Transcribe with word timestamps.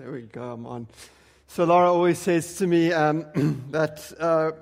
There 0.00 0.12
we 0.12 0.22
go. 0.22 0.52
I'm 0.52 0.66
on. 0.66 0.86
So 1.46 1.64
Laura 1.64 1.92
always 1.92 2.18
says 2.18 2.56
to 2.56 2.66
me 2.66 2.90
um, 2.90 3.26
that 3.70 4.10
uh, 4.18 4.52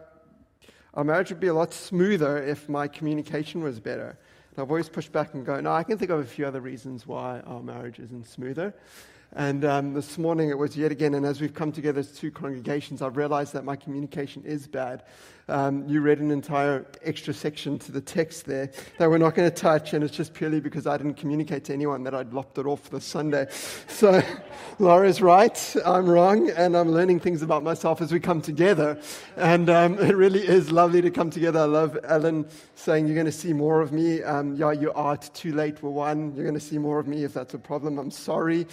our 0.95 1.04
marriage 1.04 1.30
would 1.30 1.38
be 1.38 1.46
a 1.46 1.54
lot 1.54 1.72
smoother 1.72 2.42
if 2.42 2.68
my 2.68 2.88
communication 2.88 3.62
was 3.62 3.79
better. 3.79 4.19
And 4.51 4.59
I've 4.59 4.69
always 4.69 4.88
pushed 4.88 5.12
back 5.12 5.35
and 5.35 5.46
go, 5.46 5.61
no, 5.61 5.71
I 5.71 5.85
can 5.85 5.96
think 5.96 6.11
of 6.11 6.19
a 6.19 6.24
few 6.24 6.45
other 6.45 6.61
reasons 6.61 7.06
why 7.06 7.38
our 7.46 7.62
marriage 7.62 8.01
isn't 8.01 8.27
smoother. 8.27 8.74
And 9.35 9.64
um, 9.64 9.93
this 9.93 10.17
morning 10.17 10.49
it 10.49 10.56
was 10.56 10.77
yet 10.77 10.90
again, 10.90 11.15
and 11.15 11.26
as 11.26 11.40
we've 11.40 11.53
come 11.53 11.71
together 11.71 12.01
as 12.01 12.10
two 12.13 12.31
congregations, 12.31 13.03
I've 13.03 13.17
realized 13.17 13.53
that 13.53 13.65
my 13.65 13.77
communication 13.77 14.42
is 14.45 14.67
bad. 14.67 15.03
Um, 15.51 15.88
you 15.88 16.02
read 16.02 16.19
an 16.19 16.30
entire 16.30 16.84
extra 17.02 17.33
section 17.33 17.78
to 17.78 17.92
the 17.92 18.02
text 18.02 18.45
there 18.45 18.70
that 18.98 19.09
we're 19.09 19.16
not 19.16 19.34
going 19.34 19.48
to 19.48 19.55
touch, 19.55 19.95
and 19.95 20.05
it's 20.05 20.14
just 20.14 20.34
purely 20.34 20.60
because 20.60 20.87
I 20.87 20.98
didn't 20.98 21.14
communicate 21.14 21.64
to 21.64 21.73
anyone 21.73 22.02
that 22.05 22.14
I'd 22.14 22.34
lopped 22.34 22.59
it 22.59 22.66
off 22.66 22.91
this 22.91 23.05
Sunday. 23.05 23.46
So 23.87 24.23
Laura's 24.78 25.23
right, 25.23 25.77
I'm 25.87 26.06
wrong, 26.06 26.51
and 26.51 26.77
I'm 26.77 26.90
learning 26.90 27.20
things 27.20 27.40
about 27.40 27.62
myself 27.62 28.02
as 28.02 28.12
we 28.12 28.20
come 28.20 28.42
together. 28.42 29.01
And 29.37 29.70
um, 29.70 29.98
it 30.01 30.16
really 30.16 30.46
is 30.46 30.70
lovely 30.70 31.01
to 31.01 31.10
come 31.10 31.30
together. 31.30 31.60
I 31.60 31.65
love 31.65 31.98
Ellen 32.04 32.46
saying, 32.74 33.06
You're 33.06 33.15
going 33.15 33.26
to 33.26 33.32
see 33.32 33.54
more 33.54 33.80
of 33.80 33.90
me. 33.90 34.23
Um, 34.23 34.54
yeah, 34.54 34.73
you 34.73 34.92
are. 34.92 35.16
Too 35.16 35.54
late. 35.54 35.79
for 35.79 35.90
one. 35.90 36.34
You're 36.34 36.45
going 36.45 36.54
to 36.54 36.60
see 36.60 36.79
more 36.79 36.98
of 36.98 37.09
me 37.09 37.24
if 37.24 37.32
that's 37.32 37.54
a 37.54 37.59
problem. 37.59 37.98
I'm 37.98 38.10
sorry. 38.10 38.66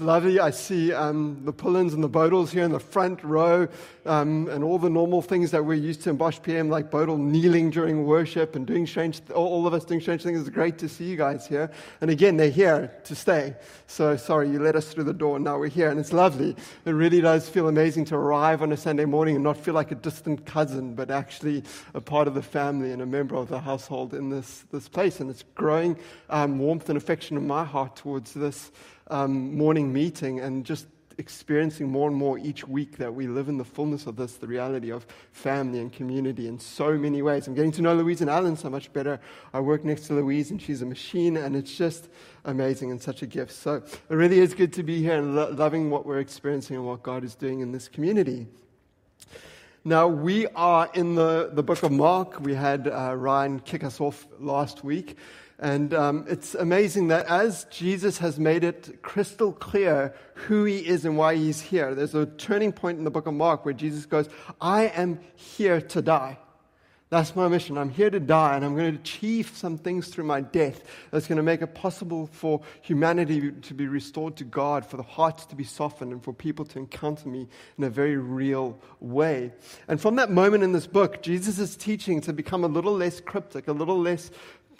Lovely. 0.00 0.38
I 0.38 0.50
see 0.50 0.92
um, 0.92 1.40
the 1.44 1.52
Pullens 1.52 1.94
and 1.94 2.02
the 2.02 2.08
Bodles 2.08 2.50
here 2.50 2.64
in 2.64 2.72
the 2.72 2.78
front 2.80 3.22
row 3.24 3.68
um, 4.04 4.48
and 4.48 4.62
all 4.64 4.78
the 4.78 4.90
normal 4.90 5.22
things 5.22 5.50
that 5.52 5.64
we're 5.64 5.74
used 5.74 6.02
to 6.02 6.10
in 6.10 6.16
Bosch 6.16 6.38
PM, 6.42 6.68
like 6.68 6.90
Bodle 6.90 7.16
kneeling 7.16 7.70
during 7.70 8.04
worship 8.04 8.56
and 8.56 8.66
doing 8.66 8.86
strange, 8.86 9.20
all 9.34 9.66
of 9.66 9.74
us 9.74 9.84
doing 9.84 10.00
strange 10.00 10.22
things. 10.22 10.40
It's 10.40 10.50
great 10.50 10.78
to 10.78 10.88
see 10.88 11.04
you 11.04 11.16
guys 11.16 11.46
here. 11.46 11.70
And 12.00 12.10
again, 12.10 12.36
they're 12.36 12.50
here 12.50 12.92
to 13.04 13.14
stay. 13.14 13.56
So 13.86 14.16
sorry, 14.16 14.50
you 14.50 14.58
let 14.58 14.76
us 14.76 14.92
through 14.92 15.04
the 15.04 15.14
door 15.14 15.36
and 15.36 15.44
now 15.44 15.58
we're 15.58 15.68
here. 15.68 15.90
And 15.90 15.98
it's 15.98 16.12
lovely. 16.12 16.56
It 16.84 16.90
really 16.90 17.20
does 17.20 17.48
feel 17.48 17.68
amazing 17.68 18.04
to 18.06 18.16
arrive 18.16 18.62
on 18.62 18.72
a 18.72 18.76
Sunday 18.76 19.04
morning 19.04 19.36
and 19.36 19.44
not 19.44 19.56
feel 19.56 19.74
like 19.74 19.90
a 19.90 19.96
distant 19.96 20.44
cousin, 20.44 20.94
but 20.94 21.10
actually 21.10 21.62
a 21.94 22.00
part 22.00 22.28
of 22.28 22.34
the 22.34 22.42
family 22.42 22.92
and 22.92 23.00
a 23.00 23.06
member 23.06 23.36
of 23.36 23.48
the 23.48 23.60
household 23.60 24.12
in 24.12 24.28
this, 24.28 24.64
this 24.72 24.88
place. 24.88 25.20
And 25.20 25.30
it's 25.30 25.44
growing 25.54 25.96
um, 26.30 26.58
warmth 26.58 26.88
and 26.88 26.98
affection 26.98 27.36
in 27.36 27.46
my 27.46 27.64
heart 27.64 27.96
towards 27.96 28.34
this 28.34 28.70
um, 29.08 29.56
morning 29.56 29.92
meeting 29.92 30.40
and 30.40 30.64
just 30.64 30.86
experiencing 31.18 31.88
more 31.88 32.08
and 32.08 32.16
more 32.16 32.38
each 32.38 32.66
week 32.66 32.96
that 32.96 33.12
we 33.12 33.26
live 33.26 33.48
in 33.48 33.58
the 33.58 33.64
fullness 33.64 34.06
of 34.06 34.14
this, 34.14 34.34
the 34.34 34.46
reality 34.46 34.90
of 34.90 35.04
family 35.32 35.80
and 35.80 35.92
community 35.92 36.46
in 36.46 36.58
so 36.60 36.96
many 36.96 37.22
ways. 37.22 37.48
I'm 37.48 37.54
getting 37.54 37.72
to 37.72 37.82
know 37.82 37.94
Louise 37.94 38.20
and 38.20 38.30
Alan 38.30 38.56
so 38.56 38.70
much 38.70 38.92
better. 38.92 39.20
I 39.52 39.58
work 39.58 39.84
next 39.84 40.06
to 40.06 40.14
Louise 40.14 40.52
and 40.52 40.62
she's 40.62 40.80
a 40.80 40.86
machine 40.86 41.36
and 41.36 41.56
it's 41.56 41.76
just 41.76 42.08
amazing 42.44 42.92
and 42.92 43.02
such 43.02 43.22
a 43.22 43.26
gift. 43.26 43.52
So 43.52 43.74
it 43.74 44.14
really 44.14 44.38
is 44.38 44.54
good 44.54 44.72
to 44.74 44.84
be 44.84 45.02
here 45.02 45.18
and 45.18 45.34
lo- 45.34 45.50
loving 45.50 45.90
what 45.90 46.06
we're 46.06 46.20
experiencing 46.20 46.76
and 46.76 46.86
what 46.86 47.02
God 47.02 47.24
is 47.24 47.34
doing 47.34 47.60
in 47.60 47.72
this 47.72 47.88
community. 47.88 48.46
Now, 49.84 50.06
we 50.06 50.46
are 50.48 50.88
in 50.94 51.14
the, 51.14 51.50
the 51.52 51.62
book 51.62 51.82
of 51.82 51.90
Mark. 51.90 52.40
We 52.40 52.54
had 52.54 52.88
uh, 52.88 53.14
Ryan 53.16 53.58
kick 53.60 53.82
us 53.84 54.00
off 54.00 54.26
last 54.38 54.84
week. 54.84 55.16
And 55.60 55.92
um, 55.92 56.24
it's 56.28 56.54
amazing 56.54 57.08
that 57.08 57.26
as 57.26 57.64
Jesus 57.64 58.18
has 58.18 58.38
made 58.38 58.62
it 58.62 59.02
crystal 59.02 59.52
clear 59.52 60.14
who 60.34 60.64
he 60.64 60.78
is 60.78 61.04
and 61.04 61.16
why 61.16 61.34
he's 61.34 61.60
here, 61.60 61.96
there's 61.96 62.14
a 62.14 62.26
turning 62.26 62.70
point 62.70 62.98
in 62.98 63.04
the 63.04 63.10
book 63.10 63.26
of 63.26 63.34
Mark 63.34 63.64
where 63.64 63.74
Jesus 63.74 64.06
goes, 64.06 64.28
I 64.60 64.84
am 64.84 65.18
here 65.34 65.80
to 65.80 66.00
die. 66.00 66.38
That's 67.10 67.34
my 67.34 67.48
mission. 67.48 67.78
I'm 67.78 67.88
here 67.88 68.10
to 68.10 68.20
die, 68.20 68.54
and 68.54 68.62
I'm 68.62 68.76
going 68.76 68.92
to 68.92 69.00
achieve 69.00 69.50
some 69.54 69.78
things 69.78 70.08
through 70.08 70.24
my 70.24 70.42
death 70.42 70.82
that's 71.10 71.26
going 71.26 71.38
to 71.38 71.42
make 71.42 71.62
it 71.62 71.74
possible 71.74 72.28
for 72.32 72.60
humanity 72.82 73.50
to 73.50 73.74
be 73.74 73.86
restored 73.86 74.36
to 74.36 74.44
God, 74.44 74.84
for 74.84 74.98
the 74.98 75.02
hearts 75.02 75.46
to 75.46 75.56
be 75.56 75.64
softened, 75.64 76.12
and 76.12 76.22
for 76.22 76.34
people 76.34 76.66
to 76.66 76.78
encounter 76.78 77.26
me 77.30 77.48
in 77.78 77.84
a 77.84 77.88
very 77.88 78.18
real 78.18 78.78
way. 79.00 79.52
And 79.88 79.98
from 79.98 80.16
that 80.16 80.30
moment 80.30 80.62
in 80.62 80.72
this 80.72 80.86
book, 80.86 81.22
Jesus' 81.22 81.76
teaching 81.76 82.20
to 82.20 82.34
become 82.34 82.62
a 82.62 82.68
little 82.68 82.94
less 82.94 83.22
cryptic, 83.22 83.68
a 83.68 83.72
little 83.72 83.98
less 83.98 84.30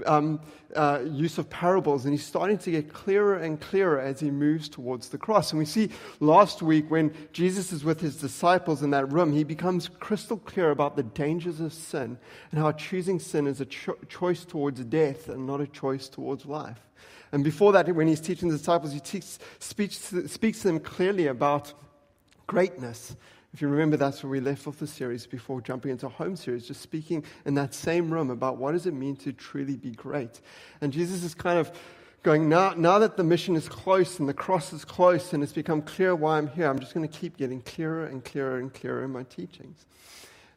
um, 0.06 0.40
uh, 0.74 1.00
use 1.04 1.38
of 1.38 1.48
parables, 1.48 2.04
and 2.04 2.12
he's 2.12 2.24
starting 2.24 2.58
to 2.58 2.70
get 2.70 2.92
clearer 2.92 3.36
and 3.36 3.60
clearer 3.60 4.00
as 4.00 4.20
he 4.20 4.30
moves 4.30 4.68
towards 4.68 5.08
the 5.08 5.18
cross. 5.18 5.50
And 5.50 5.58
we 5.58 5.64
see 5.64 5.90
last 6.20 6.62
week 6.62 6.90
when 6.90 7.12
Jesus 7.32 7.72
is 7.72 7.84
with 7.84 8.00
his 8.00 8.16
disciples 8.16 8.82
in 8.82 8.90
that 8.90 9.10
room, 9.12 9.32
he 9.32 9.44
becomes 9.44 9.88
crystal 10.00 10.38
clear 10.38 10.70
about 10.70 10.96
the 10.96 11.02
dangers 11.02 11.60
of 11.60 11.72
sin 11.72 12.18
and 12.50 12.60
how 12.60 12.72
choosing 12.72 13.18
sin 13.18 13.46
is 13.46 13.60
a 13.60 13.66
cho- 13.66 13.98
choice 14.08 14.44
towards 14.44 14.84
death 14.84 15.28
and 15.28 15.46
not 15.46 15.60
a 15.60 15.66
choice 15.66 16.08
towards 16.08 16.46
life. 16.46 16.78
And 17.32 17.44
before 17.44 17.72
that, 17.72 17.94
when 17.94 18.08
he's 18.08 18.20
teaching 18.20 18.48
the 18.48 18.56
disciples, 18.56 18.92
he 18.92 19.00
speaks, 19.00 20.14
speaks 20.26 20.60
to 20.62 20.68
them 20.68 20.80
clearly 20.80 21.26
about 21.26 21.72
greatness 22.46 23.16
if 23.54 23.62
you 23.62 23.68
remember, 23.68 23.96
that's 23.96 24.22
where 24.22 24.30
we 24.30 24.40
left 24.40 24.66
off 24.66 24.78
the 24.78 24.86
series 24.86 25.26
before 25.26 25.60
jumping 25.60 25.90
into 25.90 26.08
home 26.08 26.36
series, 26.36 26.66
just 26.66 26.82
speaking 26.82 27.24
in 27.46 27.54
that 27.54 27.74
same 27.74 28.10
room 28.10 28.30
about 28.30 28.58
what 28.58 28.72
does 28.72 28.86
it 28.86 28.92
mean 28.92 29.16
to 29.16 29.32
truly 29.32 29.76
be 29.76 29.90
great. 29.90 30.40
And 30.80 30.92
Jesus 30.92 31.24
is 31.24 31.34
kind 31.34 31.58
of 31.58 31.72
going, 32.22 32.48
now, 32.48 32.74
now 32.76 32.98
that 32.98 33.16
the 33.16 33.24
mission 33.24 33.56
is 33.56 33.68
close 33.68 34.18
and 34.18 34.28
the 34.28 34.34
cross 34.34 34.72
is 34.72 34.84
close 34.84 35.32
and 35.32 35.42
it's 35.42 35.52
become 35.52 35.80
clear 35.80 36.14
why 36.14 36.36
I'm 36.36 36.48
here, 36.48 36.68
I'm 36.68 36.78
just 36.78 36.92
going 36.92 37.08
to 37.08 37.18
keep 37.18 37.38
getting 37.38 37.62
clearer 37.62 38.04
and 38.04 38.22
clearer 38.22 38.58
and 38.58 38.72
clearer 38.72 39.02
in 39.04 39.12
my 39.12 39.22
teachings. 39.22 39.86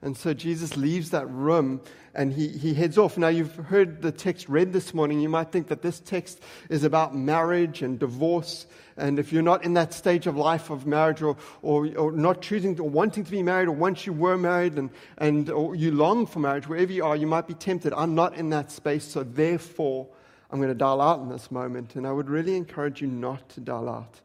And 0.02 0.18
so 0.18 0.34
Jesus 0.34 0.76
leaves 0.78 1.12
that 1.12 1.30
room 1.30 1.82
and 2.14 2.34
he, 2.34 2.48
he 2.50 2.74
heads 2.74 2.98
off. 2.98 3.18
Now, 3.18 3.30
you've 3.30 3.56
heard 3.56 4.02
the 4.02 4.12
text 4.12 4.50
read 4.50 4.74
this 4.74 4.94
morning. 4.94 5.22
You 5.22 5.30
might 5.30 5.52
think 5.52 5.68
that 5.68 5.82
this 5.82 6.00
text 6.00 6.42
is 6.70 6.84
about 6.84 7.16
marriage 7.16 7.82
and 7.82 7.98
divorce. 7.98 8.66
And 8.98 9.20
if 9.20 9.32
you're 9.32 9.44
not 9.44 9.64
in 9.64 9.76
that 9.76 9.94
stage 9.94 10.28
of 10.28 10.36
life 10.36 10.70
of 10.70 10.86
marriage 10.86 11.22
or, 11.22 11.38
or, 11.62 11.88
or 11.96 12.12
not 12.12 12.42
choosing 12.42 12.80
or 12.80 12.90
wanting 12.90 13.24
to 13.24 13.32
be 13.32 13.44
married, 13.44 13.68
or 13.68 13.74
once 13.74 14.06
you 14.06 14.12
were 14.12 14.38
married 14.38 14.74
and, 14.74 14.90
and 15.20 15.48
you 15.48 15.92
long 15.92 16.26
for 16.26 16.40
marriage, 16.40 16.68
wherever 16.68 16.92
you 16.92 17.06
are, 17.06 17.16
you 17.16 17.28
might 17.28 17.48
be 17.48 17.54
tempted. 17.54 17.94
I'm 17.94 18.16
not 18.16 18.36
in 18.36 18.50
that 18.50 18.72
space, 18.72 19.06
so 19.06 19.24
therefore, 19.24 20.08
I'm 20.50 20.60
going 20.60 20.70
to 20.70 20.76
dial 20.76 21.00
out 21.00 21.22
in 21.22 21.30
this 21.30 21.50
moment. 21.50 21.96
And 21.96 22.06
I 22.06 22.12
would 22.12 22.30
really 22.30 22.58
encourage 22.58 23.02
you 23.02 23.08
not 23.08 23.48
to 23.50 23.62
dial 23.62 23.88
out. 23.88 24.20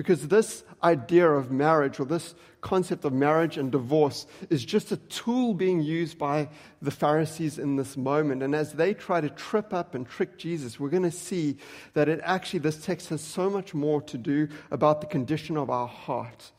Because 0.00 0.28
this 0.28 0.64
idea 0.82 1.28
of 1.28 1.50
marriage 1.50 2.00
or 2.00 2.06
this 2.06 2.34
concept 2.62 3.04
of 3.04 3.12
marriage 3.12 3.58
and 3.58 3.70
divorce 3.70 4.26
is 4.48 4.64
just 4.64 4.92
a 4.92 4.96
tool 4.96 5.52
being 5.52 5.82
used 5.82 6.16
by 6.16 6.48
the 6.80 6.90
Pharisees 6.90 7.58
in 7.58 7.76
this 7.76 7.98
moment. 7.98 8.42
And 8.42 8.54
as 8.54 8.72
they 8.72 8.94
try 8.94 9.20
to 9.20 9.28
trip 9.28 9.74
up 9.74 9.94
and 9.94 10.08
trick 10.08 10.38
Jesus, 10.38 10.80
we're 10.80 10.88
going 10.88 11.02
to 11.02 11.10
see 11.10 11.58
that 11.92 12.08
it 12.08 12.18
actually, 12.24 12.60
this 12.60 12.82
text 12.82 13.10
has 13.10 13.20
so 13.20 13.50
much 13.50 13.74
more 13.74 14.00
to 14.00 14.16
do 14.16 14.48
about 14.70 15.02
the 15.02 15.06
condition 15.06 15.58
of 15.58 15.68
our 15.68 15.86
heart. 15.86 16.50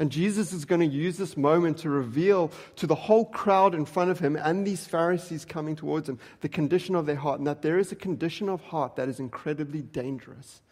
And 0.00 0.10
Jesus 0.10 0.52
is 0.52 0.64
going 0.64 0.80
to 0.80 0.96
use 0.96 1.18
this 1.18 1.36
moment 1.36 1.78
to 1.78 1.90
reveal 1.90 2.50
to 2.74 2.88
the 2.88 2.96
whole 2.96 3.26
crowd 3.26 3.76
in 3.76 3.84
front 3.84 4.10
of 4.10 4.18
him 4.18 4.34
and 4.34 4.66
these 4.66 4.88
Pharisees 4.88 5.44
coming 5.44 5.76
towards 5.76 6.08
him 6.08 6.18
the 6.40 6.48
condition 6.48 6.96
of 6.96 7.06
their 7.06 7.14
heart, 7.14 7.38
and 7.38 7.46
that 7.46 7.62
there 7.62 7.78
is 7.78 7.92
a 7.92 7.96
condition 7.96 8.48
of 8.48 8.60
heart 8.60 8.96
that 8.96 9.08
is 9.08 9.20
incredibly 9.20 9.82
dangerous. 9.82 10.62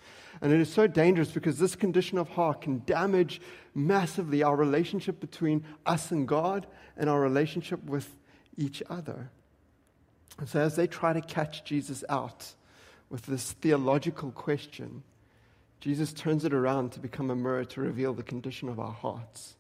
And 0.41 0.53
it 0.53 0.61
is 0.61 0.73
so 0.73 0.87
dangerous 0.87 1.31
because 1.31 1.59
this 1.59 1.77
condition 1.77 2.19
of 2.19 2.29
heart 2.31 2.63
can 2.63 2.83
damage 2.85 3.41
massively 3.75 4.43
our 4.43 4.57
relationship 4.57 5.21
between 5.21 5.65
us 5.85 6.11
and 6.11 6.29
God 6.29 6.67
and 6.97 7.09
our 7.09 7.21
relationship 7.21 7.83
with 7.85 8.17
each 8.57 8.83
other. 8.89 9.31
And 10.39 10.49
so, 10.49 10.61
as 10.61 10.77
they 10.77 10.87
try 10.87 11.13
to 11.13 11.21
catch 11.21 11.65
Jesus 11.65 12.05
out 12.09 12.55
with 13.09 13.23
this 13.23 13.53
theological 13.53 14.31
question, 14.33 15.03
Jesus 15.81 16.13
turns 16.13 16.45
it 16.45 16.53
around 16.53 16.93
to 16.93 17.01
become 17.01 17.31
a 17.31 17.37
mirror 17.37 17.65
to 17.65 17.81
reveal 17.81 18.13
the 18.13 18.23
condition 18.23 18.69
of 18.69 18.79
our 18.79 18.93
hearts. 18.93 19.57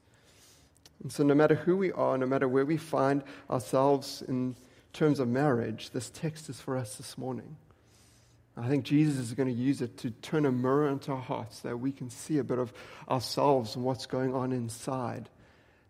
And 1.02 1.12
so, 1.12 1.22
no 1.22 1.34
matter 1.34 1.54
who 1.54 1.76
we 1.76 1.92
are, 1.92 2.18
no 2.18 2.26
matter 2.26 2.48
where 2.48 2.66
we 2.66 2.76
find 2.76 3.22
ourselves 3.50 4.22
in 4.26 4.56
terms 4.92 5.20
of 5.20 5.28
marriage, 5.28 5.90
this 5.90 6.10
text 6.10 6.48
is 6.48 6.60
for 6.60 6.76
us 6.76 6.96
this 6.96 7.16
morning. 7.16 7.56
I 8.56 8.68
think 8.68 8.84
Jesus 8.84 9.18
is 9.18 9.34
going 9.34 9.48
to 9.48 9.54
use 9.54 9.82
it 9.82 9.98
to 9.98 10.10
turn 10.10 10.46
a 10.46 10.52
mirror 10.52 10.88
into 10.88 11.12
our 11.12 11.20
hearts 11.20 11.60
so 11.60 11.68
that 11.68 11.76
we 11.76 11.92
can 11.92 12.08
see 12.08 12.38
a 12.38 12.44
bit 12.44 12.58
of 12.58 12.72
ourselves 13.08 13.76
and 13.76 13.84
what's 13.84 14.06
going 14.06 14.34
on 14.34 14.52
inside 14.52 15.28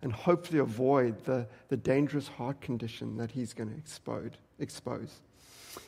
and 0.02 0.12
hopefully 0.12 0.58
avoid 0.58 1.24
the, 1.24 1.46
the 1.68 1.76
dangerous 1.76 2.28
heart 2.28 2.60
condition 2.60 3.16
that 3.18 3.30
he's 3.30 3.52
going 3.52 3.70
to 3.70 3.76
expose, 3.76 4.32
expose. 4.58 5.20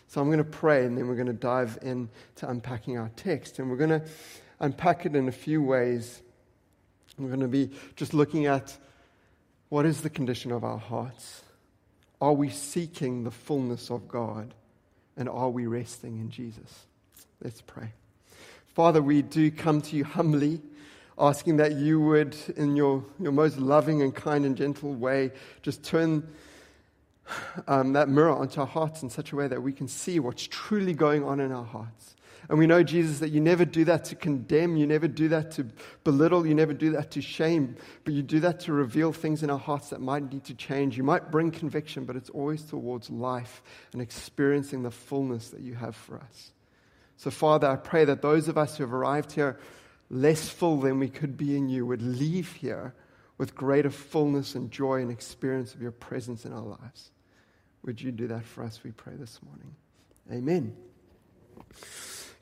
So 0.06 0.20
I'm 0.20 0.28
going 0.28 0.38
to 0.38 0.44
pray 0.44 0.84
and 0.84 0.96
then 0.96 1.08
we're 1.08 1.16
going 1.16 1.26
to 1.26 1.32
dive 1.32 1.78
into 1.82 2.08
unpacking 2.42 2.96
our 2.96 3.10
text. 3.16 3.58
And 3.58 3.70
we're 3.70 3.76
going 3.76 4.00
to 4.00 4.02
unpack 4.60 5.04
it 5.04 5.14
in 5.14 5.28
a 5.28 5.32
few 5.32 5.62
ways. 5.62 6.22
We're 7.18 7.28
going 7.28 7.40
to 7.40 7.48
be 7.48 7.70
just 7.96 8.14
looking 8.14 8.46
at 8.46 8.76
what 9.68 9.84
is 9.84 10.00
the 10.00 10.10
condition 10.10 10.52
of 10.52 10.64
our 10.64 10.78
hearts? 10.78 11.42
Are 12.20 12.32
we 12.32 12.48
seeking 12.48 13.24
the 13.24 13.30
fullness 13.30 13.90
of 13.90 14.08
God? 14.08 14.54
And 15.18 15.28
are 15.28 15.50
we 15.50 15.66
resting 15.66 16.18
in 16.20 16.30
Jesus? 16.30 16.86
Let's 17.42 17.60
pray. 17.60 17.92
Father, 18.66 19.02
we 19.02 19.20
do 19.20 19.50
come 19.50 19.82
to 19.82 19.96
you 19.96 20.04
humbly, 20.04 20.60
asking 21.18 21.56
that 21.56 21.72
you 21.72 22.00
would, 22.00 22.36
in 22.56 22.76
your, 22.76 23.04
your 23.18 23.32
most 23.32 23.58
loving 23.58 24.00
and 24.00 24.14
kind 24.14 24.46
and 24.46 24.56
gentle 24.56 24.94
way, 24.94 25.32
just 25.60 25.82
turn 25.82 26.26
um, 27.66 27.92
that 27.94 28.08
mirror 28.08 28.30
onto 28.30 28.60
our 28.60 28.66
hearts 28.66 29.02
in 29.02 29.10
such 29.10 29.32
a 29.32 29.36
way 29.36 29.48
that 29.48 29.60
we 29.60 29.72
can 29.72 29.88
see 29.88 30.20
what's 30.20 30.46
truly 30.46 30.94
going 30.94 31.24
on 31.24 31.40
in 31.40 31.50
our 31.50 31.64
hearts. 31.64 32.14
And 32.48 32.58
we 32.58 32.66
know, 32.66 32.82
Jesus, 32.82 33.18
that 33.18 33.28
you 33.28 33.40
never 33.42 33.66
do 33.66 33.84
that 33.84 34.04
to 34.06 34.14
condemn, 34.14 34.76
you 34.76 34.86
never 34.86 35.06
do 35.06 35.28
that 35.28 35.50
to 35.52 35.66
belittle, 36.02 36.46
you 36.46 36.54
never 36.54 36.72
do 36.72 36.92
that 36.92 37.10
to 37.10 37.20
shame, 37.20 37.76
but 38.04 38.14
you 38.14 38.22
do 38.22 38.40
that 38.40 38.60
to 38.60 38.72
reveal 38.72 39.12
things 39.12 39.42
in 39.42 39.50
our 39.50 39.58
hearts 39.58 39.90
that 39.90 40.00
might 40.00 40.32
need 40.32 40.44
to 40.44 40.54
change. 40.54 40.96
You 40.96 41.02
might 41.02 41.30
bring 41.30 41.50
conviction, 41.50 42.06
but 42.06 42.16
it's 42.16 42.30
always 42.30 42.62
towards 42.62 43.10
life 43.10 43.62
and 43.92 44.00
experiencing 44.00 44.82
the 44.82 44.90
fullness 44.90 45.50
that 45.50 45.60
you 45.60 45.74
have 45.74 45.94
for 45.94 46.16
us. 46.18 46.52
So, 47.18 47.30
Father, 47.30 47.68
I 47.68 47.76
pray 47.76 48.06
that 48.06 48.22
those 48.22 48.48
of 48.48 48.56
us 48.56 48.78
who 48.78 48.84
have 48.84 48.94
arrived 48.94 49.32
here 49.32 49.58
less 50.08 50.48
full 50.48 50.80
than 50.80 50.98
we 50.98 51.08
could 51.08 51.36
be 51.36 51.54
in 51.54 51.68
you 51.68 51.84
would 51.84 52.00
leave 52.00 52.52
here 52.54 52.94
with 53.36 53.54
greater 53.54 53.90
fullness 53.90 54.54
and 54.54 54.70
joy 54.70 55.02
and 55.02 55.10
experience 55.10 55.74
of 55.74 55.82
your 55.82 55.92
presence 55.92 56.46
in 56.46 56.52
our 56.52 56.64
lives. 56.64 57.10
Would 57.84 58.00
you 58.00 58.10
do 58.10 58.26
that 58.28 58.44
for 58.44 58.64
us, 58.64 58.80
we 58.82 58.90
pray 58.90 59.14
this 59.16 59.38
morning? 59.42 59.74
Amen. 60.32 60.76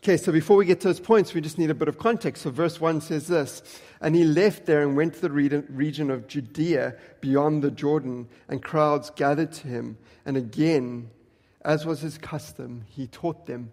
Okay, 0.07 0.17
so 0.17 0.31
before 0.31 0.57
we 0.57 0.65
get 0.67 0.79
to 0.83 0.87
those 0.87 1.01
points, 1.01 1.35
we 1.35 1.41
just 1.41 1.59
need 1.59 1.69
a 1.69 1.75
bit 1.75 1.89
of 1.89 1.99
context. 1.99 2.45
So, 2.45 2.51
verse 2.51 2.81
1 2.81 3.01
says 3.01 3.27
this 3.27 3.61
And 4.01 4.15
he 4.15 4.23
left 4.23 4.65
there 4.65 4.83
and 4.83 4.97
went 4.97 5.15
to 5.15 5.21
the 5.21 5.31
region 5.33 6.13
of 6.13 6.29
Judea 6.29 6.95
beyond 7.21 7.65
the 7.65 7.73
Jordan, 7.73 8.29
and 8.49 8.63
crowds 8.63 9.11
gathered 9.11 9.51
to 9.51 9.67
him. 9.67 9.99
And 10.25 10.37
again, 10.37 11.11
as 11.63 11.85
was 11.85 12.03
his 12.03 12.19
custom, 12.19 12.85
he 12.87 13.09
taught 13.09 13.47
them 13.47 13.73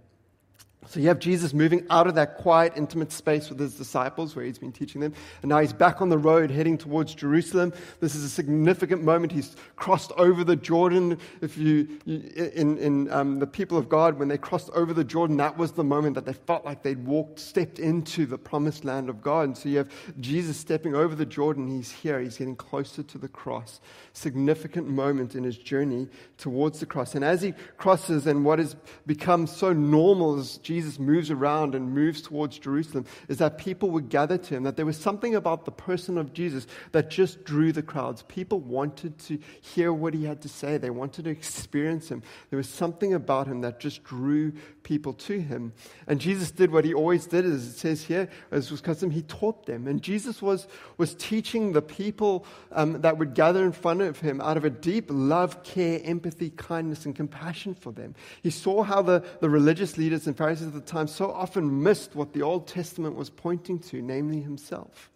so 0.87 0.99
you 0.99 1.07
have 1.07 1.19
Jesus 1.19 1.53
moving 1.53 1.85
out 1.89 2.07
of 2.07 2.15
that 2.15 2.37
quiet, 2.37 2.73
intimate 2.75 3.11
space 3.11 3.49
with 3.49 3.59
his 3.59 3.75
disciples 3.75 4.35
where 4.35 4.43
he's 4.43 4.57
been 4.57 4.71
teaching 4.71 5.01
them. 5.01 5.13
And 5.41 5.49
now 5.49 5.59
he's 5.59 5.73
back 5.73 6.01
on 6.01 6.09
the 6.09 6.17
road 6.17 6.51
heading 6.51 6.77
towards 6.77 7.15
Jerusalem. 7.15 7.73
This 7.99 8.15
is 8.15 8.23
a 8.23 8.29
significant 8.29 9.03
moment. 9.03 9.31
He's 9.31 9.55
crossed 9.75 10.11
over 10.17 10.43
the 10.43 10.55
Jordan. 10.55 11.17
If 11.41 11.57
you, 11.57 11.87
in, 12.05 12.77
in 12.77 13.11
um, 13.11 13.39
the 13.39 13.47
people 13.47 13.77
of 13.77 13.87
God, 13.87 14.19
when 14.19 14.27
they 14.27 14.37
crossed 14.37 14.69
over 14.71 14.93
the 14.93 15.03
Jordan, 15.03 15.37
that 15.37 15.57
was 15.57 15.71
the 15.71 15.83
moment 15.83 16.15
that 16.15 16.25
they 16.25 16.33
felt 16.33 16.65
like 16.65 16.83
they'd 16.83 17.05
walked, 17.05 17.39
stepped 17.39 17.79
into 17.79 18.25
the 18.25 18.37
promised 18.37 18.83
land 18.83 19.09
of 19.09 19.21
God. 19.21 19.43
And 19.43 19.57
so 19.57 19.69
you 19.69 19.77
have 19.77 19.89
Jesus 20.19 20.57
stepping 20.57 20.95
over 20.95 21.15
the 21.15 21.25
Jordan. 21.25 21.67
He's 21.67 21.91
here. 21.91 22.19
He's 22.19 22.37
getting 22.37 22.55
closer 22.55 23.03
to 23.03 23.17
the 23.17 23.29
cross. 23.29 23.79
Significant 24.13 24.87
moment 24.87 25.35
in 25.35 25.43
his 25.43 25.57
journey 25.57 26.07
towards 26.37 26.79
the 26.79 26.85
cross. 26.85 27.15
And 27.15 27.23
as 27.23 27.41
he 27.41 27.53
crosses 27.77 28.27
and 28.27 28.43
what 28.43 28.59
has 28.59 28.75
become 29.07 29.47
so 29.47 29.71
normal 29.71 30.37
as 30.37 30.57
Jesus 30.57 30.72
Jesus 30.73 30.97
moves 30.97 31.29
around 31.29 31.75
and 31.75 31.93
moves 31.93 32.21
towards 32.21 32.57
Jerusalem 32.57 33.05
is 33.27 33.37
that 33.37 33.59
people 33.59 33.91
would 33.91 34.09
gather 34.09 34.37
to 34.37 34.55
him, 34.55 34.63
that 34.63 34.75
there 34.75 34.85
was 34.85 34.97
something 34.97 35.35
about 35.35 35.65
the 35.65 35.71
person 35.71 36.17
of 36.17 36.33
Jesus 36.33 36.65
that 36.93 37.11
just 37.11 37.43
drew 37.43 37.71
the 37.71 37.83
crowds. 37.83 38.23
People 38.23 38.59
wanted 38.59 39.19
to 39.19 39.37
hear 39.61 39.93
what 39.93 40.13
he 40.13 40.25
had 40.25 40.41
to 40.41 40.49
say, 40.49 40.77
they 40.77 40.89
wanted 40.89 41.25
to 41.25 41.29
experience 41.29 42.09
him. 42.09 42.23
There 42.49 42.57
was 42.57 42.67
something 42.67 43.13
about 43.13 43.47
him 43.47 43.61
that 43.61 43.79
just 43.79 44.03
drew 44.03 44.53
people 44.81 45.13
to 45.13 45.39
him. 45.39 45.73
And 46.07 46.19
Jesus 46.19 46.51
did 46.51 46.71
what 46.71 46.85
he 46.85 46.93
always 46.93 47.25
did, 47.25 47.45
as 47.45 47.67
it 47.67 47.73
says 47.73 48.03
here, 48.03 48.29
as 48.51 48.71
was 48.71 48.81
custom, 48.81 49.11
he 49.11 49.21
taught 49.21 49.65
them. 49.65 49.87
And 49.87 50.01
Jesus 50.01 50.41
was, 50.41 50.67
was 50.97 51.13
teaching 51.15 51.73
the 51.73 51.81
people 51.81 52.45
um, 52.71 53.01
that 53.01 53.17
would 53.17 53.33
gather 53.33 53.63
in 53.63 53.71
front 53.71 54.01
of 54.01 54.19
him 54.19 54.41
out 54.41 54.57
of 54.57 54.65
a 54.65 54.69
deep 54.69 55.05
love, 55.09 55.63
care, 55.63 56.01
empathy, 56.03 56.49
kindness, 56.51 57.05
and 57.05 57.15
compassion 57.15 57.75
for 57.75 57.91
them. 57.91 58.15
He 58.41 58.49
saw 58.49 58.83
how 58.83 59.01
the, 59.01 59.23
the 59.39 59.49
religious 59.49 59.97
leaders 59.97 60.27
and 60.27 60.35
Pharisees 60.35 60.62
at 60.63 60.73
the 60.73 60.81
time 60.81 61.07
so 61.07 61.31
often 61.31 61.83
missed 61.83 62.15
what 62.15 62.33
the 62.33 62.41
Old 62.41 62.67
Testament 62.67 63.15
was 63.15 63.29
pointing 63.29 63.79
to, 63.79 64.01
namely 64.01 64.41
himself. 64.41 65.09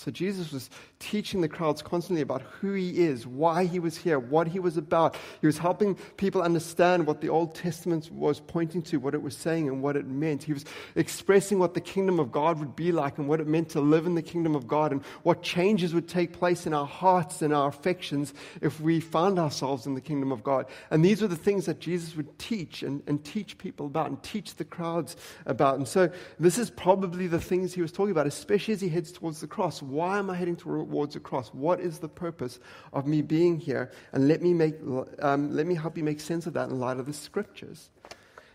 So 0.00 0.10
Jesus 0.10 0.50
was 0.50 0.70
teaching 0.98 1.42
the 1.42 1.48
crowds 1.48 1.82
constantly 1.82 2.22
about 2.22 2.40
who 2.40 2.72
he 2.72 3.00
is, 3.00 3.26
why 3.26 3.66
he 3.66 3.78
was 3.78 3.98
here, 3.98 4.18
what 4.18 4.48
he 4.48 4.58
was 4.58 4.78
about. 4.78 5.14
He 5.42 5.46
was 5.46 5.58
helping 5.58 5.94
people 6.16 6.40
understand 6.40 7.06
what 7.06 7.20
the 7.20 7.28
Old 7.28 7.54
Testament 7.54 8.10
was 8.10 8.40
pointing 8.40 8.80
to, 8.84 8.96
what 8.96 9.12
it 9.12 9.20
was 9.20 9.36
saying, 9.36 9.68
and 9.68 9.82
what 9.82 9.96
it 9.96 10.06
meant. 10.06 10.42
He 10.42 10.54
was 10.54 10.64
expressing 10.94 11.58
what 11.58 11.74
the 11.74 11.82
kingdom 11.82 12.18
of 12.18 12.32
God 12.32 12.58
would 12.60 12.74
be 12.74 12.92
like 12.92 13.18
and 13.18 13.28
what 13.28 13.40
it 13.40 13.46
meant 13.46 13.68
to 13.70 13.82
live 13.82 14.06
in 14.06 14.14
the 14.14 14.22
kingdom 14.22 14.54
of 14.54 14.66
God 14.66 14.90
and 14.90 15.04
what 15.22 15.42
changes 15.42 15.92
would 15.92 16.08
take 16.08 16.32
place 16.32 16.66
in 16.66 16.72
our 16.72 16.86
hearts 16.86 17.42
and 17.42 17.52
our 17.52 17.68
affections 17.68 18.32
if 18.62 18.80
we 18.80 19.00
found 19.00 19.38
ourselves 19.38 19.84
in 19.84 19.94
the 19.94 20.00
kingdom 20.00 20.32
of 20.32 20.42
God. 20.42 20.64
And 20.90 21.04
these 21.04 21.20
were 21.20 21.28
the 21.28 21.36
things 21.36 21.66
that 21.66 21.78
Jesus 21.78 22.16
would 22.16 22.38
teach 22.38 22.82
and, 22.82 23.02
and 23.06 23.22
teach 23.22 23.58
people 23.58 23.84
about 23.84 24.06
and 24.06 24.22
teach 24.22 24.54
the 24.54 24.64
crowds 24.64 25.16
about. 25.44 25.76
And 25.76 25.86
so 25.86 26.10
this 26.38 26.56
is 26.56 26.70
probably 26.70 27.26
the 27.26 27.38
things 27.38 27.74
he 27.74 27.82
was 27.82 27.92
talking 27.92 28.12
about, 28.12 28.26
especially 28.26 28.72
as 28.72 28.80
he 28.80 28.88
heads 28.88 29.12
towards 29.12 29.42
the 29.42 29.46
cross 29.46 29.82
why 29.90 30.18
am 30.18 30.30
I 30.30 30.36
heading 30.36 30.56
towards 30.56 31.14
the 31.14 31.20
cross? 31.20 31.48
What 31.48 31.80
is 31.80 31.98
the 31.98 32.08
purpose 32.08 32.58
of 32.92 33.06
me 33.06 33.22
being 33.22 33.58
here? 33.58 33.90
And 34.12 34.28
let 34.28 34.42
me, 34.42 34.54
make, 34.54 34.76
um, 35.20 35.54
let 35.54 35.66
me 35.66 35.74
help 35.74 35.96
you 35.96 36.04
make 36.04 36.20
sense 36.20 36.46
of 36.46 36.54
that 36.54 36.68
in 36.68 36.78
light 36.78 36.98
of 36.98 37.06
the 37.06 37.12
scriptures. 37.12 37.90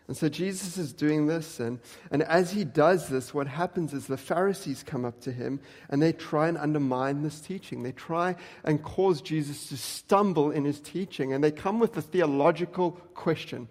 And 0.08 0.16
so 0.16 0.30
Jesus 0.30 0.78
is 0.78 0.94
doing 0.94 1.26
this, 1.26 1.60
and, 1.60 1.80
and 2.12 2.22
as 2.24 2.52
he 2.52 2.64
does 2.64 3.10
this, 3.10 3.34
what 3.34 3.48
happens 3.48 3.92
is 3.92 4.06
the 4.06 4.18
Pharisees 4.18 4.84
come 4.84 5.04
up 5.04 5.20
to 5.22 5.32
him 5.32 5.60
and 5.90 6.00
they 6.00 6.14
try 6.14 6.48
and 6.48 6.60
undermine 6.60 7.24
this 7.24 7.42
teaching. 7.42 7.82
They 7.82 7.92
try 7.92 8.36
and 8.64 8.84
cause 8.84 9.20
Jesus 9.20 9.68
to 9.70 9.78
stumble 9.78 10.52
in 10.52 10.64
his 10.64 10.80
teaching, 10.80 11.34
and 11.34 11.44
they 11.44 11.50
come 11.50 11.80
with 11.80 11.94
the 11.94 12.04
theological 12.04 12.92
question 13.16 13.68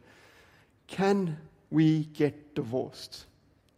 Can 0.89 1.37
we 1.71 2.07
get 2.07 2.57
divorced? 2.57 3.27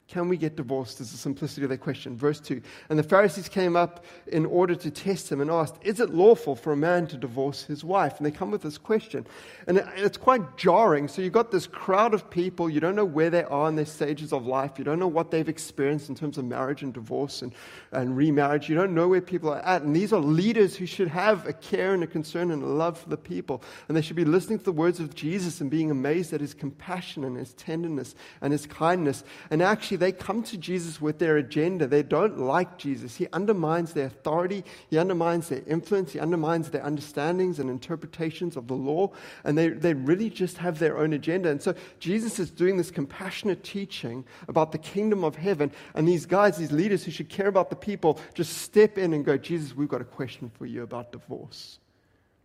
Can 0.08 0.28
we 0.28 0.36
get 0.36 0.54
divorced? 0.54 1.00
Is 1.00 1.10
the 1.10 1.18
simplicity 1.18 1.64
of 1.64 1.70
that 1.70 1.80
question. 1.80 2.16
Verse 2.16 2.38
2. 2.38 2.62
And 2.90 2.98
the 2.98 3.02
Pharisees 3.02 3.48
came 3.48 3.74
up 3.74 4.04
in 4.28 4.46
order 4.46 4.76
to 4.76 4.88
test 4.88 5.32
him 5.32 5.40
and 5.40 5.50
asked, 5.50 5.74
Is 5.82 5.98
it 5.98 6.10
lawful 6.10 6.54
for 6.54 6.72
a 6.72 6.76
man 6.76 7.08
to 7.08 7.16
divorce 7.16 7.64
his 7.64 7.82
wife? 7.82 8.16
And 8.16 8.24
they 8.24 8.30
come 8.30 8.52
with 8.52 8.62
this 8.62 8.78
question. 8.78 9.26
And 9.66 9.78
it's 9.96 10.16
quite 10.16 10.56
jarring. 10.56 11.08
So 11.08 11.22
you've 11.22 11.32
got 11.32 11.50
this 11.50 11.66
crowd 11.66 12.14
of 12.14 12.30
people. 12.30 12.70
You 12.70 12.78
don't 12.78 12.94
know 12.94 13.04
where 13.04 13.30
they 13.30 13.42
are 13.42 13.68
in 13.68 13.74
their 13.74 13.84
stages 13.84 14.32
of 14.32 14.46
life. 14.46 14.78
You 14.78 14.84
don't 14.84 15.00
know 15.00 15.08
what 15.08 15.32
they've 15.32 15.48
experienced 15.48 16.08
in 16.08 16.14
terms 16.14 16.38
of 16.38 16.44
marriage 16.44 16.84
and 16.84 16.94
divorce 16.94 17.42
and, 17.42 17.52
and 17.90 18.16
remarriage. 18.16 18.68
You 18.68 18.76
don't 18.76 18.94
know 18.94 19.08
where 19.08 19.20
people 19.20 19.52
are 19.52 19.58
at. 19.58 19.82
And 19.82 19.94
these 19.94 20.12
are 20.12 20.20
leaders 20.20 20.76
who 20.76 20.86
should 20.86 21.08
have 21.08 21.48
a 21.48 21.52
care 21.52 21.94
and 21.94 22.04
a 22.04 22.06
concern 22.06 22.52
and 22.52 22.62
a 22.62 22.66
love 22.66 22.96
for 22.96 23.08
the 23.08 23.16
people. 23.16 23.60
And 23.88 23.96
they 23.96 24.02
should 24.02 24.14
be 24.14 24.24
listening 24.24 24.60
to 24.60 24.64
the 24.64 24.72
words 24.72 25.00
of 25.00 25.16
Jesus 25.16 25.60
and 25.60 25.68
being 25.68 25.90
amazed 25.90 26.32
at 26.32 26.40
his 26.40 26.54
compassion 26.54 27.24
and 27.24 27.36
his 27.36 27.54
tenderness 27.54 28.14
and 28.40 28.52
his 28.52 28.66
kindness. 28.66 29.24
And 29.50 29.62
actually, 29.62 29.95
they 29.96 30.12
come 30.12 30.42
to 30.44 30.56
Jesus 30.56 31.00
with 31.00 31.18
their 31.18 31.36
agenda. 31.36 31.86
They 31.86 32.02
don't 32.02 32.38
like 32.38 32.78
Jesus. 32.78 33.16
He 33.16 33.26
undermines 33.32 33.92
their 33.92 34.06
authority, 34.06 34.64
he 34.90 34.98
undermines 34.98 35.48
their 35.48 35.62
influence, 35.66 36.12
he 36.12 36.20
undermines 36.20 36.70
their 36.70 36.84
understandings 36.84 37.58
and 37.58 37.70
interpretations 37.70 38.56
of 38.56 38.68
the 38.68 38.74
law, 38.74 39.10
and 39.44 39.56
they, 39.56 39.68
they 39.68 39.94
really 39.94 40.30
just 40.30 40.58
have 40.58 40.78
their 40.78 40.98
own 40.98 41.12
agenda. 41.12 41.48
And 41.50 41.62
so 41.62 41.74
Jesus 41.98 42.38
is 42.38 42.50
doing 42.50 42.76
this 42.76 42.90
compassionate 42.90 43.62
teaching 43.62 44.24
about 44.48 44.72
the 44.72 44.78
kingdom 44.78 45.24
of 45.24 45.36
heaven, 45.36 45.70
and 45.94 46.06
these 46.06 46.26
guys, 46.26 46.56
these 46.56 46.72
leaders 46.72 47.04
who 47.04 47.10
should 47.10 47.28
care 47.28 47.48
about 47.48 47.70
the 47.70 47.76
people, 47.76 48.18
just 48.34 48.58
step 48.58 48.98
in 48.98 49.12
and 49.12 49.24
go, 49.24 49.36
Jesus, 49.36 49.76
we've 49.76 49.88
got 49.88 50.00
a 50.00 50.04
question 50.04 50.50
for 50.58 50.66
you 50.66 50.82
about 50.82 51.12
divorce. 51.12 51.78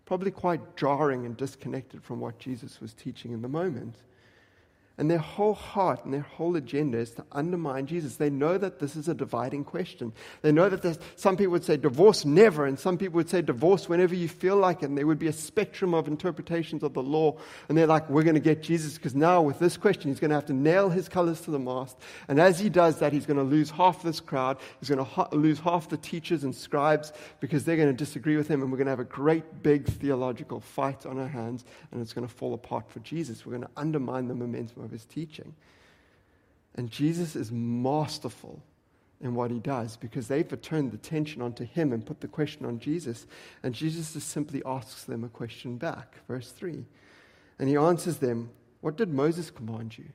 Probably 0.05 0.31
quite 0.31 0.75
jarring 0.75 1.25
and 1.25 1.38
disconnected 1.38 2.03
from 2.03 2.20
what 2.20 2.38
Jesus 2.38 2.81
was 2.81 2.93
teaching 2.93 3.31
in 3.31 3.41
the 3.41 3.48
moment. 3.48 3.96
And 5.01 5.10
their 5.10 5.17
whole 5.17 5.55
heart 5.55 6.05
and 6.05 6.13
their 6.13 6.22
whole 6.22 6.55
agenda 6.55 7.00
is 7.00 7.10
to 7.13 7.25
undermine 7.31 7.88
Jesus. 7.88 8.17
They 8.17 8.29
know 8.29 8.60
that 8.60 8.77
this 8.77 8.96
is 8.96 9.08
a 9.08 9.15
dividing 9.15 9.63
question. 9.63 10.13
They 10.43 10.51
know 10.51 10.70
that 10.70 11.00
some 11.15 11.38
people 11.38 11.53
would 11.53 11.63
say 11.63 11.75
divorce 11.75 12.24
never, 12.24 12.67
and 12.67 12.77
some 12.77 13.00
people 13.00 13.15
would 13.15 13.27
say 13.27 13.41
divorce 13.41 13.89
whenever 13.89 14.13
you 14.13 14.27
feel 14.29 14.58
like 14.58 14.84
it. 14.84 14.89
And 14.89 14.98
there 15.00 15.08
would 15.08 15.17
be 15.17 15.25
a 15.25 15.34
spectrum 15.34 15.96
of 15.96 16.08
interpretations 16.08 16.84
of 16.84 16.93
the 16.93 17.01
law. 17.01 17.36
And 17.67 17.75
they're 17.75 17.88
like, 17.88 18.12
we're 18.12 18.22
going 18.22 18.36
to 18.36 18.39
get 18.39 18.62
Jesus 18.62 18.93
because 18.93 19.15
now 19.15 19.41
with 19.41 19.58
this 19.58 19.75
question, 19.75 20.12
he's 20.12 20.20
going 20.20 20.29
to 20.29 20.36
have 20.36 20.46
to 20.46 20.53
nail 20.53 20.91
his 20.91 21.10
colors 21.10 21.41
to 21.41 21.50
the 21.50 21.58
mast. 21.58 21.98
And 22.27 22.39
as 22.39 22.60
he 22.60 22.70
does 22.70 23.00
that, 23.00 23.12
he's 23.12 23.25
going 23.25 23.38
to 23.38 23.43
lose 23.43 23.72
half 23.72 24.03
this 24.03 24.20
crowd. 24.20 24.60
He's 24.81 24.89
going 24.89 25.00
to 25.00 25.03
ha- 25.03 25.29
lose 25.31 25.60
half 25.60 25.89
the 25.89 25.98
teachers 25.98 26.43
and 26.43 26.53
scribes 26.53 27.12
because 27.39 27.65
they're 27.65 27.75
going 27.75 27.89
to 27.89 27.93
disagree 27.98 28.38
with 28.38 28.48
him. 28.48 28.62
And 28.62 28.72
we're 28.72 28.77
going 28.77 28.86
to 28.86 28.91
have 28.91 29.00
a 29.00 29.05
great 29.05 29.63
big 29.63 29.88
theological 29.88 30.60
fight 30.60 31.08
on 31.08 31.17
our 31.17 31.27
hands, 31.27 31.65
and 31.91 32.03
it's 32.03 32.13
going 32.13 32.27
to 32.27 32.31
fall 32.31 32.53
apart 32.53 32.88
for 32.88 33.00
Jesus. 33.00 33.48
We're 33.48 33.58
going 33.58 33.63
to 33.63 33.81
undermine 33.81 34.27
the 34.27 34.36
momentum 34.36 34.84
of 34.84 34.90
of 34.91 35.00
his 35.00 35.05
teaching. 35.05 35.55
And 36.75 36.89
Jesus 36.89 37.36
is 37.36 37.51
masterful 37.51 38.62
in 39.21 39.36
what 39.36 39.51
he 39.51 39.60
does 39.60 39.98
because 39.98 40.27
they've 40.27 40.62
turned 40.62 40.91
the 40.91 40.98
tension 40.98 41.41
onto 41.41 41.63
him 41.63 41.93
and 41.93 42.05
put 42.05 42.21
the 42.21 42.27
question 42.27 42.65
on 42.65 42.79
Jesus. 42.79 43.27
And 43.63 43.74
Jesus 43.74 44.13
just 44.13 44.29
simply 44.29 44.62
asks 44.65 45.03
them 45.03 45.24
a 45.24 45.29
question 45.29 45.77
back. 45.77 46.15
Verse 46.27 46.51
3. 46.51 46.86
And 47.60 47.69
he 47.69 47.77
answers 47.77 48.17
them, 48.17 48.50
What 48.81 48.98
did 48.98 49.13
Moses 49.13 49.51
command 49.51 49.98
you? 49.98 50.05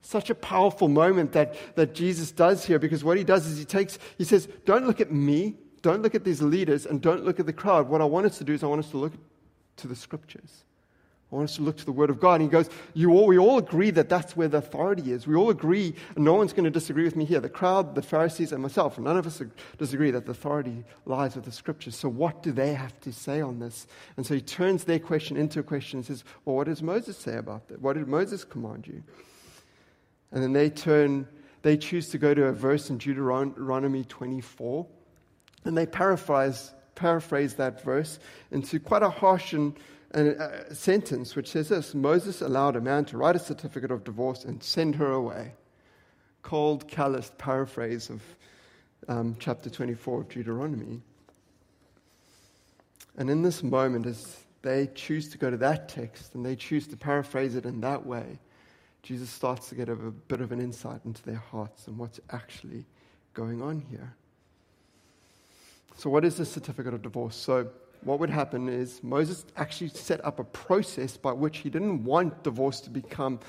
Such 0.00 0.30
a 0.30 0.34
powerful 0.34 0.88
moment 0.88 1.32
that, 1.32 1.54
that 1.76 1.94
Jesus 1.94 2.30
does 2.30 2.64
here 2.64 2.78
because 2.78 3.04
what 3.04 3.18
he 3.18 3.24
does 3.24 3.46
is 3.46 3.58
he 3.58 3.64
takes, 3.64 3.98
he 4.16 4.24
says, 4.24 4.48
Don't 4.64 4.86
look 4.86 5.00
at 5.00 5.12
me, 5.12 5.56
don't 5.82 6.02
look 6.02 6.14
at 6.14 6.24
these 6.24 6.40
leaders, 6.40 6.86
and 6.86 7.00
don't 7.00 7.24
look 7.24 7.38
at 7.38 7.46
the 7.46 7.52
crowd. 7.52 7.88
What 7.88 8.00
I 8.00 8.04
want 8.04 8.26
us 8.26 8.38
to 8.38 8.44
do 8.44 8.54
is 8.54 8.62
I 8.62 8.68
want 8.68 8.84
us 8.84 8.90
to 8.92 8.96
look 8.96 9.12
to 9.76 9.88
the 9.88 9.96
scriptures. 9.96 10.64
I 11.30 11.34
want 11.34 11.50
us 11.50 11.56
to 11.56 11.62
look 11.62 11.76
to 11.76 11.84
the 11.84 11.92
Word 11.92 12.08
of 12.08 12.20
God. 12.20 12.40
And 12.40 12.42
he 12.44 12.48
goes, 12.48 12.70
you 12.94 13.10
all, 13.10 13.26
We 13.26 13.38
all 13.38 13.58
agree 13.58 13.90
that 13.90 14.08
that's 14.08 14.34
where 14.34 14.48
the 14.48 14.58
authority 14.58 15.12
is. 15.12 15.26
We 15.26 15.34
all 15.34 15.50
agree, 15.50 15.94
no 16.16 16.34
one's 16.34 16.54
going 16.54 16.64
to 16.64 16.70
disagree 16.70 17.04
with 17.04 17.16
me 17.16 17.26
here 17.26 17.40
the 17.40 17.50
crowd, 17.50 17.94
the 17.94 18.02
Pharisees, 18.02 18.52
and 18.52 18.62
myself. 18.62 18.98
None 18.98 19.16
of 19.16 19.26
us 19.26 19.42
disagree 19.76 20.10
that 20.10 20.24
the 20.24 20.32
authority 20.32 20.84
lies 21.04 21.36
with 21.36 21.44
the 21.44 21.52
Scriptures. 21.52 21.96
So, 21.96 22.08
what 22.08 22.42
do 22.42 22.50
they 22.50 22.72
have 22.72 22.98
to 23.00 23.12
say 23.12 23.42
on 23.42 23.58
this? 23.58 23.86
And 24.16 24.24
so 24.24 24.34
he 24.34 24.40
turns 24.40 24.84
their 24.84 24.98
question 24.98 25.36
into 25.36 25.60
a 25.60 25.62
question 25.62 25.98
and 25.98 26.06
says, 26.06 26.24
Well, 26.46 26.56
what 26.56 26.66
does 26.66 26.82
Moses 26.82 27.18
say 27.18 27.36
about 27.36 27.68
that? 27.68 27.82
What 27.82 27.96
did 27.96 28.08
Moses 28.08 28.44
command 28.44 28.86
you? 28.86 29.02
And 30.32 30.42
then 30.42 30.54
they 30.54 30.70
turn, 30.70 31.28
they 31.62 31.76
choose 31.76 32.08
to 32.10 32.18
go 32.18 32.32
to 32.32 32.44
a 32.44 32.52
verse 32.52 32.88
in 32.88 32.98
Deuteronomy 32.98 34.04
24, 34.04 34.86
and 35.64 35.76
they 35.76 35.86
paraphrase, 35.86 36.72
paraphrase 36.94 37.54
that 37.54 37.82
verse 37.82 38.18
into 38.50 38.78
quite 38.80 39.02
a 39.02 39.10
harsh 39.10 39.52
and, 39.52 39.74
and 39.74 39.78
a 40.12 40.74
sentence 40.74 41.36
which 41.36 41.50
says 41.50 41.68
this 41.68 41.94
Moses 41.94 42.40
allowed 42.40 42.76
a 42.76 42.80
man 42.80 43.04
to 43.06 43.18
write 43.18 43.36
a 43.36 43.40
certificate 43.40 43.90
of 43.90 44.04
divorce 44.04 44.44
and 44.44 44.62
send 44.62 44.94
her 44.96 45.12
away. 45.12 45.52
Cold, 46.42 46.88
calloused 46.88 47.36
paraphrase 47.36 48.08
of 48.08 48.22
um, 49.08 49.36
chapter 49.38 49.68
24 49.68 50.22
of 50.22 50.28
Deuteronomy. 50.28 51.00
And 53.16 53.28
in 53.28 53.42
this 53.42 53.62
moment, 53.62 54.06
as 54.06 54.38
they 54.62 54.88
choose 54.94 55.28
to 55.30 55.38
go 55.38 55.50
to 55.50 55.56
that 55.58 55.88
text 55.88 56.34
and 56.34 56.44
they 56.44 56.56
choose 56.56 56.86
to 56.88 56.96
paraphrase 56.96 57.54
it 57.56 57.66
in 57.66 57.80
that 57.80 58.06
way, 58.06 58.38
Jesus 59.02 59.30
starts 59.30 59.68
to 59.68 59.74
get 59.74 59.88
a 59.88 59.94
bit 59.94 60.40
of 60.40 60.52
an 60.52 60.60
insight 60.60 61.00
into 61.04 61.22
their 61.22 61.42
hearts 61.50 61.86
and 61.86 61.98
what's 61.98 62.20
actually 62.30 62.84
going 63.34 63.62
on 63.62 63.80
here. 63.90 64.14
So, 65.96 66.10
what 66.10 66.24
is 66.24 66.36
the 66.36 66.44
certificate 66.44 66.94
of 66.94 67.02
divorce? 67.02 67.34
So, 67.34 67.68
what 68.02 68.20
would 68.20 68.30
happen 68.30 68.68
is 68.68 69.02
Moses 69.02 69.44
actually 69.56 69.90
set 69.90 70.24
up 70.24 70.38
a 70.38 70.44
process 70.44 71.16
by 71.16 71.32
which 71.32 71.58
he 71.58 71.70
didn't 71.70 72.04
want 72.04 72.42
divorce 72.44 72.80
to 72.82 72.90
become 72.90 73.40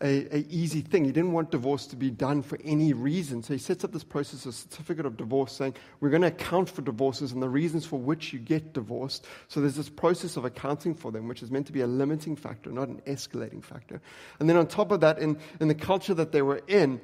a, 0.00 0.36
a, 0.36 0.46
easy 0.48 0.80
thing. 0.80 1.04
He 1.04 1.12
didn't 1.12 1.32
want 1.32 1.50
divorce 1.50 1.86
to 1.88 1.96
be 1.96 2.10
done 2.10 2.42
for 2.42 2.58
any 2.64 2.92
reason. 2.92 3.42
So 3.42 3.52
he 3.52 3.58
sets 3.58 3.84
up 3.84 3.92
this 3.92 4.04
process 4.04 4.46
of 4.46 4.54
certificate 4.54 5.06
of 5.06 5.16
divorce 5.16 5.52
saying, 5.52 5.74
we're 6.00 6.10
going 6.10 6.22
to 6.22 6.28
account 6.28 6.70
for 6.70 6.82
divorces 6.82 7.32
and 7.32 7.42
the 7.42 7.48
reasons 7.48 7.84
for 7.84 7.98
which 7.98 8.32
you 8.32 8.38
get 8.38 8.72
divorced. 8.72 9.26
So 9.48 9.60
there's 9.60 9.76
this 9.76 9.88
process 9.88 10.36
of 10.36 10.44
accounting 10.44 10.94
for 10.94 11.10
them, 11.10 11.26
which 11.26 11.42
is 11.42 11.50
meant 11.50 11.66
to 11.66 11.72
be 11.72 11.80
a 11.80 11.86
limiting 11.86 12.36
factor, 12.36 12.70
not 12.70 12.88
an 12.88 13.02
escalating 13.06 13.62
factor. 13.62 14.00
And 14.38 14.48
then 14.48 14.56
on 14.56 14.66
top 14.68 14.92
of 14.92 15.00
that, 15.00 15.18
in, 15.18 15.38
in 15.60 15.68
the 15.68 15.74
culture 15.74 16.14
that 16.14 16.32
they 16.32 16.42
were 16.42 16.62
in, 16.68 17.00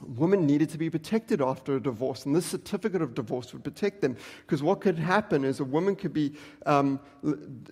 women 0.00 0.46
needed 0.46 0.68
to 0.70 0.78
be 0.78 0.90
protected 0.90 1.40
after 1.40 1.76
a 1.76 1.80
divorce, 1.80 2.26
and 2.26 2.34
this 2.34 2.46
certificate 2.46 3.02
of 3.02 3.14
divorce 3.14 3.52
would 3.52 3.64
protect 3.64 4.00
them. 4.00 4.16
Because 4.46 4.62
what 4.62 4.80
could 4.80 4.98
happen 4.98 5.44
is 5.44 5.60
a 5.60 5.64
woman 5.64 5.96
could 5.96 6.12
be 6.12 6.34
um, 6.66 7.00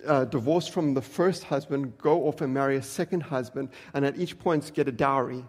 uh, 0.07 0.25
divorced 0.25 0.71
from 0.71 0.93
the 0.93 1.01
first 1.01 1.43
husband, 1.43 1.97
go 1.97 2.27
off 2.27 2.41
and 2.41 2.53
marry 2.53 2.77
a 2.77 2.81
second 2.81 3.21
husband, 3.21 3.69
and 3.93 4.05
at 4.05 4.17
each 4.17 4.39
point 4.39 4.73
get 4.73 4.87
a 4.87 4.91
dowry. 4.91 5.43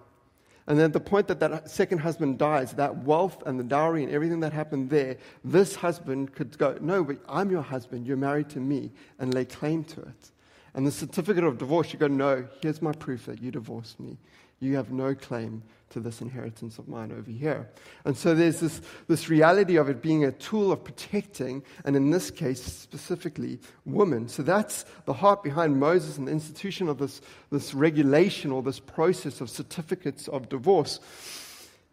And 0.67 0.79
then 0.79 0.87
at 0.87 0.93
the 0.95 1.01
point 1.01 1.29
that 1.29 1.41
that 1.41 1.71
second 1.71 1.99
husband 1.99 2.39
dies, 2.39 2.73
that 2.73 2.97
wealth 3.05 3.43
and 3.45 3.61
the 3.61 3.65
dowry 3.65 4.03
and 4.03 4.11
everything 4.11 4.41
that 4.41 4.53
happened 4.53 4.89
there, 4.89 5.19
this 5.45 5.75
husband 5.75 6.33
could 6.35 6.57
go, 6.57 6.79
No, 6.81 7.05
but 7.05 7.19
I'm 7.29 7.51
your 7.51 7.63
husband, 7.63 8.07
you're 8.07 8.17
married 8.17 8.49
to 8.51 8.61
me, 8.61 8.91
and 9.19 9.35
lay 9.35 9.45
claim 9.45 9.85
to 9.85 10.01
it. 10.01 10.31
And 10.73 10.87
the 10.87 10.91
certificate 10.91 11.45
of 11.45 11.59
divorce, 11.59 11.93
you 11.93 11.99
go, 11.99 12.07
No, 12.07 12.49
here's 12.63 12.81
my 12.81 12.93
proof 12.93 13.27
that 13.27 13.43
you 13.43 13.51
divorced 13.51 14.01
me. 14.01 14.17
You 14.65 14.77
have 14.77 14.91
no 14.91 15.15
claim 15.15 15.63
to 15.91 16.01
this 16.01 16.23
inheritance 16.23 16.79
of 16.79 16.89
mine 16.89 17.13
over 17.13 17.31
here. 17.31 17.69
And 18.07 18.17
so 18.17 18.35
there's 18.35 18.61
this, 18.61 18.81
this 19.09 19.29
reality 19.29 19.77
of 19.77 19.91
it 19.91 20.01
being 20.01 20.25
a 20.25 20.33
tool 20.33 20.73
of 20.73 20.83
protecting, 20.83 21.63
and 21.85 21.95
in 21.95 22.11
this 22.11 22.31
case, 22.31 22.63
specifically, 22.63 23.61
women. 23.85 24.27
So 24.27 24.43
that's 24.43 24.87
the 25.05 25.13
heart 25.13 25.43
behind 25.43 25.79
Moses 25.79 26.17
and 26.17 26.27
the 26.27 26.33
institution 26.33 26.89
of 26.89 26.97
this, 26.97 27.21
this 27.53 27.75
regulation 27.75 28.53
or 28.53 28.63
this 28.63 28.81
process 28.81 29.43
of 29.43 29.51
certificates 29.51 30.29
of 30.29 30.49
divorce. 30.49 30.99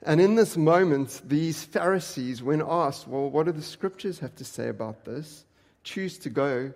And 0.04 0.22
in 0.22 0.36
this 0.36 0.56
moment, 0.56 1.22
these 1.26 1.66
Pharisees, 1.66 2.42
when 2.42 2.62
asked, 2.66 3.06
well, 3.06 3.30
what 3.30 3.48
do 3.48 3.52
the 3.52 3.62
scriptures 3.62 4.20
have 4.20 4.36
to 4.38 4.46
say 4.46 4.70
about 4.70 5.04
this, 5.04 5.44
choose 5.84 6.18
to 6.20 6.30
go 6.30 6.74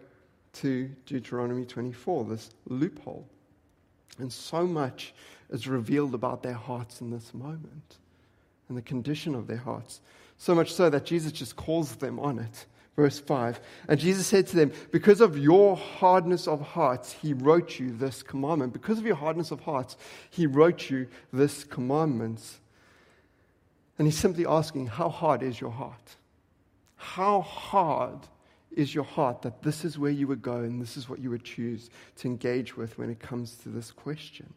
to 0.55 0.89
Deuteronomy 1.05 1.65
24, 1.65 2.25
this 2.25 2.49
loophole. 2.67 3.27
And 4.19 4.31
so 4.31 4.65
much 4.65 5.13
is 5.49 5.67
revealed 5.67 6.13
about 6.13 6.43
their 6.43 6.53
hearts 6.53 7.01
in 7.01 7.11
this 7.11 7.33
moment 7.33 7.97
and 8.67 8.77
the 8.77 8.81
condition 8.81 9.35
of 9.35 9.47
their 9.47 9.57
hearts. 9.57 10.01
So 10.37 10.55
much 10.55 10.73
so 10.73 10.89
that 10.89 11.05
Jesus 11.05 11.31
just 11.31 11.55
calls 11.55 11.95
them 11.95 12.19
on 12.19 12.39
it. 12.39 12.65
Verse 12.95 13.19
5 13.19 13.59
And 13.87 13.99
Jesus 13.99 14.25
said 14.27 14.47
to 14.47 14.55
them, 14.55 14.71
Because 14.91 15.21
of 15.21 15.37
your 15.37 15.75
hardness 15.75 16.47
of 16.47 16.61
hearts, 16.61 17.11
he 17.11 17.33
wrote 17.33 17.79
you 17.79 17.91
this 17.91 18.23
commandment. 18.23 18.73
Because 18.73 18.97
of 18.97 19.05
your 19.05 19.15
hardness 19.15 19.51
of 19.51 19.61
hearts, 19.61 19.97
he 20.29 20.47
wrote 20.47 20.89
you 20.89 21.07
this 21.31 21.63
commandment. 21.63 22.41
And 23.97 24.07
he's 24.07 24.17
simply 24.17 24.45
asking, 24.45 24.87
How 24.87 25.09
hard 25.09 25.43
is 25.43 25.59
your 25.59 25.71
heart? 25.71 26.15
How 26.95 27.41
hard 27.41 28.19
is 28.71 28.93
your 28.93 29.03
heart 29.03 29.41
that 29.43 29.61
this 29.61 29.85
is 29.85 29.97
where 29.97 30.11
you 30.11 30.27
would 30.27 30.41
go 30.41 30.57
and 30.57 30.81
this 30.81 30.97
is 30.97 31.07
what 31.07 31.19
you 31.19 31.29
would 31.29 31.43
choose 31.43 31.89
to 32.17 32.27
engage 32.27 32.75
with 32.75 32.97
when 32.97 33.09
it 33.09 33.19
comes 33.19 33.55
to 33.57 33.69
this 33.69 33.91
question? 33.91 34.53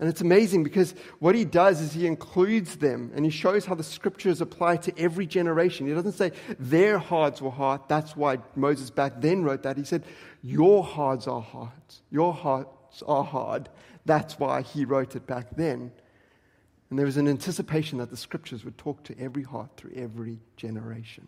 And 0.00 0.08
it's 0.08 0.20
amazing 0.20 0.62
because 0.62 0.94
what 1.18 1.34
he 1.34 1.44
does 1.44 1.80
is 1.80 1.92
he 1.92 2.06
includes 2.06 2.76
them 2.76 3.10
and 3.16 3.24
he 3.24 3.30
shows 3.32 3.66
how 3.66 3.74
the 3.74 3.82
scriptures 3.82 4.40
apply 4.40 4.76
to 4.76 4.96
every 4.96 5.26
generation. 5.26 5.88
He 5.88 5.94
doesn't 5.94 6.12
say 6.12 6.32
their 6.58 6.98
hearts 6.98 7.42
were 7.42 7.50
hard. 7.50 7.80
That's 7.88 8.16
why 8.16 8.38
Moses 8.54 8.90
back 8.90 9.20
then 9.20 9.42
wrote 9.42 9.64
that. 9.64 9.76
He 9.76 9.84
said, 9.84 10.04
Your 10.40 10.84
hearts 10.84 11.26
are 11.26 11.40
hard. 11.40 11.72
Your 12.10 12.32
hearts 12.32 13.02
are 13.06 13.24
hard. 13.24 13.68
That's 14.06 14.38
why 14.38 14.62
he 14.62 14.84
wrote 14.84 15.16
it 15.16 15.26
back 15.26 15.56
then. 15.56 15.90
And 16.90 16.98
there 16.98 17.06
was 17.06 17.16
an 17.16 17.26
anticipation 17.28 17.98
that 17.98 18.10
the 18.10 18.16
scriptures 18.16 18.64
would 18.64 18.78
talk 18.78 19.02
to 19.04 19.18
every 19.18 19.42
heart 19.42 19.70
through 19.76 19.92
every 19.96 20.38
generation. 20.56 21.26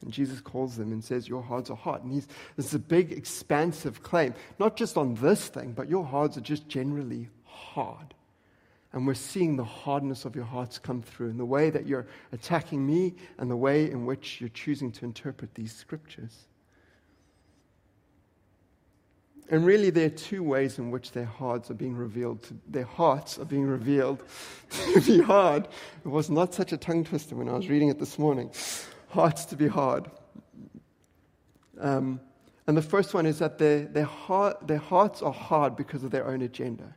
And 0.00 0.12
Jesus 0.12 0.40
calls 0.40 0.76
them 0.76 0.92
and 0.92 1.02
says, 1.02 1.28
Your 1.28 1.42
hearts 1.42 1.70
are 1.70 1.76
hot. 1.76 2.02
And 2.02 2.12
he's, 2.12 2.28
this 2.56 2.66
is 2.66 2.74
a 2.74 2.78
big, 2.78 3.10
expansive 3.10 4.04
claim, 4.04 4.34
not 4.60 4.76
just 4.76 4.96
on 4.96 5.14
this 5.16 5.48
thing, 5.48 5.72
but 5.72 5.88
your 5.88 6.04
hearts 6.04 6.36
are 6.36 6.42
just 6.42 6.68
generally 6.68 7.28
hard. 7.58 8.14
And 8.92 9.06
we're 9.06 9.14
seeing 9.14 9.56
the 9.56 9.64
hardness 9.64 10.24
of 10.24 10.34
your 10.34 10.46
hearts 10.46 10.78
come 10.78 11.02
through 11.02 11.28
in 11.28 11.36
the 11.36 11.44
way 11.44 11.68
that 11.70 11.86
you're 11.86 12.06
attacking 12.32 12.86
me 12.86 13.14
and 13.38 13.50
the 13.50 13.56
way 13.56 13.90
in 13.90 14.06
which 14.06 14.40
you're 14.40 14.48
choosing 14.48 14.90
to 14.92 15.04
interpret 15.04 15.54
these 15.54 15.72
scriptures. 15.74 16.46
And 19.50 19.64
really, 19.64 19.90
there 19.90 20.06
are 20.06 20.10
two 20.10 20.42
ways 20.42 20.78
in 20.78 20.90
which 20.90 21.12
their 21.12 21.24
hearts 21.24 21.70
are 21.70 21.74
being 21.74 21.96
revealed. 21.96 22.42
To, 22.44 22.56
their 22.68 22.84
hearts 22.84 23.38
are 23.38 23.46
being 23.46 23.66
revealed 23.66 24.22
to 24.70 25.00
be 25.00 25.22
hard. 25.22 25.68
It 26.04 26.08
was 26.08 26.28
not 26.28 26.54
such 26.54 26.72
a 26.72 26.76
tongue 26.76 27.04
twister 27.04 27.34
when 27.34 27.48
I 27.48 27.52
was 27.52 27.68
reading 27.68 27.88
it 27.88 27.98
this 27.98 28.18
morning. 28.18 28.50
Hearts 29.08 29.46
to 29.46 29.56
be 29.56 29.68
hard. 29.68 30.10
Um, 31.80 32.20
and 32.66 32.76
the 32.76 32.82
first 32.82 33.14
one 33.14 33.24
is 33.24 33.38
that 33.38 33.56
their, 33.56 33.86
their, 33.86 34.04
heart, 34.04 34.66
their 34.66 34.78
hearts 34.78 35.22
are 35.22 35.32
hard 35.32 35.76
because 35.76 36.04
of 36.04 36.10
their 36.10 36.26
own 36.26 36.42
agenda. 36.42 36.94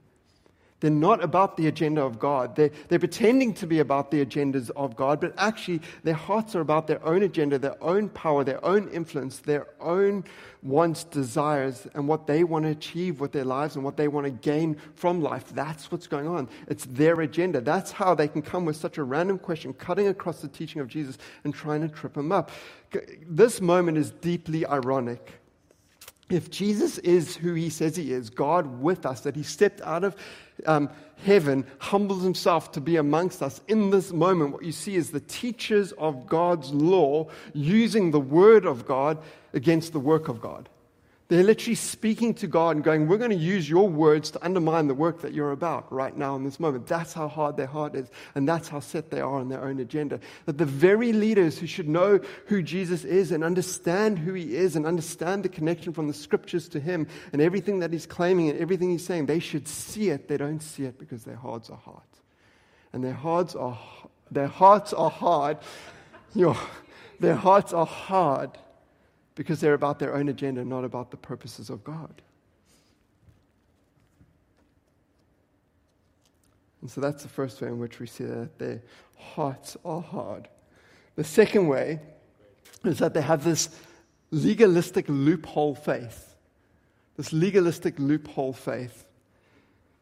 They're 0.82 0.92
not 0.92 1.24
about 1.24 1.58
the 1.58 1.68
agenda 1.68 2.02
of 2.02 2.20
God. 2.20 2.56
They're, 2.56 2.72
they're 2.90 3.00
pretending 3.00 3.54
to 3.56 3.68
be 3.68 3.80
about 3.80 4.12
the 4.12 4.26
agendas 4.26 4.72
of 4.72 4.96
God, 4.96 5.22
but 5.22 5.34
actually 5.38 5.82
their 6.04 6.16
hearts 6.16 6.56
are 6.56 6.60
about 6.60 6.88
their 6.88 7.04
own 7.06 7.24
agenda, 7.24 7.58
their 7.60 7.82
own 7.82 8.10
power, 8.10 8.44
their 8.44 8.64
own 8.66 8.90
influence, 8.90 9.38
their 9.38 9.68
own 9.80 10.26
wants, 10.64 11.04
desires, 11.04 11.88
and 11.94 12.08
what 12.08 12.26
they 12.26 12.44
want 12.44 12.66
to 12.66 12.72
achieve 12.72 13.20
with 13.20 13.32
their 13.32 13.46
lives 13.46 13.76
and 13.76 13.86
what 13.86 13.96
they 13.96 14.08
want 14.08 14.26
to 14.26 14.32
gain 14.32 14.76
from 14.96 15.22
life. 15.22 15.46
That's 15.54 15.92
what's 15.92 16.08
going 16.08 16.28
on. 16.28 16.50
It's 16.68 16.86
their 16.86 17.22
agenda. 17.22 17.62
That's 17.62 17.92
how 17.92 18.16
they 18.16 18.28
can 18.28 18.42
come 18.42 18.66
with 18.66 18.76
such 18.76 18.98
a 18.98 19.04
random 19.04 19.38
question, 19.38 19.74
cutting 19.74 20.08
across 20.08 20.42
the 20.42 20.48
teaching 20.48 20.82
of 20.82 20.88
Jesus 20.88 21.20
and 21.44 21.54
trying 21.54 21.82
to 21.82 21.90
trip 21.90 22.18
him 22.18 22.32
up. 22.32 22.50
This 23.28 23.62
moment 23.62 24.00
is 24.00 24.12
deeply 24.12 24.66
ironic 24.66 25.41
if 26.32 26.50
Jesus 26.50 26.98
is 27.00 27.36
who 27.36 27.54
he 27.54 27.70
says 27.70 27.96
he 27.96 28.12
is, 28.12 28.30
God 28.30 28.82
with 28.82 29.06
us, 29.06 29.22
that 29.22 29.36
he 29.36 29.44
stepped 29.44 29.82
out 29.82 30.04
of 30.04 30.16
um, 30.66 30.90
heaven, 31.24 31.66
humbles 31.80 32.24
himself 32.24 32.72
to 32.74 32.82
be 32.82 32.96
amongst 32.96 33.42
us 33.42 33.62
in 33.68 33.90
this 33.90 34.12
moment, 34.12 34.52
what 34.52 34.64
you 34.64 34.72
see 34.72 34.96
is 34.96 35.12
the 35.12 35.20
teachers 35.20 35.92
of 35.94 36.28
God's 36.28 36.72
law 36.72 37.28
using 37.54 38.12
the 38.12 38.20
word 38.20 38.66
of 38.66 38.86
God 38.86 39.18
against 39.54 39.94
the 39.94 40.00
work 40.00 40.28
of 40.28 40.42
God. 40.42 40.70
They're 41.32 41.46
literally 41.46 41.76
speaking 41.76 42.34
to 42.34 42.48
God 42.48 42.76
and 42.76 42.84
going, 42.84 43.08
We're 43.08 43.18
going 43.18 43.30
to 43.30 43.38
use 43.38 43.70
your 43.70 43.88
words 43.88 44.32
to 44.32 44.44
undermine 44.44 44.88
the 44.88 44.94
work 44.94 45.22
that 45.22 45.32
you're 45.34 45.54
about 45.54 45.90
right 45.90 46.14
now 46.14 46.36
in 46.36 46.44
this 46.44 46.60
moment. 46.60 46.88
That's 46.88 47.14
how 47.14 47.30
hard 47.30 47.56
their 47.56 47.68
heart 47.68 47.96
is, 47.96 48.10
and 48.36 48.46
that's 48.46 48.68
how 48.68 48.82
set 48.82 49.12
they 49.12 49.22
are 49.22 49.36
on 49.36 49.48
their 49.48 49.64
own 49.64 49.80
agenda. 49.80 50.20
That 50.46 50.58
the 50.58 50.66
very 50.66 51.14
leaders 51.14 51.58
who 51.58 51.68
should 51.68 51.88
know 51.88 52.20
who 52.48 52.62
Jesus 52.62 53.06
is 53.06 53.32
and 53.32 53.46
understand 53.46 54.20
who 54.20 54.34
he 54.34 54.58
is 54.58 54.76
and 54.76 54.86
understand 54.86 55.44
the 55.44 55.48
connection 55.48 55.94
from 55.94 56.10
the 56.10 56.14
scriptures 56.14 56.68
to 56.68 56.82
him 56.82 57.08
and 57.32 57.42
everything 57.42 57.80
that 57.80 57.94
he's 57.94 58.06
claiming 58.06 58.50
and 58.50 58.60
everything 58.60 58.90
he's 58.90 59.06
saying, 59.06 59.28
they 59.28 59.40
should 59.40 59.70
see 59.70 60.10
it. 60.10 60.28
They 60.28 60.36
don't 60.36 60.60
see 60.60 60.84
it 60.84 61.00
because 61.00 61.24
their 61.24 61.38
hearts 61.38 61.70
are 61.70 61.78
hard. 61.78 62.02
And 62.92 63.02
their 63.02 63.14
hearts 63.14 63.56
are, 63.56 63.80
their 64.32 64.48
hearts 64.48 64.92
are 64.92 65.10
hard. 65.10 65.60
Your, 66.36 66.58
their 67.22 67.36
hearts 67.36 67.72
are 67.72 67.86
hard 67.86 68.52
because 69.42 69.60
they're 69.60 69.74
about 69.74 69.98
their 69.98 70.14
own 70.14 70.30
agenda, 70.30 70.64
not 70.64 70.84
about 70.84 71.10
the 71.10 71.18
purposes 71.18 71.72
of 71.72 71.84
God. 71.84 72.22
And 76.80 76.92
so 76.92 77.02
that's 77.02 77.24
the 77.24 77.30
first 77.30 77.60
way 77.60 77.70
in 77.70 77.80
which 77.80 78.00
we 78.00 78.06
see 78.06 78.24
that 78.24 78.60
their 78.60 78.84
hearts 79.18 79.78
are 79.84 80.00
hard. 80.00 80.48
The 81.16 81.24
second 81.24 81.68
way 81.68 82.00
is 82.86 83.00
that 83.00 83.16
they 83.16 83.22
have 83.22 83.44
this 83.44 83.70
legalistic 84.30 85.06
loophole 85.08 85.74
faith. 85.74 86.36
This 87.18 87.34
legalistic 87.34 87.98
loophole 87.98 88.54
faith. 88.54 89.08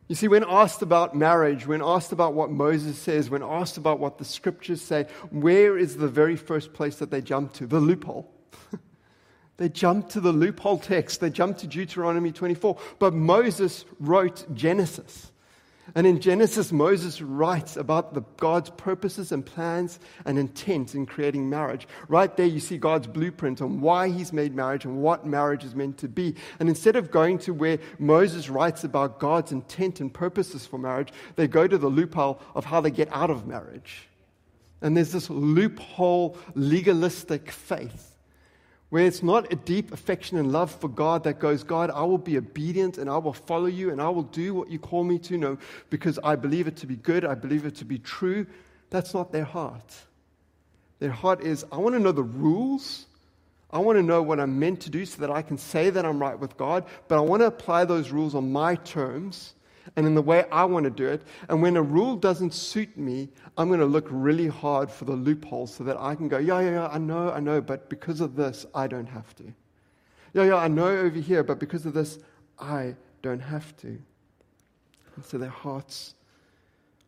You 0.10 0.16
see, 0.16 0.28
when 0.28 0.44
asked 0.46 0.82
about 0.82 1.16
marriage, 1.16 1.66
when 1.66 1.82
asked 1.82 2.12
about 2.12 2.34
what 2.34 2.52
Moses 2.52 3.00
says, 3.00 3.30
when 3.30 3.42
asked 3.42 3.78
about 3.78 4.00
what 4.00 4.18
the 4.18 4.26
scriptures 4.26 4.82
say, 4.82 5.08
where 5.32 5.78
is 5.78 5.96
the 5.96 6.10
very 6.10 6.36
first 6.36 6.74
place 6.74 6.98
that 6.98 7.10
they 7.10 7.22
jump 7.22 7.54
to? 7.54 7.66
The 7.66 7.80
loophole. 7.80 8.30
they 9.60 9.68
jump 9.68 10.08
to 10.12 10.22
the 10.22 10.32
loophole 10.32 10.78
text. 10.78 11.20
They 11.20 11.30
jump 11.30 11.58
to 11.58 11.68
Deuteronomy 11.68 12.32
24. 12.32 12.78
But 12.98 13.14
Moses 13.14 13.84
wrote 14.00 14.46
Genesis. 14.56 15.34
And 15.96 16.08
in 16.08 16.22
Genesis, 16.22 16.72
Moses 16.72 17.22
writes 17.22 17.76
about 17.76 18.14
the, 18.14 18.22
God's 18.38 18.70
purposes 18.70 19.34
and 19.34 19.46
plans 19.46 20.00
and 20.26 20.40
intent 20.40 20.96
in 20.96 21.06
creating 21.06 21.50
marriage. 21.50 21.90
Right 22.08 22.36
there, 22.38 22.46
you 22.46 22.62
see 22.62 22.78
God's 22.78 23.08
blueprint 23.08 23.62
on 23.62 23.82
why 23.82 24.08
he's 24.08 24.32
made 24.32 24.56
marriage 24.56 24.86
and 24.86 25.02
what 25.02 25.26
marriage 25.26 25.66
is 25.66 25.76
meant 25.76 25.98
to 25.98 26.08
be. 26.08 26.36
And 26.62 26.70
instead 26.70 26.96
of 26.96 27.12
going 27.12 27.40
to 27.40 27.54
where 27.54 27.80
Moses 27.98 28.50
writes 28.50 28.86
about 28.86 29.20
God's 29.20 29.52
intent 29.52 30.00
and 30.00 30.14
purposes 30.14 30.66
for 30.66 30.78
marriage, 30.78 31.12
they 31.36 31.50
go 31.50 31.68
to 31.68 31.78
the 31.78 31.90
loophole 31.90 32.42
of 32.56 32.64
how 32.64 32.80
they 32.80 32.92
get 32.92 33.10
out 33.12 33.30
of 33.30 33.46
marriage. 33.46 34.08
And 34.82 34.96
there's 34.96 35.12
this 35.12 35.30
loophole 35.30 36.38
legalistic 36.56 37.52
faith 37.52 38.09
where 38.90 39.06
it's 39.06 39.22
not 39.22 39.52
a 39.54 39.56
deep 39.56 39.92
affection 39.92 40.38
and 40.38 40.52
love 40.52 40.72
for 40.72 40.88
God 40.88 41.24
that 41.24 41.40
goes, 41.40 41.64
God, 41.64 41.92
I 41.92 42.02
will 42.04 42.18
be 42.18 42.38
obedient 42.38 42.98
and 42.98 43.10
I 43.10 43.18
will 43.18 43.34
follow 43.34 43.68
you 43.68 43.92
and 43.92 44.02
I 44.02 44.10
will 44.10 44.24
do 44.24 44.54
what 44.54 44.70
you 44.70 44.80
call 44.80 45.04
me 45.04 45.20
to 45.20 45.38
know 45.38 45.58
because 45.90 46.18
I 46.24 46.36
believe 46.36 46.68
it 46.68 46.76
to 46.78 46.88
be 46.88 46.96
good, 46.96 47.24
I 47.24 47.36
believe 47.36 47.66
it 47.66 47.76
to 47.76 47.86
be 47.86 48.00
true. 48.00 48.48
That's 48.90 49.14
not 49.14 49.32
their 49.32 49.46
heart. 49.46 49.96
Their 50.98 51.12
heart 51.12 51.42
is, 51.42 51.66
I 51.72 51.78
want 51.78 51.96
to 51.96 52.00
know 52.00 52.12
the 52.12 52.24
rules. 52.24 53.06
I 53.72 53.78
want 53.78 53.98
to 53.98 54.04
know 54.04 54.24
what 54.24 54.40
I'm 54.40 54.58
meant 54.58 54.82
to 54.82 54.90
do 54.90 55.06
so 55.06 55.22
that 55.22 55.30
I 55.30 55.44
can 55.44 55.58
say 55.58 55.92
that 55.92 56.04
I'm 56.04 56.20
right 56.20 56.38
with 56.38 56.58
God, 56.58 56.86
but 57.08 57.20
I 57.20 57.22
want 57.22 57.42
to 57.42 57.46
apply 57.46 57.86
those 57.86 58.10
rules 58.10 58.34
on 58.34 58.52
my 58.52 58.76
terms 58.76 59.54
and 59.96 60.06
in 60.06 60.16
the 60.16 60.22
way 60.22 60.46
I 60.52 60.66
want 60.66 60.86
to 60.86 60.90
do 60.90 61.08
it. 61.08 61.22
And 61.48 61.62
when 61.62 61.78
a 61.78 61.82
rule 61.82 62.16
doesn't 62.16 62.54
suit 62.54 62.98
me, 62.98 63.30
I'm 63.58 63.68
going 63.68 63.80
to 63.80 63.86
look 63.86 64.08
really 64.10 64.48
hard 64.48 64.90
for 64.90 65.06
the 65.06 65.14
loopholes 65.14 65.74
so 65.74 65.84
that 65.84 65.98
I 66.00 66.16
can 66.16 66.28
go, 66.28 66.38
yeah, 66.38 66.60
yeah, 66.62 66.72
yeah, 66.72 66.88
I 66.88 66.98
know, 66.98 67.32
I 67.32 67.40
know, 67.40 67.62
but 67.62 67.90
because 67.90 68.22
of 68.22 68.36
this, 68.36 68.66
I 68.74 68.88
don't 68.88 69.08
have 69.08 69.36
to. 69.38 69.54
Yeah, 70.34 70.44
yeah, 70.44 70.56
I 70.56 70.68
know 70.68 70.88
over 70.88 71.20
here, 71.20 71.44
but 71.44 71.60
because 71.60 71.86
of 71.86 71.94
this, 71.94 72.20
I 72.60 72.96
don't 73.22 73.40
have 73.40 73.76
to. 73.78 73.88
And 73.88 75.26
so 75.26 75.38
their 75.38 75.50
hearts 75.50 76.14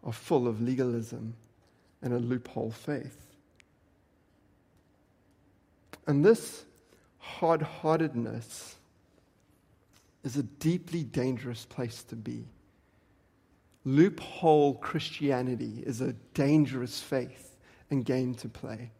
are 0.03 0.13
full 0.13 0.47
of 0.47 0.61
legalism 0.61 1.35
and 2.01 2.13
a 2.13 2.19
loophole 2.19 2.71
faith. 2.71 3.17
And 6.07 6.25
this 6.25 6.65
hard 7.19 7.61
heartedness 7.61 8.75
is 10.23 10.37
a 10.37 10.43
deeply 10.43 11.03
dangerous 11.03 11.65
place 11.65 12.03
to 12.03 12.15
be. 12.15 12.45
Loophole 13.83 14.75
Christianity 14.75 15.83
is 15.85 16.01
a 16.01 16.13
dangerous 16.33 17.01
faith 17.01 17.57
and 17.89 18.05
game 18.05 18.35
to 18.35 18.49
play 18.49 18.91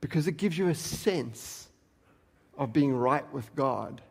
because 0.00 0.26
it 0.26 0.36
gives 0.36 0.58
you 0.58 0.68
a 0.68 0.74
sense 0.74 1.68
of 2.58 2.72
being 2.72 2.94
right 2.94 3.30
with 3.32 3.54
God 3.54 4.02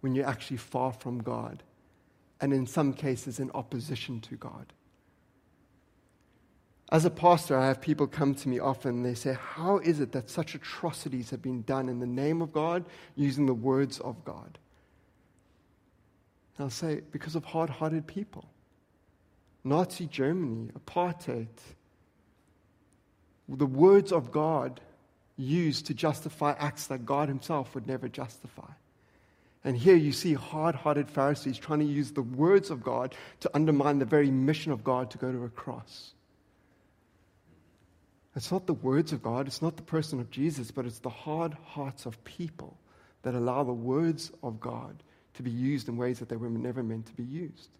when 0.00 0.14
you're 0.14 0.26
actually 0.26 0.58
far 0.58 0.92
from 0.92 1.22
God, 1.22 1.62
and 2.40 2.52
in 2.52 2.66
some 2.66 2.92
cases, 2.92 3.40
in 3.40 3.50
opposition 3.52 4.20
to 4.20 4.36
God. 4.36 4.72
As 6.92 7.04
a 7.04 7.10
pastor, 7.10 7.56
I 7.56 7.68
have 7.68 7.80
people 7.80 8.06
come 8.06 8.34
to 8.34 8.48
me 8.48 8.58
often 8.58 8.96
and 8.96 9.06
they 9.06 9.14
say, 9.14 9.36
How 9.40 9.78
is 9.78 10.00
it 10.00 10.12
that 10.12 10.28
such 10.28 10.54
atrocities 10.54 11.30
have 11.30 11.40
been 11.40 11.62
done 11.62 11.88
in 11.88 12.00
the 12.00 12.06
name 12.06 12.42
of 12.42 12.52
God 12.52 12.84
using 13.16 13.46
the 13.46 13.54
words 13.54 13.98
of 14.00 14.22
God? 14.24 14.58
And 16.56 16.64
I'll 16.64 16.70
say, 16.70 17.00
Because 17.10 17.34
of 17.34 17.44
hard 17.44 17.70
hearted 17.70 18.06
people. 18.06 18.48
Nazi 19.64 20.06
Germany, 20.06 20.70
apartheid, 20.78 21.48
the 23.48 23.66
words 23.66 24.12
of 24.12 24.30
God 24.30 24.80
used 25.36 25.86
to 25.86 25.94
justify 25.94 26.54
acts 26.58 26.86
that 26.88 27.06
God 27.06 27.28
Himself 27.28 27.74
would 27.74 27.86
never 27.86 28.08
justify. 28.08 28.70
And 29.64 29.76
here 29.76 29.96
you 29.96 30.12
see 30.12 30.34
hard 30.34 30.74
hearted 30.74 31.08
Pharisees 31.08 31.58
trying 31.58 31.78
to 31.78 31.86
use 31.86 32.12
the 32.12 32.22
words 32.22 32.70
of 32.70 32.82
God 32.82 33.14
to 33.40 33.50
undermine 33.54 33.98
the 33.98 34.04
very 34.04 34.30
mission 34.30 34.72
of 34.72 34.84
God 34.84 35.10
to 35.12 35.18
go 35.18 35.32
to 35.32 35.44
a 35.44 35.48
cross. 35.48 36.12
It's 38.36 38.52
not 38.52 38.66
the 38.66 38.74
words 38.74 39.12
of 39.12 39.22
God, 39.22 39.46
it's 39.46 39.62
not 39.62 39.76
the 39.76 39.82
person 39.82 40.20
of 40.20 40.30
Jesus, 40.30 40.70
but 40.70 40.84
it's 40.84 40.98
the 40.98 41.08
hard 41.08 41.54
hearts 41.64 42.04
of 42.04 42.22
people 42.24 42.76
that 43.22 43.34
allow 43.34 43.64
the 43.64 43.72
words 43.72 44.30
of 44.42 44.60
God 44.60 45.02
to 45.34 45.42
be 45.42 45.50
used 45.50 45.88
in 45.88 45.96
ways 45.96 46.18
that 46.18 46.28
they 46.28 46.36
were 46.36 46.50
never 46.50 46.82
meant 46.82 47.06
to 47.06 47.14
be 47.14 47.24
used. 47.24 47.70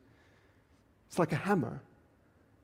It's 1.15 1.19
like 1.21 1.31
a 1.31 1.37
hammer. 1.37 1.81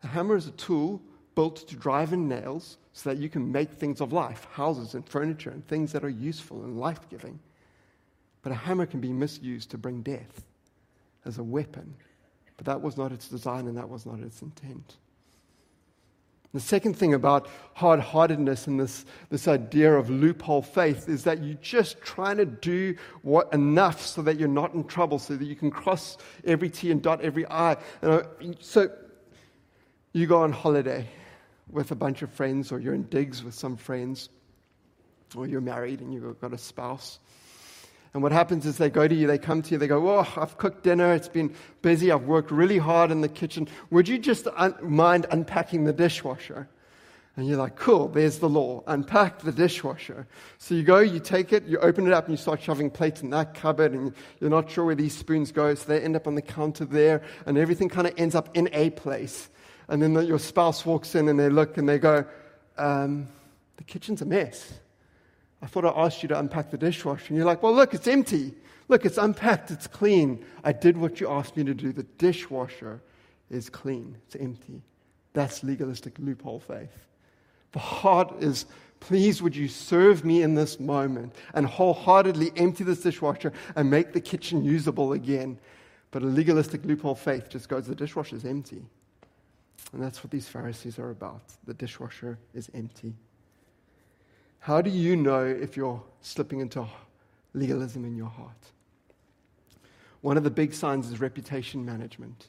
A 0.03 0.09
hammer 0.09 0.35
is 0.35 0.49
a 0.49 0.51
tool 0.51 1.01
built 1.37 1.69
to 1.69 1.77
drive 1.77 2.13
in 2.13 2.27
nails 2.27 2.79
so 2.93 3.09
that 3.09 3.21
you 3.21 3.29
can 3.29 3.53
make 3.53 3.71
things 3.71 4.01
of 4.01 4.13
life, 4.13 4.49
houses 4.51 4.95
and 4.95 5.09
furniture 5.09 5.51
and 5.51 5.65
things 5.69 5.93
that 5.93 6.03
are 6.03 6.09
useful 6.09 6.65
and 6.65 6.77
life 6.77 7.09
giving. 7.09 7.39
But 8.43 8.51
a 8.51 8.57
hammer 8.57 8.87
can 8.87 9.01
be 9.01 9.13
misused 9.13 9.71
to 9.71 9.79
bring 9.79 10.03
death 10.03 10.45
as 11.25 11.39
a 11.39 11.45
weapon. 11.45 11.95
But 12.57 12.67
that 12.67 12.83
was 12.83 12.97
not 12.97 13.13
its 13.13 13.29
design 13.29 13.69
and 13.69 13.79
that 13.79 13.89
was 13.89 14.05
not 14.05 14.19
its 14.19 14.43
intent. 14.43 14.97
The 16.53 16.61
second 16.61 16.95
thing 16.95 17.15
about 17.15 17.49
hard 17.75 18.01
heartedness 18.01 18.67
and 18.67 18.81
this, 18.81 19.05
this 19.29 19.47
idea 19.47 19.95
of 19.97 20.11
loophole 20.11 20.63
faith 20.63 21.09
is 21.09 21.23
that 21.25 21.45
you're 21.45 21.55
just 21.63 22.01
trying 22.01 22.39
to 22.39 22.45
do 22.45 22.97
what 23.23 23.53
enough 23.53 24.05
so 24.05 24.21
that 24.23 24.37
you're 24.37 24.49
not 24.49 24.75
in 24.75 24.83
trouble, 24.85 25.21
so 25.21 25.37
that 25.37 25.45
you 25.45 25.55
can 25.55 25.71
cross 25.71 26.19
every 26.45 26.69
T 26.69 26.91
and 26.91 27.01
dot 27.01 27.21
every 27.21 27.47
I. 27.47 27.77
Uh, 28.03 28.23
so 28.59 28.91
you 30.13 30.27
go 30.27 30.43
on 30.43 30.51
holiday 30.51 31.07
with 31.71 31.93
a 31.93 31.95
bunch 31.95 32.23
of 32.23 32.33
friends, 32.33 32.73
or 32.73 32.81
you're 32.81 32.95
in 32.95 33.05
digs 33.05 33.45
with 33.45 33.55
some 33.55 33.77
friends, 33.77 34.29
or 35.37 35.47
you're 35.47 35.61
married 35.61 36.01
and 36.01 36.13
you've 36.13 36.41
got 36.41 36.53
a 36.53 36.59
spouse. 36.59 37.21
And 38.13 38.23
what 38.23 38.33
happens 38.33 38.67
is 38.67 38.77
they 38.77 38.91
go 38.91 39.07
to 39.07 39.15
you, 39.15 39.27
they 39.27 39.39
come 39.39 39.63
to 39.63 39.71
you, 39.71 39.79
they 39.79 39.87
go, 39.87 40.09
Oh, 40.09 40.27
I've 40.37 40.59
cooked 40.59 40.83
dinner, 40.83 41.13
it's 41.15 41.29
been 41.29 41.55
busy, 41.81 42.11
I've 42.11 42.25
worked 42.25 42.51
really 42.51 42.79
hard 42.79 43.11
in 43.13 43.21
the 43.21 43.29
kitchen. 43.29 43.69
Would 43.91 44.09
you 44.09 44.19
just 44.19 44.49
un- 44.57 44.75
mind 44.83 45.27
unpacking 45.31 45.85
the 45.85 45.93
dishwasher? 45.93 46.69
And 47.37 47.47
you're 47.47 47.57
like, 47.57 47.77
Cool, 47.77 48.09
there's 48.09 48.41
the 48.41 48.49
law. 48.49 48.83
Unpack 48.89 49.43
the 49.43 49.53
dishwasher. 49.53 50.27
So 50.59 50.75
you 50.75 50.83
go, 50.83 50.99
you 50.99 51.21
take 51.21 51.53
it, 51.53 51.67
you 51.67 51.79
open 51.79 52.09
it 52.09 52.13
up, 52.13 52.25
and 52.27 52.33
you 52.33 52.37
start 52.37 52.61
shoving 52.61 52.91
plates 52.91 53.23
in 53.23 53.31
that 53.31 53.55
cupboard, 53.55 53.93
and 53.93 54.13
you're 54.41 54.51
not 54.51 54.69
sure 54.69 54.85
where 54.85 54.97
these 54.97 55.17
spoons 55.17 55.53
go, 55.53 55.73
so 55.77 55.87
they 55.87 56.01
end 56.01 56.17
up 56.17 56.27
on 56.27 56.35
the 56.35 56.43
counter 56.43 56.85
there, 56.85 57.23
and 57.47 57.57
everything 57.57 57.89
kind 57.89 58.09
of 58.09 58.15
ends 58.17 58.35
up 58.35 58.57
in 58.57 58.69
a 58.73 58.91
place. 58.91 59.49
And 59.89 60.03
then 60.03 60.15
the, 60.15 60.25
your 60.25 60.41
spouse 60.41 60.85
walks 60.85 61.15
in 61.15 61.29
and 61.29 61.39
they 61.39 61.49
look 61.49 61.77
and 61.77 61.89
they 61.89 61.99
go, 61.99 62.25
um, 62.77 63.29
The 63.77 63.85
kitchen's 63.85 64.21
a 64.21 64.27
mess. 64.27 64.81
I 65.63 65.67
thought 65.67 65.85
I 65.85 66.05
asked 66.05 66.23
you 66.23 66.29
to 66.31 66.39
unpack 66.39 66.71
the 66.71 66.79
dishwasher. 66.79 67.27
And 67.29 67.37
you're 67.37 67.47
like, 67.47 67.63
well, 67.63 67.75
look, 67.75 67.95
it's 67.95 68.09
empty. 68.09 68.55
Look, 68.89 69.05
it's 69.05 69.19
unpacked, 69.19 69.71
it's 69.71 69.87
clean. 69.87 70.45
I 70.65 70.73
did 70.73 70.97
what 70.97 71.21
you 71.21 71.31
asked 71.31 71.57
me 71.57 71.65
to 71.65 71.75
do. 71.75 71.93
The 71.93 72.03
dishwasher 72.03 73.01
is 73.51 73.71
clean, 73.71 74.17
it's 74.27 74.37
empty. 74.37 74.83
That's 75.33 75.63
legalistic 75.63 76.19
loophole 76.19 76.59
faith. 76.59 77.07
The 77.73 77.79
heart 77.79 78.43
is, 78.43 78.67
please, 78.99 79.43
would 79.43 79.55
you 79.55 79.69
serve 79.69 80.25
me 80.25 80.43
in 80.43 80.57
this 80.57 80.81
moment 80.81 81.37
and 81.55 81.67
wholeheartedly 81.67 82.51
empty 82.57 82.83
this 82.83 83.01
dishwasher 83.01 83.53
and 83.77 83.89
make 83.89 84.13
the 84.13 84.21
kitchen 84.21 84.65
usable 84.65 85.13
again? 85.13 85.57
But 86.11 86.23
a 86.23 86.27
legalistic 86.27 86.85
loophole 86.85 87.15
faith 87.15 87.49
just 87.49 87.69
goes, 87.69 87.87
the 87.87 87.95
dishwasher 87.95 88.35
is 88.35 88.45
empty. 88.45 88.83
And 89.93 90.03
that's 90.03 90.25
what 90.25 90.33
these 90.33 90.49
Pharisees 90.49 90.99
are 90.99 91.11
about. 91.11 91.43
The 91.65 91.75
dishwasher 91.75 92.39
is 92.55 92.69
empty. 92.75 93.15
How 94.61 94.83
do 94.83 94.91
you 94.91 95.17
know 95.17 95.45
if 95.45 95.75
you're 95.75 96.03
slipping 96.21 96.61
into 96.61 96.87
legalism 97.55 98.05
in 98.05 98.15
your 98.15 98.29
heart? 98.29 98.73
One 100.21 100.37
of 100.37 100.45
the 100.45 100.51
big 100.51 100.75
signs 100.75 101.11
is 101.11 101.19
reputation 101.19 101.83
management. 101.83 102.49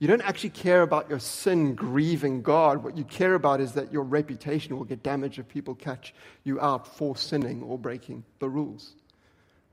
You 0.00 0.08
don't 0.08 0.22
actually 0.22 0.50
care 0.50 0.82
about 0.82 1.08
your 1.08 1.20
sin 1.20 1.76
grieving 1.76 2.42
God. 2.42 2.82
What 2.82 2.96
you 2.96 3.04
care 3.04 3.34
about 3.34 3.60
is 3.60 3.70
that 3.72 3.92
your 3.92 4.02
reputation 4.02 4.76
will 4.76 4.84
get 4.84 5.04
damaged 5.04 5.38
if 5.38 5.46
people 5.46 5.76
catch 5.76 6.12
you 6.42 6.60
out 6.60 6.88
for 6.96 7.16
sinning 7.16 7.62
or 7.62 7.78
breaking 7.78 8.24
the 8.40 8.48
rules. 8.48 8.96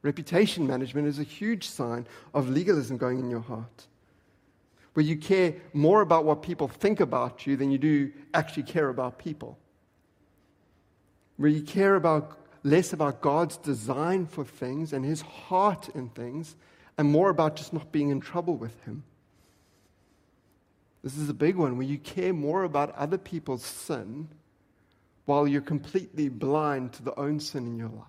Reputation 0.03 0.67
management 0.67 1.07
is 1.07 1.17
a 1.17 1.23
huge 1.23 1.67
sign 1.67 2.05
of 2.35 2.47
legalism 2.47 2.97
going 2.97 3.17
in 3.17 3.31
your 3.31 3.39
heart, 3.39 3.87
where 4.93 5.03
you 5.03 5.17
care 5.17 5.55
more 5.73 6.01
about 6.01 6.25
what 6.25 6.43
people 6.43 6.67
think 6.67 6.99
about 6.99 7.47
you 7.47 7.57
than 7.57 7.71
you 7.71 7.79
do 7.79 8.11
actually 8.35 8.63
care 8.63 8.89
about 8.89 9.17
people 9.17 9.57
where 11.41 11.49
you 11.49 11.62
care 11.62 11.95
about 11.95 12.38
less 12.63 12.93
about 12.93 13.21
God's 13.21 13.58
design 13.58 14.27
for 14.27 14.45
things 14.45 14.93
and 14.93 15.04
his 15.04 15.21
heart 15.21 15.89
in 15.95 16.10
things, 16.10 16.56
and 16.97 17.10
more 17.10 17.32
about 17.32 17.56
just 17.56 17.73
not 17.73 17.91
being 17.91 18.10
in 18.10 18.21
trouble 18.21 18.56
with 18.56 18.80
him. 18.84 19.04
This 21.04 21.17
is 21.17 21.30
a 21.30 21.34
big 21.34 21.56
one 21.56 21.77
where 21.77 21.88
you 21.88 21.97
care 21.97 22.32
more 22.32 22.63
about 22.63 22.93
other 22.95 23.17
people's 23.17 23.65
sin 23.65 24.27
while 25.25 25.47
you're 25.47 25.62
completely 25.62 26.30
blind 26.30 26.93
to 26.93 27.04
the 27.04 27.19
own 27.19 27.39
sin 27.39 27.65
in 27.65 27.75
your 27.75 27.89
life. 27.89 28.06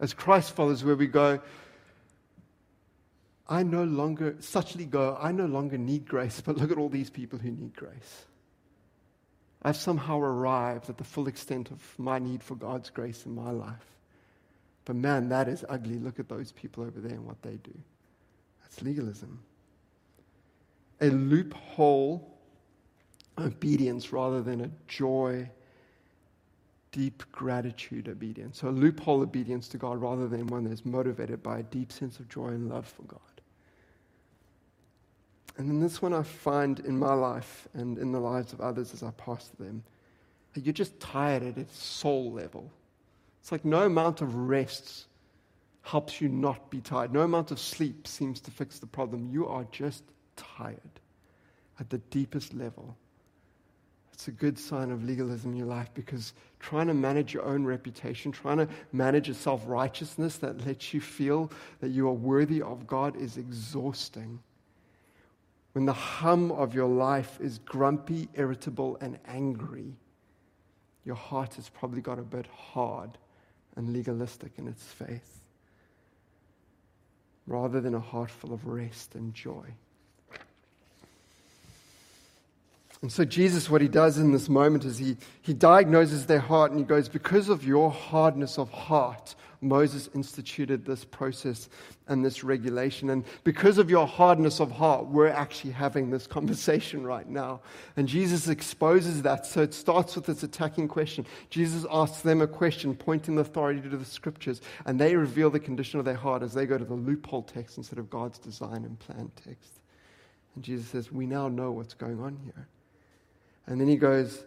As 0.00 0.14
Christ 0.14 0.52
followers, 0.52 0.82
where 0.82 0.96
we 0.96 1.06
go, 1.06 1.40
I 3.48 3.62
no 3.62 3.84
longer, 3.84 4.32
suchly 4.40 4.88
go, 4.88 5.18
I 5.20 5.32
no 5.32 5.44
longer 5.44 5.76
need 5.76 6.08
grace, 6.08 6.40
but 6.40 6.56
look 6.56 6.70
at 6.70 6.78
all 6.78 6.88
these 6.88 7.10
people 7.10 7.38
who 7.38 7.50
need 7.50 7.76
grace. 7.76 8.24
I've 9.66 9.76
somehow 9.76 10.20
arrived 10.20 10.88
at 10.90 10.96
the 10.96 11.02
full 11.02 11.26
extent 11.26 11.72
of 11.72 11.82
my 11.98 12.20
need 12.20 12.40
for 12.40 12.54
God's 12.54 12.88
grace 12.88 13.26
in 13.26 13.34
my 13.34 13.50
life. 13.50 13.96
But 14.84 14.94
man, 14.94 15.28
that 15.30 15.48
is 15.48 15.64
ugly. 15.68 15.98
Look 15.98 16.20
at 16.20 16.28
those 16.28 16.52
people 16.52 16.84
over 16.84 17.00
there 17.00 17.14
and 17.16 17.26
what 17.26 17.42
they 17.42 17.56
do. 17.56 17.72
That's 18.62 18.80
legalism. 18.82 19.40
A 21.00 21.08
loophole 21.08 22.38
obedience 23.36 24.12
rather 24.12 24.40
than 24.40 24.60
a 24.60 24.70
joy, 24.86 25.50
deep 26.92 27.24
gratitude 27.32 28.08
obedience. 28.08 28.60
So 28.60 28.68
a 28.68 28.70
loophole 28.70 29.22
obedience 29.22 29.66
to 29.70 29.78
God 29.78 30.00
rather 30.00 30.28
than 30.28 30.46
one 30.46 30.62
that's 30.62 30.86
motivated 30.86 31.42
by 31.42 31.58
a 31.58 31.64
deep 31.64 31.90
sense 31.90 32.20
of 32.20 32.28
joy 32.28 32.50
and 32.50 32.68
love 32.68 32.86
for 32.86 33.02
God. 33.02 33.35
And 35.56 35.68
then 35.68 35.80
this 35.80 36.02
one 36.02 36.12
I 36.12 36.22
find 36.22 36.80
in 36.80 36.98
my 36.98 37.14
life 37.14 37.66
and 37.72 37.98
in 37.98 38.12
the 38.12 38.20
lives 38.20 38.52
of 38.52 38.60
others 38.60 38.92
as 38.92 39.02
I 39.02 39.10
pass 39.12 39.48
them. 39.58 39.82
You're 40.54 40.72
just 40.72 40.98
tired 41.00 41.42
at 41.42 41.58
a 41.58 41.66
soul 41.72 42.32
level. 42.32 42.70
It's 43.40 43.52
like 43.52 43.64
no 43.64 43.82
amount 43.82 44.22
of 44.22 44.34
rest 44.34 45.06
helps 45.82 46.20
you 46.20 46.28
not 46.28 46.70
be 46.70 46.80
tired. 46.80 47.12
No 47.12 47.20
amount 47.20 47.50
of 47.50 47.60
sleep 47.60 48.06
seems 48.06 48.40
to 48.40 48.50
fix 48.50 48.78
the 48.78 48.86
problem. 48.86 49.28
You 49.30 49.46
are 49.46 49.64
just 49.70 50.02
tired 50.34 50.80
at 51.78 51.90
the 51.90 51.98
deepest 51.98 52.54
level. 52.54 52.96
It's 54.12 54.28
a 54.28 54.32
good 54.32 54.58
sign 54.58 54.90
of 54.90 55.04
legalism 55.04 55.52
in 55.52 55.58
your 55.58 55.66
life 55.66 55.90
because 55.92 56.32
trying 56.58 56.86
to 56.86 56.94
manage 56.94 57.34
your 57.34 57.44
own 57.44 57.64
reputation, 57.64 58.32
trying 58.32 58.56
to 58.56 58.68
manage 58.92 59.28
a 59.28 59.34
self 59.34 59.62
righteousness 59.66 60.38
that 60.38 60.66
lets 60.66 60.94
you 60.94 61.00
feel 61.02 61.50
that 61.80 61.90
you 61.90 62.08
are 62.08 62.14
worthy 62.14 62.62
of 62.62 62.86
God 62.86 63.14
is 63.14 63.36
exhausting 63.36 64.40
when 65.76 65.84
the 65.84 65.92
hum 65.92 66.50
of 66.52 66.72
your 66.74 66.88
life 66.88 67.38
is 67.38 67.58
grumpy, 67.58 68.30
irritable, 68.32 68.96
and 69.02 69.18
angry, 69.26 69.92
your 71.04 71.14
heart 71.14 71.52
has 71.56 71.68
probably 71.68 72.00
got 72.00 72.18
a 72.18 72.22
bit 72.22 72.46
hard 72.46 73.18
and 73.76 73.92
legalistic 73.92 74.52
in 74.56 74.68
its 74.68 74.84
faith, 74.84 75.42
rather 77.46 77.78
than 77.82 77.94
a 77.94 78.00
heart 78.00 78.30
full 78.30 78.54
of 78.54 78.66
rest 78.66 79.14
and 79.16 79.34
joy. 79.34 79.66
And 83.02 83.12
so, 83.12 83.24
Jesus, 83.24 83.68
what 83.68 83.82
he 83.82 83.88
does 83.88 84.18
in 84.18 84.32
this 84.32 84.48
moment 84.48 84.84
is 84.84 84.98
he, 84.98 85.16
he 85.42 85.52
diagnoses 85.52 86.26
their 86.26 86.40
heart 86.40 86.70
and 86.70 86.80
he 86.80 86.86
goes, 86.86 87.08
Because 87.08 87.48
of 87.48 87.64
your 87.64 87.90
hardness 87.90 88.58
of 88.58 88.70
heart, 88.70 89.34
Moses 89.60 90.08
instituted 90.14 90.84
this 90.84 91.04
process 91.04 91.68
and 92.08 92.24
this 92.24 92.44
regulation. 92.44 93.10
And 93.10 93.24
because 93.44 93.78
of 93.78 93.90
your 93.90 94.06
hardness 94.06 94.60
of 94.60 94.70
heart, 94.70 95.06
we're 95.06 95.28
actually 95.28 95.72
having 95.72 96.10
this 96.10 96.26
conversation 96.26 97.04
right 97.04 97.28
now. 97.28 97.60
And 97.96 98.08
Jesus 98.08 98.48
exposes 98.48 99.22
that. 99.22 99.46
So 99.46 99.62
it 99.62 99.74
starts 99.74 100.16
with 100.16 100.26
this 100.26 100.42
attacking 100.42 100.88
question. 100.88 101.26
Jesus 101.50 101.84
asks 101.90 102.22
them 102.22 102.40
a 102.40 102.46
question, 102.46 102.94
pointing 102.94 103.34
the 103.34 103.42
authority 103.42 103.80
to 103.80 103.96
the 103.96 104.04
scriptures, 104.04 104.60
and 104.84 104.98
they 104.98 105.16
reveal 105.16 105.50
the 105.50 105.60
condition 105.60 105.98
of 105.98 106.04
their 106.04 106.14
heart 106.14 106.42
as 106.42 106.54
they 106.54 106.66
go 106.66 106.78
to 106.78 106.84
the 106.84 106.94
loophole 106.94 107.42
text 107.42 107.76
instead 107.76 107.98
of 107.98 108.08
God's 108.08 108.38
design 108.38 108.84
and 108.84 108.98
plan 108.98 109.30
text. 109.44 109.80
And 110.54 110.64
Jesus 110.64 110.88
says, 110.88 111.12
We 111.12 111.26
now 111.26 111.48
know 111.48 111.72
what's 111.72 111.94
going 111.94 112.20
on 112.20 112.38
here. 112.42 112.68
And 113.66 113.80
then 113.80 113.88
he 113.88 113.96
goes, 113.96 114.44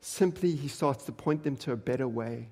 simply, 0.00 0.54
he 0.54 0.68
starts 0.68 1.04
to 1.04 1.12
point 1.12 1.44
them 1.44 1.56
to 1.58 1.72
a 1.72 1.76
better 1.76 2.08
way 2.08 2.48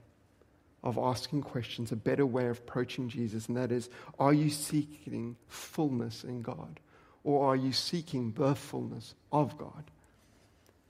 of 0.82 0.96
asking 0.96 1.42
questions, 1.42 1.92
a 1.92 1.96
better 1.96 2.24
way 2.24 2.46
of 2.46 2.58
approaching 2.58 3.08
Jesus, 3.08 3.48
and 3.48 3.56
that 3.56 3.70
is 3.70 3.90
are 4.18 4.32
you 4.32 4.50
seeking 4.50 5.36
fullness 5.48 6.24
in 6.24 6.42
God? 6.42 6.80
Or 7.22 7.46
are 7.46 7.56
you 7.56 7.72
seeking 7.72 8.32
the 8.32 8.54
fullness 8.54 9.14
of 9.30 9.58
God? 9.58 9.84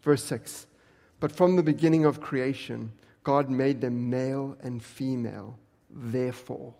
Verse 0.02 0.22
6 0.24 0.66
But 1.18 1.32
from 1.32 1.56
the 1.56 1.62
beginning 1.62 2.04
of 2.04 2.20
creation, 2.20 2.92
God 3.24 3.50
made 3.50 3.80
them 3.80 4.10
male 4.10 4.56
and 4.62 4.82
female, 4.82 5.58
therefore. 5.90 6.74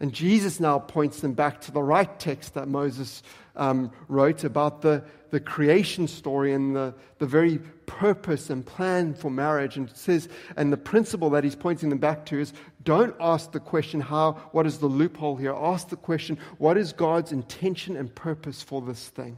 And 0.00 0.14
Jesus 0.14 0.60
now 0.60 0.78
points 0.78 1.20
them 1.20 1.34
back 1.34 1.60
to 1.62 1.72
the 1.72 1.82
right 1.82 2.18
text 2.18 2.54
that 2.54 2.68
Moses 2.68 3.22
um, 3.54 3.92
wrote 4.08 4.44
about 4.44 4.80
the, 4.80 5.04
the 5.30 5.40
creation 5.40 6.08
story 6.08 6.54
and 6.54 6.74
the, 6.74 6.94
the 7.18 7.26
very 7.26 7.58
purpose 7.84 8.48
and 8.48 8.64
plan 8.64 9.12
for 9.12 9.30
marriage. 9.30 9.76
And 9.76 9.90
says, 9.90 10.28
and 10.56 10.72
the 10.72 10.78
principle 10.78 11.28
that 11.30 11.44
he's 11.44 11.54
pointing 11.54 11.90
them 11.90 11.98
back 11.98 12.24
to 12.26 12.40
is 12.40 12.54
don't 12.82 13.14
ask 13.20 13.52
the 13.52 13.60
question, 13.60 14.00
how, 14.00 14.32
what 14.52 14.66
is 14.66 14.78
the 14.78 14.86
loophole 14.86 15.36
here? 15.36 15.54
Ask 15.54 15.90
the 15.90 15.96
question, 15.96 16.38
what 16.56 16.78
is 16.78 16.94
God's 16.94 17.30
intention 17.30 17.96
and 17.96 18.14
purpose 18.14 18.62
for 18.62 18.80
this 18.80 19.08
thing? 19.08 19.36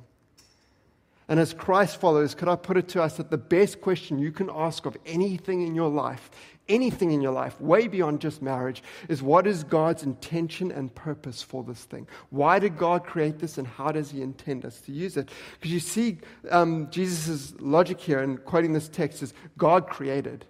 And 1.29 1.41
as 1.41 1.55
Christ 1.55 1.99
followers, 1.99 2.35
could 2.35 2.49
I 2.49 2.57
put 2.57 2.77
it 2.77 2.89
to 2.89 3.03
us 3.03 3.17
that 3.17 3.31
the 3.31 3.39
best 3.39 3.81
question 3.81 4.19
you 4.19 4.33
can 4.33 4.51
ask 4.53 4.87
of 4.87 4.97
anything 5.07 5.67
in 5.67 5.75
your 5.75 5.89
life 5.89 6.31
anything 6.69 7.11
in 7.11 7.21
your 7.21 7.33
life, 7.33 7.61
way 7.61 7.89
beyond 7.89 8.21
just 8.21 8.43
marriage, 8.43 8.83
is 9.09 9.23
what 9.23 9.47
is 9.47 9.65
God's 9.65 10.03
intention 10.03 10.71
and 10.71 10.95
purpose 10.95 11.43
for 11.43 11.63
this 11.65 11.85
thing? 11.85 12.07
Why 12.31 12.59
did 12.59 12.79
God 12.79 13.05
create 13.05 13.39
this 13.39 13.59
and 13.59 13.67
how 13.67 13.93
does 13.93 14.11
He 14.11 14.23
intend 14.23 14.65
us 14.65 14.81
to 14.83 14.93
use 14.93 15.17
it? 15.17 15.31
Because 15.55 15.73
you 15.73 15.81
see, 15.81 16.19
um, 16.51 16.89
Jesus' 16.91 17.55
logic 17.59 18.01
here 18.01 18.23
in 18.23 18.39
quoting 18.39 18.73
this 18.73 18.89
text 18.89 19.23
is 19.23 19.35
God 19.59 19.89
created. 19.89 20.45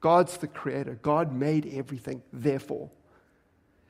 God's 0.00 0.36
the 0.36 0.48
creator. 0.48 0.98
God 1.00 1.32
made 1.32 1.72
everything, 1.74 2.22
therefore. 2.32 2.90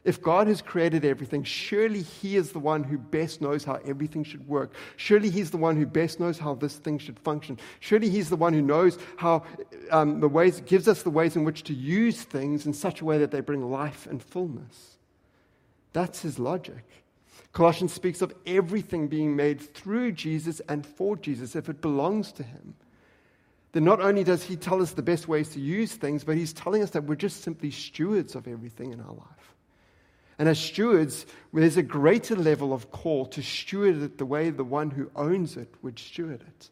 If 0.05 0.21
God 0.21 0.49
has 0.49 0.61
created 0.61 1.03
everything, 1.07 1.45
surely 1.45 2.03
He 2.03 2.37
is 2.37 2.53
the 2.53 2.59
one 2.59 2.85
who 2.85 2.99
best 2.99 3.41
knows 3.41 3.65
how 3.65 3.81
everything 3.87 4.23
should 4.23 4.47
work. 4.47 4.75
Surely 4.97 5.31
He's 5.31 5.51
the 5.51 5.57
one 5.57 5.77
who 5.77 5.87
best 5.87 6.21
knows 6.21 6.39
how 6.39 6.55
this 6.55 6.77
thing 6.77 6.99
should 6.99 7.19
function. 7.19 7.59
Surely 7.81 8.11
He's 8.11 8.29
the 8.29 8.37
one 8.37 8.53
who 8.53 8.61
knows 8.61 8.99
how 9.17 9.45
um, 9.91 10.21
the 10.21 10.29
ways, 10.29 10.61
gives 10.61 10.89
us 10.89 11.03
the 11.03 11.11
ways 11.11 11.37
in 11.37 11.45
which 11.45 11.63
to 11.65 11.75
use 11.75 12.23
things 12.23 12.67
in 12.67 12.75
such 12.75 13.01
a 13.01 13.05
way 13.05 13.17
that 13.17 13.31
they 13.31 13.41
bring 13.41 13.71
life 13.71 14.07
and 14.07 14.23
fullness. 14.23 14.99
That's 15.95 16.21
His 16.21 16.39
logic. 16.39 16.85
Colossians 17.55 17.95
speaks 17.95 18.21
of 18.21 18.35
everything 18.45 19.09
being 19.09 19.35
made 19.35 19.61
through 19.61 20.13
Jesus 20.13 20.61
and 20.69 20.85
for 20.85 21.17
Jesus 21.17 21.57
if 21.57 21.71
it 21.71 21.81
belongs 21.81 22.31
to 22.33 22.43
Him. 22.43 22.75
Then 23.73 23.85
not 23.85 24.03
only 24.03 24.23
does 24.23 24.43
He 24.43 24.57
tell 24.57 24.83
us 24.83 24.93
the 24.93 25.03
best 25.03 25.29
ways 25.29 25.49
to 25.51 25.61
use 25.61 25.95
things, 25.95 26.25
but 26.25 26.37
He's 26.37 26.53
telling 26.53 26.83
us 26.83 26.91
that 26.91 27.05
we're 27.05 27.15
just 27.15 27.43
simply 27.43 27.71
stewards 27.71 28.35
of 28.35 28.47
everything 28.47 28.93
in 28.93 29.01
our 29.01 29.15
life. 29.15 29.54
And 30.39 30.49
as 30.49 30.59
stewards, 30.59 31.27
there's 31.53 31.77
a 31.77 31.83
greater 31.83 32.35
level 32.35 32.73
of 32.73 32.91
call 32.91 33.27
to 33.27 33.43
steward 33.43 34.03
it 34.03 34.19
the 34.19 34.27
way 34.27 34.51
the 34.51 34.65
one 34.65 34.91
who 34.91 35.11
owns 35.15 35.57
it 35.57 35.73
would 35.83 35.99
steward 35.99 36.41
it. 36.41 36.71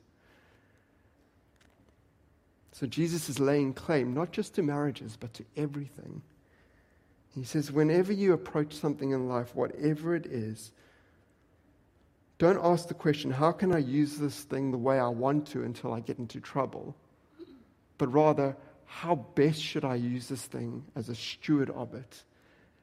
So 2.73 2.87
Jesus 2.87 3.29
is 3.29 3.39
laying 3.39 3.75
claim 3.75 4.13
not 4.15 4.33
just 4.33 4.55
to 4.55 4.63
marriages, 4.63 5.17
but 5.19 5.33
to 5.35 5.45
everything. 5.57 6.23
He 7.35 7.45
says, 7.45 7.71
whenever 7.71 8.13
you 8.13 8.33
approach 8.33 8.75
something 8.75 9.13
in 9.13 9.29
life, 9.29 9.55
whatever 9.55 10.17
it 10.17 10.27
is, 10.27 10.73
don't 12.39 12.59
ask 12.61 12.89
the 12.89 12.95
question, 12.95 13.31
how 13.31 13.53
can 13.53 13.73
I 13.73 13.79
use 13.79 14.17
this 14.17 14.43
thing 14.43 14.73
the 14.73 14.79
way 14.79 14.99
I 14.99 15.09
want 15.09 15.47
to 15.49 15.63
until 15.63 15.93
I 15.93 16.01
get 16.01 16.19
into 16.19 16.41
trouble? 16.41 16.97
But 17.99 18.13
rather, 18.13 18.57
how 18.85 19.15
best 19.15 19.63
should 19.63 19.85
I 19.85 19.95
use 19.95 20.27
this 20.27 20.45
thing 20.45 20.85
as 20.97 21.09
a 21.09 21.15
steward 21.15 21.71
of 21.71 21.95
it? 21.95 22.25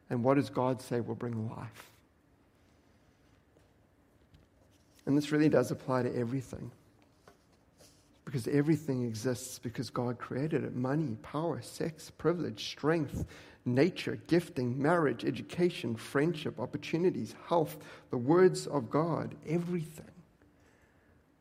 And 0.09 0.23
what 0.23 0.35
does 0.35 0.49
God 0.49 0.81
say 0.81 1.01
will 1.01 1.15
bring 1.15 1.49
life? 1.49 1.91
And 5.05 5.17
this 5.17 5.31
really 5.31 5.49
does 5.49 5.71
apply 5.71 6.03
to 6.03 6.15
everything. 6.15 6.71
Because 8.25 8.47
everything 8.47 9.05
exists 9.05 9.57
because 9.57 9.89
God 9.89 10.19
created 10.19 10.63
it 10.63 10.75
money, 10.75 11.17
power, 11.23 11.61
sex, 11.61 12.11
privilege, 12.11 12.69
strength, 12.69 13.25
nature, 13.65 14.19
gifting, 14.27 14.79
marriage, 14.79 15.25
education, 15.25 15.95
friendship, 15.95 16.59
opportunities, 16.59 17.33
health, 17.47 17.77
the 18.11 18.17
words 18.17 18.67
of 18.67 18.89
God, 18.89 19.35
everything. 19.47 20.05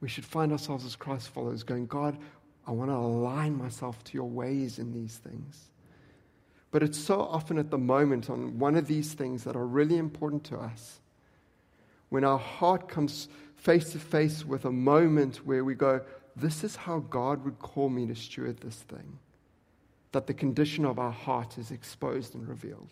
We 0.00 0.08
should 0.08 0.24
find 0.24 0.52
ourselves 0.52 0.86
as 0.86 0.96
Christ 0.96 1.28
followers 1.28 1.62
going, 1.62 1.86
God, 1.86 2.16
I 2.66 2.70
want 2.70 2.90
to 2.90 2.96
align 2.96 3.56
myself 3.56 4.02
to 4.04 4.14
your 4.14 4.28
ways 4.28 4.78
in 4.78 4.92
these 4.92 5.16
things. 5.16 5.68
But 6.70 6.82
it's 6.82 6.98
so 6.98 7.20
often 7.20 7.58
at 7.58 7.70
the 7.70 7.78
moment 7.78 8.28
on 8.28 8.58
one 8.58 8.76
of 8.76 8.86
these 8.86 9.14
things 9.14 9.44
that 9.44 9.56
are 9.56 9.66
really 9.66 9.96
important 9.96 10.44
to 10.44 10.58
us. 10.58 11.00
When 12.10 12.24
our 12.24 12.38
heart 12.38 12.88
comes 12.88 13.28
face 13.56 13.92
to 13.92 13.98
face 13.98 14.44
with 14.44 14.64
a 14.64 14.72
moment 14.72 15.46
where 15.46 15.64
we 15.64 15.74
go, 15.74 16.02
This 16.36 16.62
is 16.64 16.76
how 16.76 17.00
God 17.00 17.44
would 17.44 17.58
call 17.58 17.88
me 17.88 18.06
to 18.06 18.14
steward 18.14 18.60
this 18.60 18.76
thing. 18.76 19.18
That 20.12 20.26
the 20.26 20.34
condition 20.34 20.84
of 20.84 20.98
our 20.98 21.10
heart 21.10 21.58
is 21.58 21.70
exposed 21.70 22.34
and 22.34 22.48
revealed. 22.48 22.90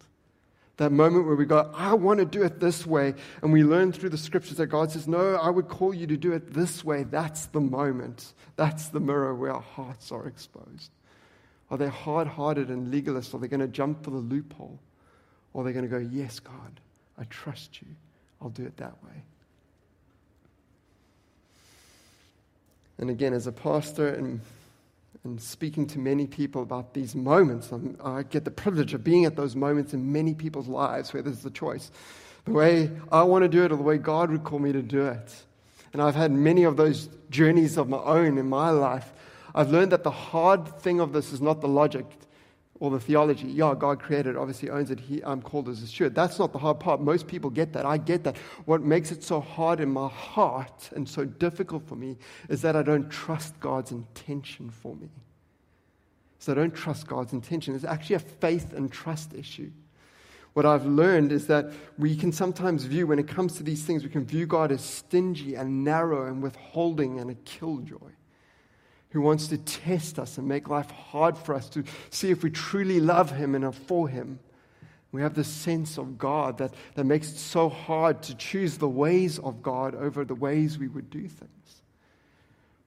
That 0.78 0.92
moment 0.92 1.26
where 1.26 1.36
we 1.36 1.46
go, 1.46 1.70
I 1.74 1.94
want 1.94 2.20
to 2.20 2.26
do 2.26 2.42
it 2.42 2.60
this 2.60 2.86
way. 2.86 3.14
And 3.42 3.50
we 3.50 3.64
learn 3.64 3.92
through 3.92 4.10
the 4.10 4.18
scriptures 4.18 4.58
that 4.58 4.66
God 4.66 4.90
says, 4.90 5.08
No, 5.08 5.36
I 5.36 5.48
would 5.48 5.68
call 5.68 5.94
you 5.94 6.06
to 6.06 6.16
do 6.16 6.32
it 6.32 6.52
this 6.52 6.84
way. 6.84 7.04
That's 7.04 7.46
the 7.46 7.60
moment. 7.60 8.34
That's 8.56 8.88
the 8.88 9.00
mirror 9.00 9.34
where 9.34 9.52
our 9.52 9.62
hearts 9.62 10.12
are 10.12 10.26
exposed. 10.26 10.90
Are 11.70 11.76
they 11.76 11.88
hard 11.88 12.28
hearted 12.28 12.68
and 12.68 12.90
legalist? 12.90 13.34
Are 13.34 13.38
they 13.38 13.48
going 13.48 13.60
to 13.60 13.68
jump 13.68 14.04
for 14.04 14.10
the 14.10 14.18
loophole? 14.18 14.78
Or 15.52 15.62
are 15.62 15.64
they 15.64 15.72
going 15.72 15.84
to 15.84 15.90
go, 15.90 15.98
Yes, 15.98 16.38
God, 16.38 16.80
I 17.18 17.24
trust 17.24 17.80
you. 17.80 17.88
I'll 18.40 18.50
do 18.50 18.64
it 18.64 18.76
that 18.76 19.02
way. 19.02 19.22
And 22.98 23.10
again, 23.10 23.34
as 23.34 23.46
a 23.46 23.52
pastor 23.52 24.08
and, 24.08 24.40
and 25.24 25.40
speaking 25.40 25.86
to 25.88 25.98
many 25.98 26.26
people 26.26 26.62
about 26.62 26.94
these 26.94 27.14
moments, 27.14 27.70
I'm, 27.72 27.96
i 28.02 28.22
get 28.22 28.44
the 28.44 28.50
privilege 28.50 28.94
of 28.94 29.04
being 29.04 29.24
at 29.24 29.36
those 29.36 29.54
moments 29.54 29.92
in 29.92 30.12
many 30.12 30.34
people's 30.34 30.68
lives 30.68 31.12
where 31.12 31.22
there's 31.22 31.42
the 31.42 31.50
choice 31.50 31.90
the 32.46 32.52
way 32.52 32.90
I 33.10 33.24
want 33.24 33.42
to 33.42 33.48
do 33.48 33.64
it 33.64 33.72
or 33.72 33.76
the 33.76 33.82
way 33.82 33.98
God 33.98 34.30
would 34.30 34.44
call 34.44 34.60
me 34.60 34.72
to 34.72 34.80
do 34.80 35.06
it. 35.06 35.34
And 35.92 36.00
I've 36.00 36.14
had 36.14 36.30
many 36.30 36.62
of 36.62 36.76
those 36.76 37.08
journeys 37.28 37.76
of 37.76 37.88
my 37.88 37.98
own 37.98 38.38
in 38.38 38.48
my 38.48 38.70
life. 38.70 39.12
I've 39.56 39.70
learned 39.70 39.90
that 39.92 40.04
the 40.04 40.10
hard 40.10 40.78
thing 40.80 41.00
of 41.00 41.14
this 41.14 41.32
is 41.32 41.40
not 41.40 41.62
the 41.62 41.68
logic 41.68 42.04
or 42.78 42.90
the 42.90 43.00
theology. 43.00 43.48
Yeah, 43.48 43.74
God 43.76 43.98
created, 43.98 44.36
obviously 44.36 44.68
owns 44.68 44.90
it. 44.90 45.00
He, 45.00 45.24
I'm 45.24 45.40
called 45.40 45.70
as 45.70 45.82
a 45.82 45.86
steward. 45.86 46.14
That's 46.14 46.38
not 46.38 46.52
the 46.52 46.58
hard 46.58 46.78
part. 46.78 47.00
Most 47.00 47.26
people 47.26 47.48
get 47.48 47.72
that. 47.72 47.86
I 47.86 47.96
get 47.96 48.22
that. 48.24 48.36
What 48.66 48.82
makes 48.82 49.10
it 49.10 49.24
so 49.24 49.40
hard 49.40 49.80
in 49.80 49.88
my 49.88 50.08
heart 50.08 50.90
and 50.94 51.08
so 51.08 51.24
difficult 51.24 51.88
for 51.88 51.96
me 51.96 52.18
is 52.50 52.60
that 52.60 52.76
I 52.76 52.82
don't 52.82 53.10
trust 53.10 53.58
God's 53.58 53.92
intention 53.92 54.68
for 54.68 54.94
me. 54.94 55.08
So 56.38 56.52
I 56.52 56.54
don't 56.54 56.74
trust 56.74 57.06
God's 57.06 57.32
intention. 57.32 57.74
It's 57.74 57.84
actually 57.84 58.16
a 58.16 58.20
faith 58.20 58.74
and 58.74 58.92
trust 58.92 59.32
issue. 59.32 59.70
What 60.52 60.66
I've 60.66 60.84
learned 60.84 61.32
is 61.32 61.46
that 61.46 61.72
we 61.96 62.14
can 62.14 62.30
sometimes 62.30 62.84
view, 62.84 63.06
when 63.06 63.18
it 63.18 63.26
comes 63.26 63.56
to 63.56 63.62
these 63.62 63.84
things, 63.84 64.04
we 64.04 64.10
can 64.10 64.24
view 64.24 64.44
God 64.44 64.70
as 64.70 64.82
stingy 64.82 65.54
and 65.54 65.82
narrow 65.82 66.26
and 66.26 66.42
withholding 66.42 67.20
and 67.20 67.30
a 67.30 67.34
killjoy 67.34 68.10
who 69.16 69.22
wants 69.22 69.46
to 69.48 69.56
test 69.56 70.18
us 70.18 70.36
and 70.36 70.46
make 70.46 70.68
life 70.68 70.90
hard 70.90 71.38
for 71.38 71.54
us 71.54 71.70
to 71.70 71.82
see 72.10 72.30
if 72.30 72.42
we 72.42 72.50
truly 72.50 73.00
love 73.00 73.30
Him 73.30 73.54
and 73.54 73.64
are 73.64 73.72
for 73.72 74.10
Him. 74.10 74.38
We 75.10 75.22
have 75.22 75.32
this 75.32 75.48
sense 75.48 75.96
of 75.96 76.18
God 76.18 76.58
that, 76.58 76.74
that 76.96 77.04
makes 77.04 77.30
it 77.32 77.38
so 77.38 77.70
hard 77.70 78.22
to 78.24 78.34
choose 78.34 78.76
the 78.76 78.90
ways 78.90 79.38
of 79.38 79.62
God 79.62 79.94
over 79.94 80.22
the 80.22 80.34
ways 80.34 80.76
we 80.76 80.88
would 80.88 81.08
do 81.08 81.28
things. 81.28 81.80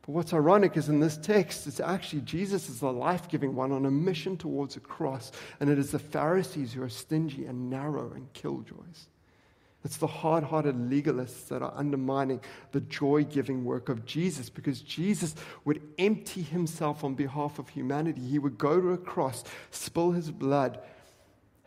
But 0.03 0.11
what's 0.11 0.31
ironic 0.31 0.77
is 0.77 0.87
in 0.87 0.99
this 0.99 1.17
text, 1.17 1.65
it's 1.65 1.79
actually 1.79 2.21
Jesus 2.21 2.69
is 2.69 2.79
the 2.79 2.93
life 2.93 3.27
giving 3.27 3.55
one 3.55 3.71
on 3.71 3.87
a 3.87 3.91
mission 3.91 4.37
towards 4.37 4.75
a 4.75 4.81
cross, 4.81 5.31
and 5.59 5.67
it 5.67 5.79
is 5.79 5.89
the 5.89 5.97
Pharisees 5.97 6.73
who 6.73 6.83
are 6.83 6.89
stingy 6.89 7.47
and 7.47 7.71
narrow 7.71 8.11
and 8.13 8.31
killjoys. 8.33 9.07
It's 9.83 9.97
the 9.97 10.07
hard 10.07 10.43
hearted 10.43 10.75
legalists 10.75 11.47
that 11.47 11.61
are 11.61 11.73
undermining 11.75 12.41
the 12.73 12.81
joy 12.81 13.23
giving 13.23 13.63
work 13.63 13.87
of 13.87 14.05
Jesus 14.05 14.49
because 14.49 14.81
Jesus 14.81 15.35
would 15.63 15.81
empty 15.97 16.41
himself 16.41 17.03
on 17.03 17.15
behalf 17.15 17.59
of 17.59 17.69
humanity. 17.69 18.21
He 18.21 18.39
would 18.39 18.57
go 18.57 18.81
to 18.81 18.89
a 18.89 18.97
cross, 18.97 19.43
spill 19.71 20.11
his 20.11 20.31
blood, 20.31 20.79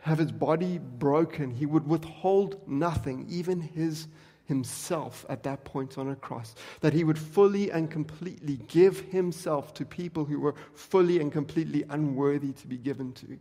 have 0.01 0.19
his 0.19 0.31
body 0.31 0.77
broken. 0.77 1.49
He 1.49 1.65
would 1.65 1.87
withhold 1.87 2.67
nothing, 2.67 3.25
even 3.29 3.61
his 3.61 4.07
himself 4.45 5.25
at 5.29 5.43
that 5.43 5.63
point 5.63 5.97
on 5.97 6.09
a 6.09 6.15
cross. 6.15 6.53
That 6.81 6.93
he 6.93 7.03
would 7.03 7.17
fully 7.17 7.71
and 7.71 7.89
completely 7.89 8.59
give 8.67 8.99
himself 8.99 9.73
to 9.75 9.85
people 9.85 10.25
who 10.25 10.39
were 10.39 10.55
fully 10.75 11.19
and 11.19 11.31
completely 11.31 11.83
unworthy 11.89 12.51
to 12.53 12.67
be 12.67 12.77
given 12.77 13.13
to. 13.13 13.39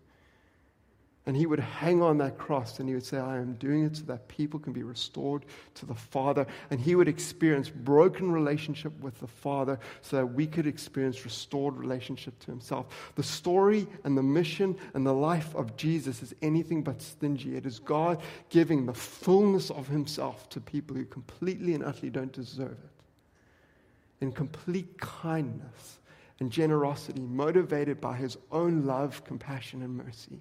And 1.24 1.36
he 1.36 1.46
would 1.46 1.60
hang 1.60 2.02
on 2.02 2.18
that 2.18 2.36
cross 2.36 2.80
and 2.80 2.88
he 2.88 2.96
would 2.96 3.04
say, 3.04 3.16
I 3.16 3.36
am 3.36 3.54
doing 3.54 3.84
it 3.84 3.96
so 3.96 4.02
that 4.04 4.26
people 4.26 4.58
can 4.58 4.72
be 4.72 4.82
restored 4.82 5.44
to 5.74 5.86
the 5.86 5.94
Father. 5.94 6.44
And 6.68 6.80
he 6.80 6.96
would 6.96 7.06
experience 7.06 7.70
broken 7.70 8.32
relationship 8.32 8.92
with 9.00 9.20
the 9.20 9.28
Father 9.28 9.78
so 10.00 10.16
that 10.16 10.26
we 10.26 10.48
could 10.48 10.66
experience 10.66 11.24
restored 11.24 11.76
relationship 11.76 12.36
to 12.40 12.46
himself. 12.46 13.12
The 13.14 13.22
story 13.22 13.86
and 14.02 14.18
the 14.18 14.22
mission 14.22 14.76
and 14.94 15.06
the 15.06 15.14
life 15.14 15.54
of 15.54 15.76
Jesus 15.76 16.24
is 16.24 16.34
anything 16.42 16.82
but 16.82 17.00
stingy. 17.00 17.56
It 17.56 17.66
is 17.66 17.78
God 17.78 18.20
giving 18.48 18.86
the 18.86 18.94
fullness 18.94 19.70
of 19.70 19.86
himself 19.86 20.48
to 20.50 20.60
people 20.60 20.96
who 20.96 21.04
completely 21.04 21.74
and 21.74 21.84
utterly 21.84 22.10
don't 22.10 22.32
deserve 22.32 22.72
it. 22.72 24.24
In 24.24 24.32
complete 24.32 24.98
kindness 24.98 26.00
and 26.40 26.50
generosity, 26.50 27.20
motivated 27.20 28.00
by 28.00 28.16
his 28.16 28.36
own 28.50 28.86
love, 28.86 29.24
compassion, 29.24 29.82
and 29.82 29.96
mercy. 29.96 30.40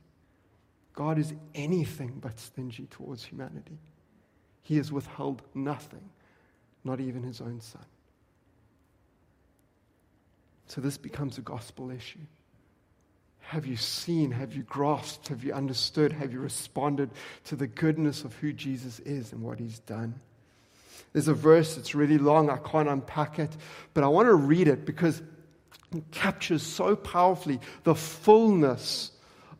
God 0.94 1.18
is 1.18 1.34
anything 1.56 2.20
but 2.22 2.40
stingy 2.40 2.88
towards 2.90 3.24
humanity. 3.24 3.78
He 4.62 4.78
has 4.78 4.92
withheld 4.92 5.42
nothing, 5.54 6.10
not 6.84 7.00
even 7.00 7.24
his 7.24 7.42
own 7.42 7.62
son. 7.62 7.86
So 10.68 10.82
this 10.82 10.98
becomes 10.98 11.38
a 11.38 11.42
gospel 11.42 11.92
issue. 11.92 12.20
Have 13.40 13.66
you 13.66 13.76
seen? 13.76 14.32
Have 14.32 14.54
you 14.54 14.64
grasped? 14.64 15.28
Have 15.28 15.44
you 15.44 15.54
understood? 15.54 16.14
Have 16.14 16.32
you 16.32 16.40
responded 16.40 17.10
to 17.46 17.56
the 17.56 17.68
goodness 17.68 18.24
of 18.24 18.34
who 18.36 18.54
Jesus 18.54 19.00
is 19.00 19.34
and 19.34 19.42
what 19.42 19.60
he's 19.60 19.80
done? 19.80 20.16
There's 21.12 21.28
a 21.28 21.34
verse 21.34 21.76
that's 21.76 21.94
really 21.94 22.18
long. 22.18 22.50
I 22.50 22.58
can't 22.58 22.88
unpack 22.88 23.40
it, 23.40 23.52
but 23.94 24.04
I 24.04 24.08
want 24.08 24.28
to 24.28 24.34
read 24.34 24.70
it 24.70 24.86
because 24.86 25.22
it 25.94 26.10
captures 26.12 26.64
so 26.64 26.96
powerfully 26.96 27.60
the 27.84 27.96
fullness 27.96 29.12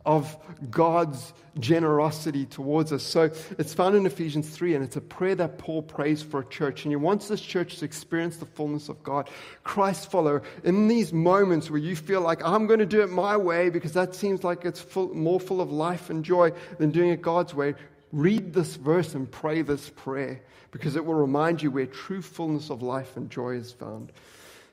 of 0.04 0.36
God's 0.70 1.32
generosity 1.58 2.46
towards 2.46 2.92
us. 2.92 3.02
So 3.02 3.30
it's 3.58 3.74
found 3.74 3.94
in 3.94 4.06
Ephesians 4.06 4.48
3, 4.48 4.74
and 4.74 4.84
it's 4.84 4.96
a 4.96 5.00
prayer 5.00 5.34
that 5.36 5.58
Paul 5.58 5.82
prays 5.82 6.22
for 6.22 6.40
a 6.40 6.46
church. 6.46 6.84
And 6.84 6.92
he 6.92 6.96
wants 6.96 7.28
this 7.28 7.40
church 7.40 7.78
to 7.78 7.84
experience 7.84 8.38
the 8.38 8.46
fullness 8.46 8.88
of 8.88 9.02
God. 9.02 9.28
Christ 9.62 10.10
follower, 10.10 10.42
in 10.64 10.88
these 10.88 11.12
moments 11.12 11.70
where 11.70 11.78
you 11.78 11.94
feel 11.94 12.20
like, 12.20 12.42
I'm 12.44 12.66
going 12.66 12.80
to 12.80 12.86
do 12.86 13.02
it 13.02 13.10
my 13.10 13.36
way 13.36 13.70
because 13.70 13.92
that 13.92 14.14
seems 14.14 14.44
like 14.44 14.64
it's 14.64 14.80
full, 14.80 15.14
more 15.14 15.38
full 15.38 15.60
of 15.60 15.70
life 15.70 16.10
and 16.10 16.24
joy 16.24 16.52
than 16.78 16.90
doing 16.90 17.10
it 17.10 17.22
God's 17.22 17.54
way, 17.54 17.74
read 18.12 18.52
this 18.52 18.76
verse 18.76 19.14
and 19.14 19.30
pray 19.30 19.62
this 19.62 19.90
prayer 19.90 20.42
because 20.70 20.96
it 20.96 21.04
will 21.04 21.14
remind 21.14 21.62
you 21.62 21.70
where 21.70 21.86
true 21.86 22.22
fullness 22.22 22.70
of 22.70 22.82
life 22.82 23.16
and 23.16 23.30
joy 23.30 23.50
is 23.50 23.72
found. 23.72 24.10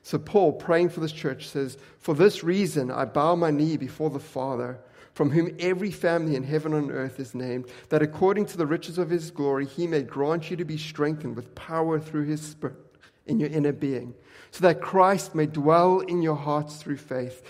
So, 0.02 0.18
Paul, 0.18 0.52
praying 0.52 0.88
for 0.88 1.00
this 1.00 1.12
church, 1.12 1.48
says, 1.48 1.76
For 1.98 2.14
this 2.14 2.42
reason 2.42 2.90
I 2.90 3.04
bow 3.04 3.34
my 3.34 3.50
knee 3.50 3.76
before 3.76 4.08
the 4.08 4.18
Father 4.18 4.78
from 5.20 5.32
whom 5.32 5.54
every 5.58 5.90
family 5.90 6.34
in 6.34 6.42
heaven 6.42 6.72
and 6.72 6.90
earth 6.90 7.20
is 7.20 7.34
named, 7.34 7.66
that 7.90 8.00
according 8.00 8.46
to 8.46 8.56
the 8.56 8.64
riches 8.64 8.96
of 8.96 9.10
his 9.10 9.30
glory 9.30 9.66
he 9.66 9.86
may 9.86 10.00
grant 10.00 10.50
you 10.50 10.56
to 10.56 10.64
be 10.64 10.78
strengthened 10.78 11.36
with 11.36 11.54
power 11.54 12.00
through 12.00 12.24
his 12.24 12.40
Spirit 12.40 12.78
in 13.26 13.38
your 13.38 13.50
inner 13.50 13.70
being, 13.70 14.14
so 14.50 14.62
that 14.62 14.80
Christ 14.80 15.34
may 15.34 15.44
dwell 15.44 16.00
in 16.00 16.22
your 16.22 16.36
hearts 16.36 16.78
through 16.78 16.96
faith, 16.96 17.42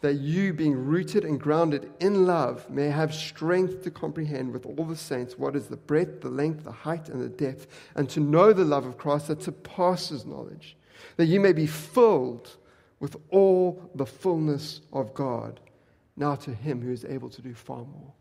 that 0.00 0.14
you, 0.14 0.52
being 0.52 0.74
rooted 0.74 1.24
and 1.24 1.38
grounded 1.38 1.92
in 2.00 2.26
love, 2.26 2.68
may 2.68 2.88
have 2.88 3.14
strength 3.14 3.84
to 3.84 3.92
comprehend 3.92 4.52
with 4.52 4.66
all 4.66 4.84
the 4.84 4.96
saints 4.96 5.38
what 5.38 5.54
is 5.54 5.68
the 5.68 5.76
breadth, 5.76 6.22
the 6.22 6.28
length, 6.28 6.64
the 6.64 6.72
height, 6.72 7.08
and 7.08 7.22
the 7.22 7.28
depth, 7.28 7.68
and 7.94 8.10
to 8.10 8.18
know 8.18 8.52
the 8.52 8.64
love 8.64 8.84
of 8.84 8.98
Christ 8.98 9.28
that 9.28 9.44
surpasses 9.44 10.26
knowledge, 10.26 10.76
that 11.18 11.26
you 11.26 11.38
may 11.38 11.52
be 11.52 11.68
filled 11.68 12.56
with 12.98 13.14
all 13.30 13.88
the 13.94 14.06
fullness 14.06 14.80
of 14.92 15.14
God. 15.14 15.60
Now 16.16 16.34
to 16.36 16.54
him 16.54 16.82
who 16.82 16.92
is 16.92 17.04
able 17.04 17.30
to 17.30 17.42
do 17.42 17.54
far 17.54 17.78
more. 17.78 18.12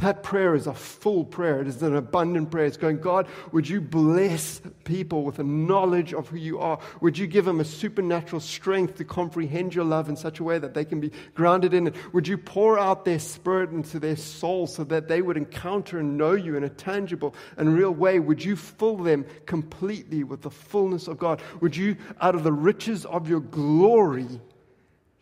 That 0.00 0.22
prayer 0.22 0.54
is 0.54 0.66
a 0.66 0.72
full 0.72 1.24
prayer. 1.24 1.60
It 1.60 1.68
is 1.68 1.82
an 1.82 1.94
abundant 1.94 2.50
prayer. 2.50 2.64
It's 2.64 2.78
going, 2.78 3.00
God, 3.00 3.28
would 3.52 3.68
you 3.68 3.82
bless 3.82 4.62
people 4.84 5.24
with 5.24 5.38
a 5.40 5.44
knowledge 5.44 6.14
of 6.14 6.28
who 6.28 6.38
you 6.38 6.58
are? 6.58 6.78
Would 7.02 7.18
you 7.18 7.26
give 7.26 7.44
them 7.44 7.60
a 7.60 7.66
supernatural 7.66 8.40
strength 8.40 8.96
to 8.96 9.04
comprehend 9.04 9.74
your 9.74 9.84
love 9.84 10.08
in 10.08 10.16
such 10.16 10.40
a 10.40 10.44
way 10.44 10.58
that 10.58 10.72
they 10.72 10.86
can 10.86 11.00
be 11.00 11.12
grounded 11.34 11.74
in 11.74 11.88
it? 11.88 12.14
Would 12.14 12.26
you 12.26 12.38
pour 12.38 12.78
out 12.78 13.04
their 13.04 13.18
spirit 13.18 13.72
into 13.72 13.98
their 13.98 14.16
soul 14.16 14.66
so 14.66 14.84
that 14.84 15.06
they 15.06 15.20
would 15.20 15.36
encounter 15.36 15.98
and 15.98 16.16
know 16.16 16.32
you 16.32 16.56
in 16.56 16.64
a 16.64 16.70
tangible 16.70 17.34
and 17.58 17.76
real 17.76 17.92
way? 17.92 18.20
Would 18.20 18.42
you 18.42 18.56
fill 18.56 18.96
them 18.96 19.26
completely 19.44 20.24
with 20.24 20.40
the 20.40 20.50
fullness 20.50 21.08
of 21.08 21.18
God? 21.18 21.42
Would 21.60 21.76
you, 21.76 21.96
out 22.22 22.34
of 22.34 22.42
the 22.42 22.52
riches 22.52 23.04
of 23.04 23.28
your 23.28 23.40
glory, 23.40 24.40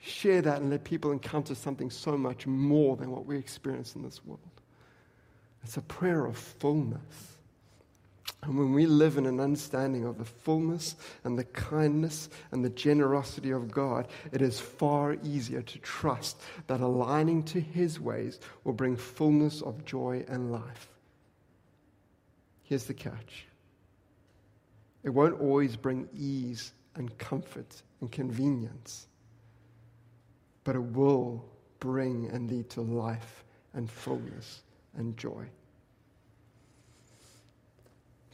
share 0.09 0.43
that 0.43 0.61
and 0.61 0.71
let 0.71 0.85
people 0.85 1.13
encounter 1.13 1.55
something 1.55 1.91
so 1.91 2.17
much 2.17 2.47
more 2.47 2.97
than 2.97 3.11
what 3.11 3.27
we 3.27 3.37
experience 3.37 3.95
in 3.95 4.03
this 4.03 4.25
world. 4.25 4.41
It's 5.63 5.77
a 5.77 5.83
prayer 5.83 6.25
of 6.27 6.37
fullness. 6.37 7.37
And 8.43 8.57
when 8.57 8.73
we 8.73 8.87
live 8.87 9.19
in 9.19 9.27
an 9.27 9.41
understanding 9.41 10.05
of 10.05 10.17
the 10.17 10.25
fullness 10.25 10.95
and 11.25 11.37
the 11.37 11.45
kindness 11.45 12.29
and 12.53 12.65
the 12.65 12.71
generosity 12.71 13.51
of 13.51 13.71
God, 13.71 14.07
it 14.33 14.41
is 14.41 14.61
far 14.61 15.17
easier 15.25 15.61
to 15.61 15.79
trust 15.81 16.41
that 16.69 16.81
aligning 16.81 17.43
to 17.45 17.61
His 17.61 17.99
ways 17.99 18.39
will 18.63 18.75
bring 18.75 18.97
fullness 18.97 19.61
of 19.61 19.85
joy 19.85 20.25
and 20.29 20.53
life. 20.53 20.89
Here's 22.63 22.85
the 22.85 22.95
catch 22.95 23.47
it 25.03 25.11
won't 25.11 25.41
always 25.41 25.77
bring 25.77 26.09
ease 26.17 26.73
and 26.95 27.17
comfort 27.19 27.83
and 28.01 28.11
convenience 28.13 29.08
but 30.69 30.77
it 30.77 30.85
will 30.93 31.43
bring 31.81 32.29
and 32.29 32.51
lead 32.51 32.69
to 32.69 32.83
life 32.83 33.43
and 33.73 33.91
fullness 33.91 34.61
and 34.99 35.17
joy. 35.17 35.47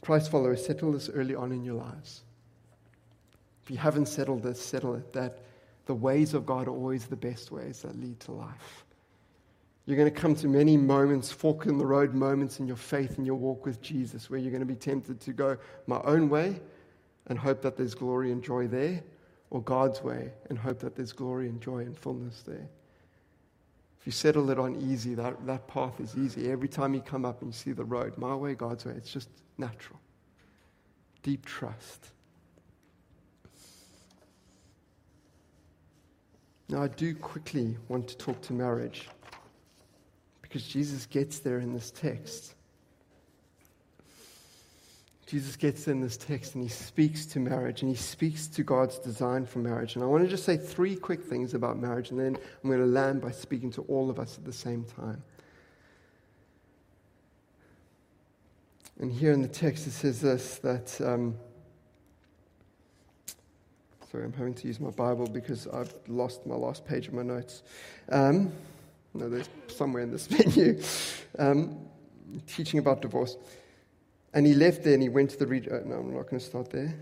Christ 0.01 0.29
followers, 0.29 0.65
settle 0.65 0.91
this 0.91 1.07
early 1.07 1.33
on 1.33 1.53
in 1.53 1.63
your 1.63 1.75
lives. 1.75 2.23
If 3.63 3.71
you 3.71 3.77
haven't 3.77 4.07
settled 4.07 4.43
this, 4.43 4.61
settle 4.61 4.95
it 4.95 5.13
that 5.13 5.43
the 5.85 5.95
ways 5.95 6.33
of 6.33 6.45
God 6.45 6.67
are 6.67 6.71
always 6.71 7.05
the 7.05 7.15
best 7.15 7.53
ways 7.53 7.83
that 7.83 7.97
lead 8.01 8.19
to 8.19 8.33
life. 8.33 8.83
You're 9.85 9.95
going 9.95 10.13
to 10.13 10.19
come 10.19 10.35
to 10.35 10.49
many 10.49 10.75
moments, 10.75 11.31
fork 11.31 11.67
in 11.67 11.77
the 11.77 11.85
road 11.85 12.13
moments 12.13 12.59
in 12.59 12.67
your 12.67 12.75
faith 12.75 13.17
and 13.17 13.25
your 13.25 13.37
walk 13.37 13.65
with 13.65 13.81
Jesus, 13.81 14.29
where 14.29 14.41
you're 14.41 14.51
going 14.51 14.59
to 14.59 14.65
be 14.65 14.75
tempted 14.75 15.21
to 15.21 15.31
go 15.31 15.55
my 15.87 16.01
own 16.01 16.27
way 16.27 16.59
and 17.27 17.39
hope 17.39 17.61
that 17.61 17.77
there's 17.77 17.95
glory 17.95 18.33
and 18.33 18.43
joy 18.43 18.67
there, 18.67 19.01
or 19.49 19.61
God's 19.61 20.01
way 20.01 20.31
and 20.49 20.57
hope 20.57 20.79
that 20.79 20.95
there's 20.95 21.13
glory 21.13 21.47
and 21.47 21.61
joy 21.61 21.79
and 21.79 21.97
fullness 21.97 22.41
there. 22.41 22.67
If 23.99 24.05
you 24.05 24.11
settle 24.11 24.49
it 24.49 24.59
on 24.59 24.75
easy, 24.81 25.15
that, 25.15 25.45
that 25.47 25.67
path 25.67 25.99
is 25.99 26.15
easy. 26.17 26.51
Every 26.51 26.67
time 26.67 26.93
you 26.93 27.01
come 27.01 27.25
up 27.25 27.41
and 27.41 27.53
you 27.53 27.57
see 27.57 27.71
the 27.71 27.83
road, 27.83 28.17
my 28.17 28.35
way, 28.35 28.53
God's 28.53 28.85
way, 28.85 28.93
it's 28.93 29.11
just 29.11 29.29
natural. 29.57 29.99
Deep 31.23 31.45
trust. 31.45 32.11
Now, 36.67 36.81
I 36.81 36.87
do 36.87 37.13
quickly 37.13 37.77
want 37.87 38.07
to 38.07 38.17
talk 38.17 38.41
to 38.43 38.53
marriage 38.53 39.07
because 40.41 40.63
Jesus 40.63 41.05
gets 41.05 41.39
there 41.39 41.59
in 41.59 41.73
this 41.73 41.91
text. 41.91 42.54
Jesus 45.25 45.55
gets 45.55 45.87
in 45.87 46.01
this 46.01 46.17
text 46.17 46.53
and 46.53 46.63
he 46.63 46.69
speaks 46.69 47.25
to 47.25 47.39
marriage 47.39 47.81
and 47.81 47.89
he 47.89 47.97
speaks 47.97 48.45
to 48.47 48.63
God's 48.63 48.99
design 48.99 49.45
for 49.45 49.57
marriage. 49.57 49.95
And 49.95 50.03
I 50.03 50.07
want 50.07 50.23
to 50.23 50.29
just 50.29 50.43
say 50.43 50.55
three 50.55 50.95
quick 50.95 51.23
things 51.23 51.55
about 51.55 51.79
marriage, 51.79 52.11
and 52.11 52.19
then 52.19 52.37
I'm 52.63 52.69
going 52.69 52.79
to 52.79 52.85
land 52.85 53.21
by 53.21 53.31
speaking 53.31 53.71
to 53.71 53.81
all 53.83 54.09
of 54.11 54.19
us 54.19 54.37
at 54.37 54.45
the 54.45 54.53
same 54.53 54.85
time. 54.85 55.23
And 58.99 59.11
here 59.11 59.33
in 59.33 59.41
the 59.41 59.47
text 59.47 59.87
it 59.87 59.91
says 59.91 60.21
this 60.21 60.59
that. 60.59 61.01
Um, 61.01 61.35
sorry, 64.11 64.25
I'm 64.25 64.33
having 64.33 64.53
to 64.53 64.67
use 64.67 64.79
my 64.79 64.91
Bible 64.91 65.27
because 65.27 65.67
I've 65.67 65.93
lost 66.07 66.45
my 66.45 66.55
last 66.55 66.85
page 66.85 67.07
of 67.07 67.13
my 67.13 67.23
notes. 67.23 67.63
Um, 68.09 68.53
no, 69.13 69.27
there's 69.27 69.49
somewhere 69.67 70.03
in 70.03 70.11
this 70.11 70.29
menu. 70.55 70.81
Um, 71.37 71.79
teaching 72.47 72.79
about 72.79 73.01
divorce. 73.01 73.37
And 74.35 74.45
he 74.45 74.53
left 74.53 74.83
there 74.83 74.93
and 74.93 75.01
he 75.01 75.09
went 75.09 75.31
to 75.31 75.39
the 75.39 75.47
region. 75.47 75.73
Uh, 75.73 75.79
no, 75.85 75.95
I'm 75.95 76.13
not 76.13 76.29
going 76.29 76.39
to 76.39 76.45
start 76.45 76.69
there. 76.69 76.93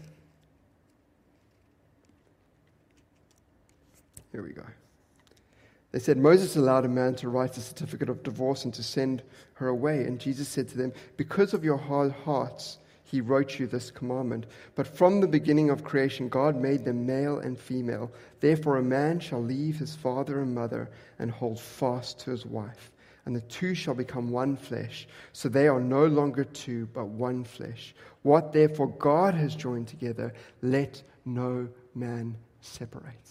Here 4.31 4.43
we 4.43 4.51
go. 4.51 4.63
They 5.91 5.99
said, 5.99 6.17
Moses 6.17 6.55
allowed 6.55 6.85
a 6.85 6.89
man 6.89 7.15
to 7.15 7.29
write 7.29 7.57
a 7.57 7.61
certificate 7.61 8.09
of 8.09 8.23
divorce 8.23 8.65
and 8.65 8.73
to 8.75 8.83
send 8.83 9.23
her 9.55 9.67
away. 9.67 10.03
And 10.03 10.19
Jesus 10.19 10.47
said 10.47 10.69
to 10.69 10.77
them, 10.77 10.93
Because 11.17 11.53
of 11.53 11.63
your 11.63 11.77
hard 11.77 12.11
hearts, 12.11 12.77
he 13.03 13.21
wrote 13.21 13.59
you 13.59 13.67
this 13.67 13.91
commandment. 13.91 14.45
But 14.75 14.87
from 14.87 15.19
the 15.19 15.27
beginning 15.27 15.69
of 15.69 15.83
creation, 15.83 16.29
God 16.29 16.55
made 16.55 16.85
them 16.85 17.05
male 17.05 17.39
and 17.39 17.59
female. 17.59 18.11
Therefore, 18.39 18.77
a 18.77 18.83
man 18.83 19.19
shall 19.19 19.41
leave 19.41 19.77
his 19.77 19.95
father 19.95 20.41
and 20.41 20.55
mother 20.55 20.89
and 21.19 21.29
hold 21.29 21.59
fast 21.59 22.19
to 22.21 22.31
his 22.31 22.45
wife, 22.45 22.91
and 23.25 23.35
the 23.35 23.41
two 23.41 23.73
shall 23.73 23.93
become 23.93 24.29
one 24.29 24.55
flesh. 24.57 25.07
So 25.31 25.49
they 25.49 25.67
are 25.67 25.79
no 25.79 26.05
longer 26.05 26.43
two, 26.43 26.87
but 26.93 27.07
one 27.07 27.43
flesh. 27.43 27.95
What 28.23 28.53
therefore 28.53 28.87
God 28.87 29.33
has 29.33 29.55
joined 29.55 29.87
together, 29.87 30.33
let 30.61 31.01
no 31.25 31.69
man 31.95 32.35
separate. 32.61 33.29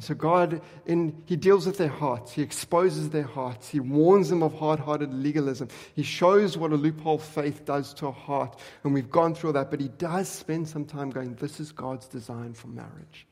So 0.00 0.12
God, 0.12 0.60
in, 0.86 1.22
He 1.24 1.36
deals 1.36 1.66
with 1.66 1.78
their 1.78 1.86
hearts. 1.86 2.32
He 2.32 2.42
exposes 2.42 3.10
their 3.10 3.22
hearts. 3.22 3.68
He 3.68 3.78
warns 3.78 4.28
them 4.28 4.42
of 4.42 4.52
hard-hearted 4.52 5.14
legalism. 5.14 5.68
He 5.94 6.02
shows 6.02 6.58
what 6.58 6.72
a 6.72 6.76
loophole 6.76 7.18
faith 7.18 7.64
does 7.64 7.94
to 7.94 8.08
a 8.08 8.12
heart. 8.12 8.58
And 8.82 8.92
we've 8.92 9.10
gone 9.10 9.34
through 9.34 9.50
all 9.50 9.54
that, 9.54 9.70
but 9.70 9.80
He 9.80 9.88
does 9.88 10.28
spend 10.28 10.68
some 10.68 10.84
time 10.84 11.10
going, 11.10 11.36
this 11.36 11.60
is 11.60 11.70
God's 11.70 12.08
design 12.08 12.54
for 12.54 12.66
marriage. 12.66 13.26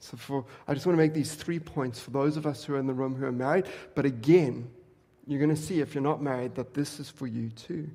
So 0.00 0.16
for, 0.16 0.44
I 0.68 0.74
just 0.74 0.86
want 0.86 0.96
to 0.96 1.02
make 1.02 1.14
these 1.14 1.34
three 1.34 1.58
points 1.58 1.98
for 1.98 2.10
those 2.10 2.36
of 2.36 2.46
us 2.46 2.64
who 2.64 2.74
are 2.74 2.78
in 2.78 2.86
the 2.86 2.94
room 2.94 3.14
who 3.14 3.26
are 3.26 3.32
married. 3.32 3.66
But 3.94 4.04
again, 4.04 4.70
you're 5.26 5.40
going 5.40 5.54
to 5.54 5.60
see 5.60 5.80
if 5.80 5.94
you're 5.94 6.02
not 6.02 6.22
married 6.22 6.54
that 6.54 6.74
this 6.74 7.00
is 7.00 7.10
for 7.10 7.26
you 7.26 7.50
too. 7.50 7.90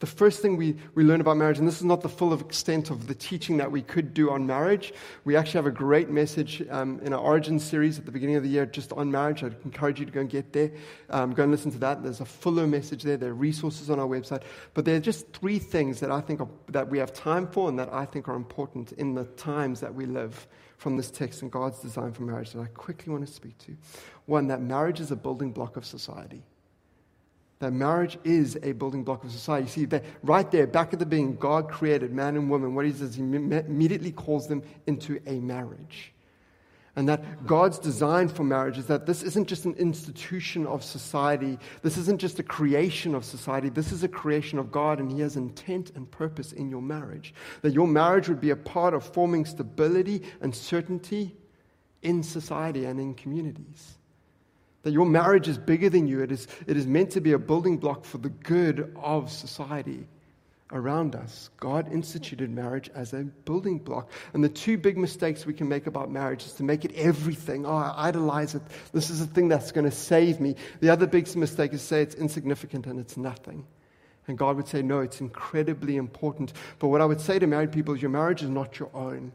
The 0.00 0.06
first 0.06 0.40
thing 0.40 0.56
we, 0.56 0.76
we 0.94 1.04
learn 1.04 1.20
about 1.20 1.36
marriage, 1.36 1.58
and 1.58 1.68
this 1.68 1.76
is 1.76 1.84
not 1.84 2.00
the 2.00 2.08
full 2.08 2.32
extent 2.32 2.88
of 2.88 3.06
the 3.06 3.14
teaching 3.14 3.58
that 3.58 3.70
we 3.70 3.82
could 3.82 4.14
do 4.14 4.30
on 4.30 4.46
marriage. 4.46 4.94
We 5.24 5.36
actually 5.36 5.58
have 5.58 5.66
a 5.66 5.70
great 5.70 6.08
message 6.08 6.64
um, 6.70 7.00
in 7.04 7.12
our 7.12 7.20
Origin 7.20 7.58
series 7.58 7.98
at 7.98 8.06
the 8.06 8.10
beginning 8.10 8.36
of 8.36 8.42
the 8.42 8.48
year 8.48 8.64
just 8.64 8.94
on 8.94 9.10
marriage. 9.10 9.44
I'd 9.44 9.56
encourage 9.62 10.00
you 10.00 10.06
to 10.06 10.12
go 10.12 10.20
and 10.20 10.30
get 10.30 10.54
there. 10.54 10.72
Um, 11.10 11.34
go 11.34 11.42
and 11.42 11.52
listen 11.52 11.70
to 11.72 11.78
that. 11.80 12.02
There's 12.02 12.22
a 12.22 12.24
fuller 12.24 12.66
message 12.66 13.02
there. 13.02 13.18
There 13.18 13.32
are 13.32 13.34
resources 13.34 13.90
on 13.90 14.00
our 14.00 14.06
website. 14.06 14.42
But 14.72 14.86
there 14.86 14.96
are 14.96 15.00
just 15.00 15.30
three 15.34 15.58
things 15.58 16.00
that 16.00 16.10
I 16.10 16.22
think 16.22 16.40
are, 16.40 16.48
that 16.70 16.88
we 16.88 16.96
have 16.96 17.12
time 17.12 17.46
for 17.46 17.68
and 17.68 17.78
that 17.78 17.92
I 17.92 18.06
think 18.06 18.26
are 18.26 18.36
important 18.36 18.92
in 18.92 19.14
the 19.14 19.24
times 19.24 19.80
that 19.80 19.94
we 19.94 20.06
live 20.06 20.48
from 20.80 20.96
this 20.96 21.10
text 21.10 21.42
and 21.42 21.50
God's 21.50 21.78
design 21.78 22.12
for 22.12 22.22
marriage 22.22 22.52
that 22.52 22.60
I 22.60 22.66
quickly 22.66 23.12
want 23.12 23.26
to 23.26 23.32
speak 23.32 23.56
to. 23.58 23.76
One, 24.24 24.48
that 24.48 24.62
marriage 24.62 24.98
is 24.98 25.10
a 25.10 25.16
building 25.16 25.52
block 25.52 25.76
of 25.76 25.84
society 25.84 26.42
that 27.60 27.72
marriage 27.74 28.18
is 28.24 28.58
a 28.62 28.72
building 28.72 29.04
block 29.04 29.22
of 29.22 29.30
society. 29.30 29.68
See, 29.68 29.84
that 29.84 30.02
right 30.22 30.50
there, 30.50 30.66
back 30.66 30.94
at 30.94 30.98
the 30.98 31.04
beginning, 31.04 31.36
God 31.36 31.68
created 31.68 32.10
man 32.10 32.36
and 32.36 32.50
woman. 32.50 32.74
What 32.74 32.86
he 32.86 32.92
does, 32.92 33.14
he 33.14 33.22
immediately 33.22 34.12
calls 34.12 34.48
them 34.48 34.62
into 34.86 35.20
a 35.26 35.38
marriage. 35.40 36.12
And 37.00 37.08
that 37.08 37.46
God's 37.46 37.78
design 37.78 38.28
for 38.28 38.44
marriage 38.44 38.76
is 38.76 38.84
that 38.88 39.06
this 39.06 39.22
isn't 39.22 39.48
just 39.48 39.64
an 39.64 39.72
institution 39.76 40.66
of 40.66 40.84
society. 40.84 41.58
This 41.80 41.96
isn't 41.96 42.20
just 42.20 42.38
a 42.40 42.42
creation 42.42 43.14
of 43.14 43.24
society. 43.24 43.70
This 43.70 43.90
is 43.90 44.04
a 44.04 44.08
creation 44.08 44.58
of 44.58 44.70
God, 44.70 45.00
and 45.00 45.10
He 45.10 45.20
has 45.20 45.34
intent 45.34 45.92
and 45.94 46.10
purpose 46.10 46.52
in 46.52 46.68
your 46.68 46.82
marriage. 46.82 47.32
That 47.62 47.72
your 47.72 47.88
marriage 47.88 48.28
would 48.28 48.42
be 48.42 48.50
a 48.50 48.56
part 48.56 48.92
of 48.92 49.02
forming 49.02 49.46
stability 49.46 50.24
and 50.42 50.54
certainty 50.54 51.34
in 52.02 52.22
society 52.22 52.84
and 52.84 53.00
in 53.00 53.14
communities. 53.14 53.96
That 54.82 54.92
your 54.92 55.06
marriage 55.06 55.48
is 55.48 55.56
bigger 55.56 55.88
than 55.88 56.06
you. 56.06 56.20
It 56.20 56.30
is, 56.30 56.48
it 56.66 56.76
is 56.76 56.86
meant 56.86 57.12
to 57.12 57.22
be 57.22 57.32
a 57.32 57.38
building 57.38 57.78
block 57.78 58.04
for 58.04 58.18
the 58.18 58.28
good 58.28 58.94
of 58.94 59.32
society 59.32 60.06
around 60.72 61.14
us. 61.14 61.50
God 61.58 61.92
instituted 61.92 62.50
marriage 62.50 62.90
as 62.94 63.12
a 63.12 63.24
building 63.24 63.78
block. 63.78 64.10
And 64.32 64.42
the 64.42 64.48
two 64.48 64.78
big 64.78 64.96
mistakes 64.96 65.46
we 65.46 65.54
can 65.54 65.68
make 65.68 65.86
about 65.86 66.10
marriage 66.10 66.46
is 66.46 66.52
to 66.54 66.62
make 66.62 66.84
it 66.84 66.92
everything. 66.94 67.66
Oh, 67.66 67.74
I 67.74 68.08
idolize 68.08 68.54
it. 68.54 68.62
This 68.92 69.10
is 69.10 69.20
the 69.20 69.32
thing 69.32 69.48
that's 69.48 69.72
going 69.72 69.88
to 69.88 69.96
save 69.96 70.40
me. 70.40 70.56
The 70.80 70.90
other 70.90 71.06
big 71.06 71.34
mistake 71.36 71.72
is 71.72 71.82
say 71.82 72.02
it's 72.02 72.14
insignificant 72.14 72.86
and 72.86 73.00
it's 73.00 73.16
nothing. 73.16 73.66
And 74.26 74.38
God 74.38 74.56
would 74.56 74.68
say, 74.68 74.82
no, 74.82 75.00
it's 75.00 75.20
incredibly 75.20 75.96
important. 75.96 76.52
But 76.78 76.88
what 76.88 77.00
I 77.00 77.04
would 77.04 77.20
say 77.20 77.38
to 77.38 77.46
married 77.46 77.72
people 77.72 77.94
is 77.94 78.02
your 78.02 78.10
marriage 78.10 78.42
is 78.42 78.50
not 78.50 78.78
your 78.78 78.90
own. 78.94 79.32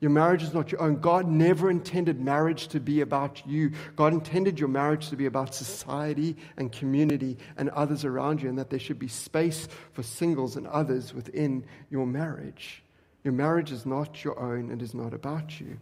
Your 0.00 0.10
marriage 0.12 0.44
is 0.44 0.54
not 0.54 0.70
your 0.70 0.80
own. 0.80 1.00
God 1.00 1.26
never 1.26 1.70
intended 1.70 2.20
marriage 2.20 2.68
to 2.68 2.78
be 2.78 3.00
about 3.00 3.44
you. 3.44 3.72
God 3.96 4.12
intended 4.12 4.58
your 4.58 4.68
marriage 4.68 5.08
to 5.10 5.16
be 5.16 5.26
about 5.26 5.54
society 5.54 6.36
and 6.56 6.70
community 6.70 7.36
and 7.56 7.68
others 7.70 8.04
around 8.04 8.40
you, 8.40 8.48
and 8.48 8.58
that 8.58 8.70
there 8.70 8.78
should 8.78 9.00
be 9.00 9.08
space 9.08 9.66
for 9.92 10.04
singles 10.04 10.56
and 10.56 10.68
others 10.68 11.12
within 11.12 11.64
your 11.90 12.06
marriage. 12.06 12.84
Your 13.24 13.32
marriage 13.32 13.72
is 13.72 13.84
not 13.84 14.22
your 14.22 14.38
own, 14.38 14.70
it 14.70 14.82
is 14.82 14.94
not 14.94 15.12
about 15.12 15.60
you. 15.60 15.78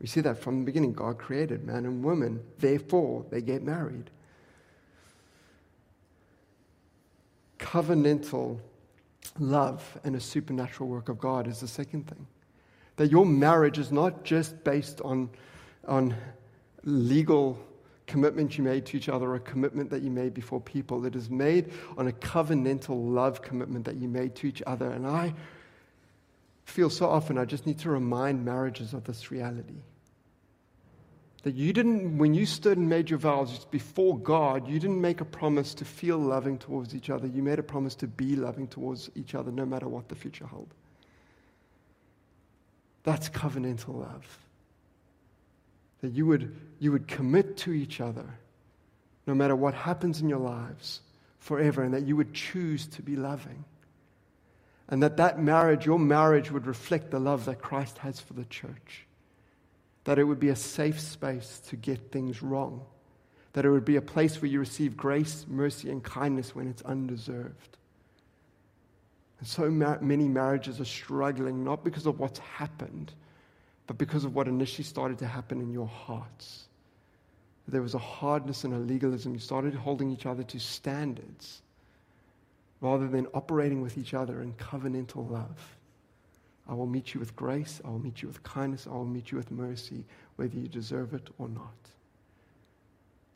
We 0.00 0.08
see 0.08 0.20
that 0.22 0.38
from 0.38 0.58
the 0.58 0.64
beginning. 0.64 0.92
God 0.92 1.18
created 1.18 1.64
man 1.64 1.86
and 1.86 2.02
woman, 2.02 2.42
therefore, 2.58 3.24
they 3.30 3.40
get 3.40 3.62
married. 3.62 4.10
Covenantal 7.60 8.58
love 9.38 9.98
and 10.02 10.16
a 10.16 10.20
supernatural 10.20 10.88
work 10.88 11.08
of 11.08 11.20
God 11.20 11.46
is 11.46 11.60
the 11.60 11.68
second 11.68 12.08
thing. 12.08 12.26
That 12.96 13.10
your 13.10 13.26
marriage 13.26 13.78
is 13.78 13.90
not 13.90 14.24
just 14.24 14.62
based 14.64 15.00
on, 15.00 15.30
on 15.86 16.14
legal 16.84 17.58
commitment 18.06 18.58
you 18.58 18.64
made 18.64 18.84
to 18.86 18.96
each 18.96 19.08
other 19.08 19.34
a 19.34 19.40
commitment 19.40 19.90
that 19.90 20.02
you 20.02 20.10
made 20.10 20.34
before 20.34 20.60
people. 20.60 21.06
It 21.06 21.16
is 21.16 21.30
made 21.30 21.72
on 21.96 22.08
a 22.08 22.12
covenantal 22.12 23.12
love 23.12 23.40
commitment 23.40 23.84
that 23.86 23.96
you 23.96 24.08
made 24.08 24.34
to 24.36 24.46
each 24.46 24.62
other. 24.66 24.90
And 24.90 25.06
I 25.06 25.32
feel 26.64 26.90
so 26.90 27.08
often 27.08 27.38
I 27.38 27.44
just 27.44 27.66
need 27.66 27.78
to 27.80 27.90
remind 27.90 28.44
marriages 28.44 28.92
of 28.92 29.04
this 29.04 29.30
reality. 29.30 29.80
That 31.42 31.54
you 31.54 31.72
didn't, 31.72 32.18
when 32.18 32.34
you 32.34 32.46
stood 32.46 32.78
and 32.78 32.88
made 32.88 33.10
your 33.10 33.18
vows 33.18 33.64
before 33.70 34.16
God, 34.18 34.68
you 34.68 34.78
didn't 34.78 35.00
make 35.00 35.20
a 35.20 35.24
promise 35.24 35.74
to 35.74 35.84
feel 35.84 36.18
loving 36.18 36.56
towards 36.56 36.94
each 36.94 37.10
other. 37.10 37.26
You 37.26 37.42
made 37.42 37.58
a 37.58 37.64
promise 37.64 37.94
to 37.96 38.06
be 38.06 38.36
loving 38.36 38.68
towards 38.68 39.10
each 39.16 39.34
other 39.34 39.50
no 39.50 39.66
matter 39.66 39.88
what 39.88 40.08
the 40.08 40.14
future 40.14 40.46
held. 40.46 40.72
That's 43.04 43.28
covenantal 43.28 44.00
love. 44.00 44.38
That 46.02 46.12
you 46.12 46.26
would, 46.26 46.54
you 46.78 46.92
would 46.92 47.06
commit 47.08 47.56
to 47.58 47.72
each 47.72 48.00
other 48.00 48.26
no 49.26 49.34
matter 49.34 49.54
what 49.54 49.74
happens 49.74 50.20
in 50.20 50.28
your 50.28 50.40
lives 50.40 51.00
forever, 51.38 51.82
and 51.82 51.94
that 51.94 52.06
you 52.06 52.16
would 52.16 52.32
choose 52.32 52.86
to 52.86 53.02
be 53.02 53.16
loving. 53.16 53.64
And 54.88 55.02
that 55.02 55.16
that 55.16 55.40
marriage, 55.40 55.86
your 55.86 55.98
marriage, 55.98 56.50
would 56.50 56.66
reflect 56.66 57.10
the 57.10 57.20
love 57.20 57.44
that 57.46 57.60
Christ 57.62 57.98
has 57.98 58.20
for 58.20 58.34
the 58.34 58.44
church. 58.44 59.06
That 60.04 60.18
it 60.18 60.24
would 60.24 60.40
be 60.40 60.48
a 60.48 60.56
safe 60.56 61.00
space 61.00 61.60
to 61.68 61.76
get 61.76 62.10
things 62.10 62.42
wrong. 62.42 62.84
That 63.52 63.64
it 63.64 63.70
would 63.70 63.84
be 63.84 63.96
a 63.96 64.02
place 64.02 64.40
where 64.40 64.50
you 64.50 64.60
receive 64.60 64.96
grace, 64.96 65.46
mercy, 65.48 65.90
and 65.90 66.02
kindness 66.02 66.54
when 66.54 66.68
it's 66.68 66.82
undeserved. 66.82 67.71
And 69.42 69.48
so 69.48 69.68
many 69.68 70.28
marriages 70.28 70.80
are 70.80 70.84
struggling 70.84 71.64
not 71.64 71.82
because 71.82 72.06
of 72.06 72.20
what's 72.20 72.38
happened, 72.38 73.12
but 73.88 73.98
because 73.98 74.24
of 74.24 74.36
what 74.36 74.46
initially 74.46 74.84
started 74.84 75.18
to 75.18 75.26
happen 75.26 75.60
in 75.60 75.72
your 75.72 75.88
hearts. 75.88 76.68
There 77.66 77.82
was 77.82 77.94
a 77.94 77.98
hardness 77.98 78.62
and 78.62 78.72
a 78.72 78.78
legalism. 78.78 79.34
You 79.34 79.40
started 79.40 79.74
holding 79.74 80.12
each 80.12 80.26
other 80.26 80.44
to 80.44 80.60
standards 80.60 81.62
rather 82.80 83.08
than 83.08 83.26
operating 83.34 83.82
with 83.82 83.98
each 83.98 84.14
other 84.14 84.42
in 84.42 84.52
covenantal 84.52 85.28
love. 85.28 85.76
I 86.68 86.74
will 86.74 86.86
meet 86.86 87.12
you 87.12 87.18
with 87.18 87.34
grace. 87.34 87.80
I 87.84 87.88
will 87.88 87.98
meet 87.98 88.22
you 88.22 88.28
with 88.28 88.44
kindness. 88.44 88.86
I 88.86 88.90
will 88.90 89.04
meet 89.04 89.32
you 89.32 89.38
with 89.38 89.50
mercy, 89.50 90.04
whether 90.36 90.56
you 90.56 90.68
deserve 90.68 91.14
it 91.14 91.30
or 91.38 91.48
not. 91.48 91.74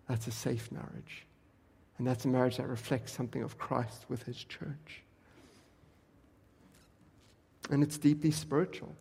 That's 0.09 0.29
a 0.29 0.31
safe 0.31 0.71
marriage. 0.71 1.27
And 1.99 2.07
that's 2.07 2.27
a 2.27 2.29
marriage 2.29 2.59
that 2.59 2.69
reflects 2.69 3.11
something 3.11 3.43
of 3.43 3.59
Christ 3.59 4.05
with 4.09 4.23
his 4.23 4.45
church. 4.45 5.03
And 7.71 7.83
it's 7.83 7.99
deeply 7.99 8.31
spiritual. 8.31 8.95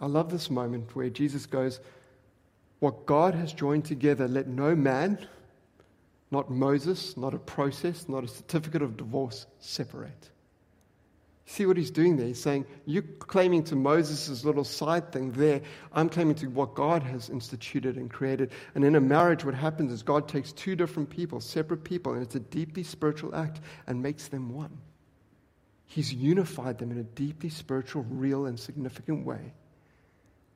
I 0.00 0.06
love 0.06 0.30
this 0.30 0.50
moment 0.50 0.94
where 0.96 1.10
Jesus 1.10 1.46
goes, 1.46 1.80
What 2.80 3.06
God 3.06 3.34
has 3.34 3.52
joined 3.52 3.84
together, 3.84 4.26
let 4.26 4.48
no 4.48 4.74
man, 4.74 5.18
not 6.30 6.50
Moses, 6.50 7.16
not 7.16 7.34
a 7.34 7.38
process, 7.38 8.08
not 8.08 8.24
a 8.24 8.28
certificate 8.28 8.82
of 8.82 8.96
divorce, 8.96 9.46
separate. 9.60 10.30
See 11.44 11.66
what 11.66 11.76
he's 11.76 11.90
doing 11.90 12.16
there? 12.16 12.28
He's 12.28 12.40
saying, 12.40 12.64
You're 12.86 13.02
claiming 13.02 13.64
to 13.64 13.76
Moses' 13.76 14.42
little 14.44 14.64
side 14.64 15.12
thing 15.12 15.32
there. 15.32 15.60
I'm 15.92 16.08
claiming 16.08 16.36
to 16.36 16.46
what 16.46 16.74
God 16.74 17.02
has 17.02 17.28
instituted 17.28 17.96
and 17.96 18.10
created. 18.10 18.52
And 18.74 18.84
in 18.84 18.94
a 18.94 19.00
marriage, 19.00 19.44
what 19.44 19.54
happens 19.54 19.92
is 19.92 20.02
God 20.02 20.26
takes 20.26 20.52
two 20.52 20.74
different 20.74 21.10
people, 21.10 21.40
separate 21.40 21.84
people, 21.84 22.14
and 22.14 22.22
it's 22.22 22.36
a 22.36 22.40
deeply 22.40 22.82
spiritual 22.82 23.34
act 23.34 23.60
and 23.86 24.02
makes 24.02 24.28
them 24.28 24.54
one. 24.54 24.78
He's 25.94 26.10
unified 26.10 26.78
them 26.78 26.90
in 26.90 26.96
a 26.96 27.02
deeply 27.02 27.50
spiritual, 27.50 28.06
real, 28.08 28.46
and 28.46 28.58
significant 28.58 29.26
way. 29.26 29.52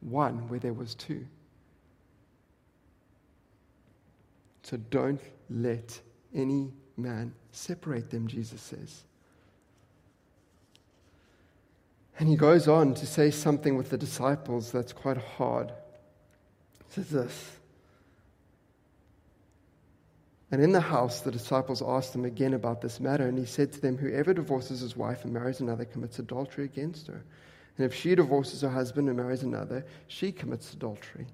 One 0.00 0.48
where 0.48 0.58
there 0.58 0.72
was 0.72 0.94
two. 0.94 1.26
So 4.62 4.78
don't 4.78 5.20
let 5.50 6.00
any 6.34 6.72
man 6.96 7.34
separate 7.52 8.08
them, 8.08 8.26
Jesus 8.28 8.62
says. 8.62 9.04
And 12.18 12.30
he 12.30 12.36
goes 12.36 12.66
on 12.66 12.94
to 12.94 13.06
say 13.06 13.30
something 13.30 13.76
with 13.76 13.90
the 13.90 13.98
disciples 13.98 14.72
that's 14.72 14.94
quite 14.94 15.18
hard. 15.18 15.70
He 16.88 16.94
says 16.94 17.10
this. 17.10 17.55
And 20.50 20.62
in 20.62 20.72
the 20.72 20.80
house, 20.80 21.20
the 21.20 21.32
disciples 21.32 21.82
asked 21.82 22.14
him 22.14 22.24
again 22.24 22.54
about 22.54 22.80
this 22.80 23.00
matter, 23.00 23.26
and 23.26 23.36
he 23.36 23.46
said 23.46 23.72
to 23.72 23.80
them, 23.80 23.98
Whoever 23.98 24.32
divorces 24.32 24.80
his 24.80 24.96
wife 24.96 25.24
and 25.24 25.32
marries 25.32 25.60
another 25.60 25.84
commits 25.84 26.18
adultery 26.18 26.64
against 26.64 27.08
her. 27.08 27.24
And 27.76 27.84
if 27.84 27.94
she 27.94 28.14
divorces 28.14 28.60
her 28.60 28.70
husband 28.70 29.08
and 29.08 29.16
marries 29.16 29.42
another, 29.42 29.84
she 30.06 30.32
commits 30.32 30.72
adultery. 30.72 31.26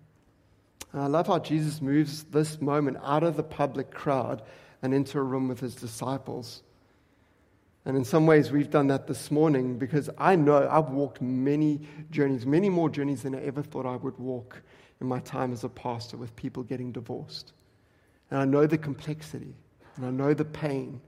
And 0.92 1.02
I 1.02 1.06
love 1.06 1.26
how 1.26 1.38
Jesus 1.38 1.82
moves 1.82 2.24
this 2.24 2.60
moment 2.60 2.98
out 3.02 3.22
of 3.22 3.36
the 3.36 3.42
public 3.42 3.90
crowd 3.90 4.42
and 4.82 4.94
into 4.94 5.18
a 5.18 5.22
room 5.22 5.48
with 5.48 5.60
his 5.60 5.74
disciples 5.74 6.62
and 7.84 7.96
in 7.96 8.04
some 8.04 8.26
ways, 8.26 8.52
we've 8.52 8.70
done 8.70 8.86
that 8.88 9.08
this 9.08 9.30
morning 9.30 9.76
because 9.76 10.08
I 10.16 10.36
know 10.36 10.68
I've 10.68 10.90
walked 10.90 11.20
many 11.20 11.80
journeys, 12.10 12.46
many 12.46 12.68
more 12.68 12.88
journeys 12.88 13.22
than 13.22 13.34
I 13.34 13.42
ever 13.42 13.62
thought 13.62 13.86
I 13.86 13.96
would 13.96 14.18
walk 14.18 14.62
in 15.00 15.08
my 15.08 15.18
time 15.20 15.52
as 15.52 15.64
a 15.64 15.68
pastor 15.68 16.16
with 16.16 16.34
people 16.36 16.62
getting 16.62 16.92
divorced. 16.92 17.52
And 18.32 18.40
I 18.40 18.46
know 18.46 18.66
the 18.66 18.78
complexity, 18.78 19.54
and 19.96 20.06
I 20.06 20.10
know 20.10 20.32
the 20.32 20.46
pain, 20.46 21.02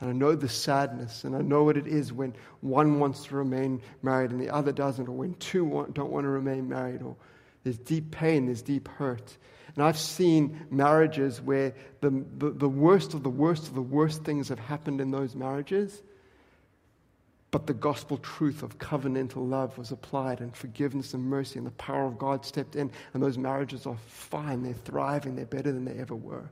and 0.00 0.10
I 0.10 0.12
know 0.12 0.34
the 0.34 0.48
sadness, 0.48 1.22
and 1.22 1.36
I 1.36 1.42
know 1.42 1.62
what 1.62 1.76
it 1.76 1.86
is 1.86 2.12
when 2.12 2.34
one 2.60 2.98
wants 2.98 3.26
to 3.26 3.36
remain 3.36 3.80
married 4.02 4.32
and 4.32 4.40
the 4.40 4.50
other 4.50 4.72
doesn't, 4.72 5.06
or 5.06 5.12
when 5.12 5.34
two 5.34 5.64
don't 5.92 6.10
want 6.10 6.24
to 6.24 6.28
remain 6.28 6.68
married, 6.68 7.02
or 7.02 7.14
there's 7.62 7.78
deep 7.78 8.10
pain, 8.10 8.46
there's 8.46 8.62
deep 8.62 8.88
hurt. 8.88 9.36
And 9.76 9.84
I've 9.84 9.96
seen 9.96 10.66
marriages 10.72 11.40
where 11.40 11.72
the, 12.00 12.24
the, 12.38 12.50
the, 12.50 12.68
worst 12.68 13.14
of 13.14 13.22
the 13.22 13.30
worst 13.30 13.68
of 13.68 13.74
the 13.74 13.80
worst 13.80 14.24
things 14.24 14.48
have 14.48 14.58
happened 14.58 15.00
in 15.00 15.12
those 15.12 15.36
marriages, 15.36 16.02
but 17.50 17.66
the 17.66 17.74
gospel 17.74 18.16
truth 18.18 18.62
of 18.62 18.78
covenantal 18.78 19.48
love 19.48 19.76
was 19.76 19.90
applied, 19.90 20.40
and 20.40 20.54
forgiveness 20.54 21.14
and 21.14 21.24
mercy 21.24 21.58
and 21.58 21.66
the 21.66 21.72
power 21.72 22.04
of 22.04 22.18
God 22.18 22.44
stepped 22.44 22.76
in, 22.76 22.90
and 23.12 23.22
those 23.22 23.38
marriages 23.38 23.86
are 23.86 23.96
fine, 24.06 24.62
they're 24.62 24.72
thriving, 24.72 25.34
they're 25.34 25.46
better 25.46 25.72
than 25.72 25.84
they 25.84 25.98
ever 25.98 26.14
were. 26.14 26.48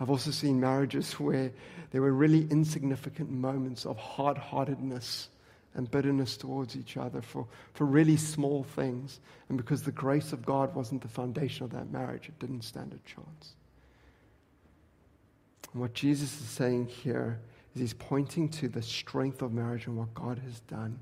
I've 0.00 0.10
also 0.10 0.30
seen 0.30 0.60
marriages 0.60 1.12
where 1.20 1.52
there 1.90 2.02
were 2.02 2.12
really 2.12 2.46
insignificant 2.50 3.30
moments 3.30 3.86
of 3.86 3.96
hard 3.96 4.38
heartedness 4.38 5.28
and 5.74 5.90
bitterness 5.90 6.36
towards 6.36 6.76
each 6.76 6.96
other 6.96 7.20
for, 7.20 7.46
for 7.74 7.84
really 7.84 8.16
small 8.16 8.64
things. 8.64 9.20
And 9.48 9.56
because 9.56 9.82
the 9.82 9.92
grace 9.92 10.32
of 10.32 10.44
God 10.44 10.74
wasn't 10.74 11.02
the 11.02 11.08
foundation 11.08 11.64
of 11.64 11.70
that 11.72 11.90
marriage, 11.90 12.28
it 12.28 12.38
didn't 12.38 12.62
stand 12.62 12.92
a 12.92 13.08
chance. 13.08 13.54
And 15.72 15.80
what 15.80 15.94
Jesus 15.94 16.40
is 16.40 16.48
saying 16.48 16.86
here 16.86 17.38
is 17.78 17.92
he's 17.92 17.94
pointing 17.94 18.48
to 18.48 18.68
the 18.68 18.82
strength 18.82 19.42
of 19.42 19.52
marriage 19.52 19.86
and 19.86 19.96
what 19.96 20.12
God 20.14 20.38
has 20.40 20.60
done. 20.60 20.98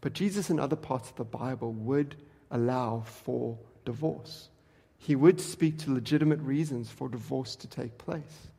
But 0.00 0.14
Jesus, 0.14 0.48
in 0.50 0.58
other 0.58 0.76
parts 0.76 1.10
of 1.10 1.16
the 1.16 1.24
Bible, 1.24 1.72
would 1.72 2.16
allow 2.50 3.00
for 3.00 3.58
divorce. 3.84 4.48
He 4.98 5.14
would 5.14 5.40
speak 5.40 5.78
to 5.78 5.92
legitimate 5.92 6.40
reasons 6.40 6.90
for 6.90 7.08
divorce 7.08 7.56
to 7.56 7.66
take 7.66 7.98
place. 7.98 8.49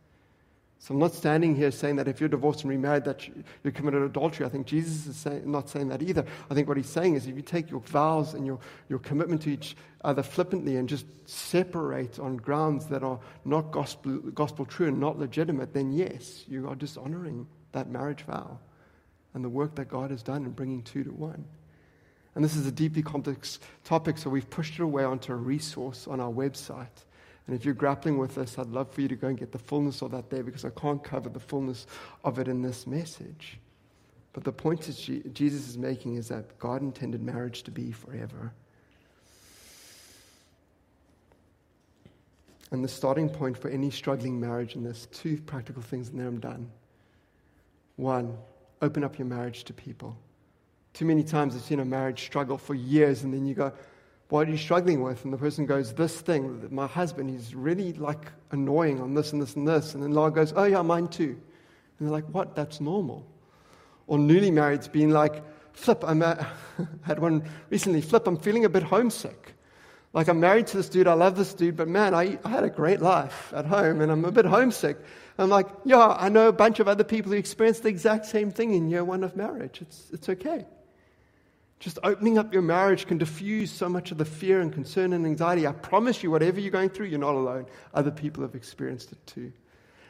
So 0.81 0.95
I'm 0.95 0.99
not 0.99 1.13
standing 1.13 1.55
here 1.55 1.69
saying 1.69 1.97
that 1.97 2.07
if 2.07 2.19
you're 2.19 2.27
divorced 2.27 2.61
and 2.61 2.71
remarried 2.71 3.03
that 3.05 3.27
you 3.27 3.71
committed 3.71 4.01
adultery. 4.01 4.47
I 4.47 4.49
think 4.49 4.65
Jesus 4.65 5.05
is 5.05 5.45
not 5.45 5.69
saying 5.69 5.89
that 5.89 6.01
either. 6.01 6.25
I 6.49 6.55
think 6.55 6.67
what 6.67 6.75
he's 6.75 6.89
saying 6.89 7.13
is 7.13 7.27
if 7.27 7.35
you 7.35 7.43
take 7.43 7.69
your 7.69 7.81
vows 7.81 8.33
and 8.33 8.47
your, 8.47 8.57
your 8.89 8.97
commitment 8.97 9.43
to 9.43 9.51
each 9.51 9.75
other 10.03 10.23
flippantly 10.23 10.77
and 10.77 10.89
just 10.89 11.05
separate 11.29 12.17
on 12.17 12.35
grounds 12.35 12.87
that 12.87 13.03
are 13.03 13.19
not 13.45 13.69
gospel, 13.69 14.17
gospel 14.33 14.65
true 14.65 14.87
and 14.87 14.99
not 14.99 15.19
legitimate, 15.19 15.71
then 15.71 15.93
yes, 15.93 16.45
you 16.47 16.67
are 16.67 16.73
dishonoring 16.73 17.45
that 17.73 17.87
marriage 17.87 18.23
vow 18.23 18.57
and 19.35 19.45
the 19.45 19.49
work 19.49 19.75
that 19.75 19.87
God 19.87 20.09
has 20.09 20.23
done 20.23 20.45
in 20.45 20.49
bringing 20.49 20.81
two 20.81 21.03
to 21.03 21.11
one. 21.11 21.45
And 22.33 22.43
this 22.43 22.55
is 22.55 22.65
a 22.65 22.71
deeply 22.71 23.03
complex 23.03 23.59
topic, 23.83 24.17
so 24.17 24.31
we've 24.31 24.49
pushed 24.49 24.79
it 24.79 24.81
away 24.81 25.03
onto 25.03 25.31
a 25.31 25.35
resource 25.35 26.07
on 26.07 26.19
our 26.19 26.31
website. 26.31 27.05
And 27.47 27.55
if 27.55 27.65
you're 27.65 27.73
grappling 27.73 28.17
with 28.17 28.35
this, 28.35 28.57
I'd 28.57 28.67
love 28.67 28.91
for 28.91 29.01
you 29.01 29.07
to 29.07 29.15
go 29.15 29.27
and 29.27 29.37
get 29.37 29.51
the 29.51 29.59
fullness 29.59 30.01
of 30.01 30.11
that 30.11 30.29
there 30.29 30.43
because 30.43 30.63
I 30.63 30.69
can't 30.69 31.03
cover 31.03 31.29
the 31.29 31.39
fullness 31.39 31.87
of 32.23 32.39
it 32.39 32.47
in 32.47 32.61
this 32.61 32.85
message. 32.85 33.57
But 34.33 34.43
the 34.43 34.53
point 34.53 34.81
that 34.81 35.33
Jesus 35.33 35.67
is 35.67 35.77
making 35.77 36.15
is 36.15 36.29
that 36.29 36.57
God 36.59 36.81
intended 36.81 37.21
marriage 37.21 37.63
to 37.63 37.71
be 37.71 37.91
forever. 37.91 38.53
And 42.71 42.81
the 42.81 42.87
starting 42.87 43.27
point 43.27 43.57
for 43.57 43.67
any 43.67 43.91
struggling 43.91 44.39
marriage, 44.39 44.75
and 44.75 44.85
there's 44.85 45.07
two 45.07 45.37
practical 45.41 45.81
things, 45.81 46.07
and 46.07 46.19
then 46.19 46.27
I'm 46.27 46.39
done. 46.39 46.71
One, 47.97 48.37
open 48.81 49.03
up 49.03 49.19
your 49.19 49.27
marriage 49.27 49.65
to 49.65 49.73
people. 49.73 50.17
Too 50.93 51.03
many 51.05 51.23
times 51.23 51.53
I've 51.53 51.63
seen 51.63 51.81
a 51.81 51.85
marriage 51.85 52.23
struggle 52.23 52.57
for 52.57 52.73
years, 52.73 53.23
and 53.23 53.33
then 53.33 53.45
you 53.45 53.53
go, 53.53 53.73
what 54.31 54.47
are 54.47 54.51
you 54.51 54.57
struggling 54.57 55.01
with? 55.01 55.25
And 55.25 55.33
the 55.33 55.37
person 55.37 55.65
goes, 55.65 55.93
This 55.93 56.21
thing, 56.21 56.65
my 56.71 56.87
husband, 56.87 57.29
he's 57.29 57.53
really 57.53 57.91
like 57.93 58.31
annoying 58.51 59.01
on 59.01 59.13
this 59.13 59.33
and 59.33 59.41
this 59.41 59.57
and 59.57 59.67
this. 59.67 59.93
And 59.93 60.01
then 60.01 60.13
Laura 60.13 60.31
goes, 60.31 60.53
Oh, 60.55 60.63
yeah, 60.63 60.81
mine 60.81 61.09
too. 61.09 61.37
And 61.99 62.07
they're 62.07 62.09
like, 62.09 62.25
What? 62.25 62.55
That's 62.55 62.79
normal. 62.79 63.27
Or 64.07 64.17
newly 64.17 64.49
married's 64.49 64.87
being 64.87 65.09
like, 65.09 65.43
Flip, 65.73 66.01
at, 66.05 66.47
had 67.01 67.19
one 67.19 67.43
recently, 67.69 67.99
Flip, 67.99 68.25
I'm 68.25 68.37
feeling 68.37 68.63
a 68.63 68.69
bit 68.69 68.83
homesick. 68.83 69.53
Like, 70.13 70.29
I'm 70.29 70.39
married 70.39 70.67
to 70.67 70.77
this 70.77 70.87
dude, 70.87 71.07
I 71.07 71.13
love 71.13 71.35
this 71.35 71.53
dude, 71.53 71.75
but 71.75 71.89
man, 71.89 72.13
I, 72.13 72.39
I 72.45 72.49
had 72.49 72.63
a 72.63 72.69
great 72.69 73.01
life 73.01 73.53
at 73.53 73.65
home 73.65 73.99
and 73.99 74.09
I'm 74.09 74.23
a 74.23 74.31
bit 74.31 74.45
homesick. 74.45 74.97
I'm 75.37 75.49
like, 75.49 75.67
Yeah, 75.83 76.15
I 76.17 76.29
know 76.29 76.47
a 76.47 76.53
bunch 76.53 76.79
of 76.79 76.87
other 76.87 77.03
people 77.03 77.33
who 77.33 77.37
experienced 77.37 77.83
the 77.83 77.89
exact 77.89 78.27
same 78.27 78.49
thing 78.49 78.75
in 78.75 78.89
year 78.89 79.03
one 79.03 79.25
of 79.25 79.35
marriage. 79.35 79.79
It's, 79.81 80.09
it's 80.13 80.29
okay. 80.29 80.65
Just 81.81 81.97
opening 82.03 82.37
up 82.37 82.53
your 82.53 82.61
marriage 82.61 83.07
can 83.07 83.17
diffuse 83.17 83.71
so 83.71 83.89
much 83.89 84.11
of 84.11 84.19
the 84.19 84.25
fear 84.25 84.61
and 84.61 84.71
concern 84.71 85.13
and 85.13 85.25
anxiety. 85.25 85.65
I 85.65 85.71
promise 85.71 86.21
you, 86.21 86.29
whatever 86.29 86.59
you're 86.59 86.69
going 86.69 86.89
through, 86.89 87.07
you're 87.07 87.17
not 87.17 87.33
alone. 87.33 87.65
Other 87.95 88.11
people 88.11 88.43
have 88.43 88.53
experienced 88.53 89.11
it 89.11 89.17
too. 89.25 89.51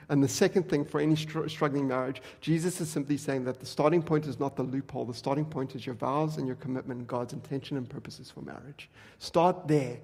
And 0.09 0.21
the 0.21 0.27
second 0.27 0.67
thing 0.67 0.83
for 0.83 0.99
any 0.99 1.15
str- 1.15 1.47
struggling 1.47 1.87
marriage, 1.87 2.21
Jesus 2.41 2.81
is 2.81 2.89
simply 2.89 3.15
saying 3.15 3.45
that 3.45 3.61
the 3.61 3.65
starting 3.65 4.03
point 4.03 4.25
is 4.25 4.37
not 4.37 4.57
the 4.57 4.63
loophole. 4.63 5.05
The 5.05 5.13
starting 5.13 5.45
point 5.45 5.73
is 5.73 5.85
your 5.85 5.95
vows 5.95 6.35
and 6.35 6.45
your 6.45 6.57
commitment 6.57 6.99
and 6.99 7.07
God's 7.07 7.31
intention 7.31 7.77
and 7.77 7.89
purposes 7.89 8.29
for 8.29 8.41
marriage. 8.41 8.89
Start 9.19 9.69
there, 9.69 9.97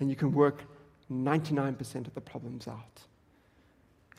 and 0.00 0.10
you 0.10 0.16
can 0.16 0.32
work 0.32 0.64
99% 1.10 2.06
of 2.06 2.12
the 2.12 2.20
problems 2.20 2.68
out. 2.68 3.00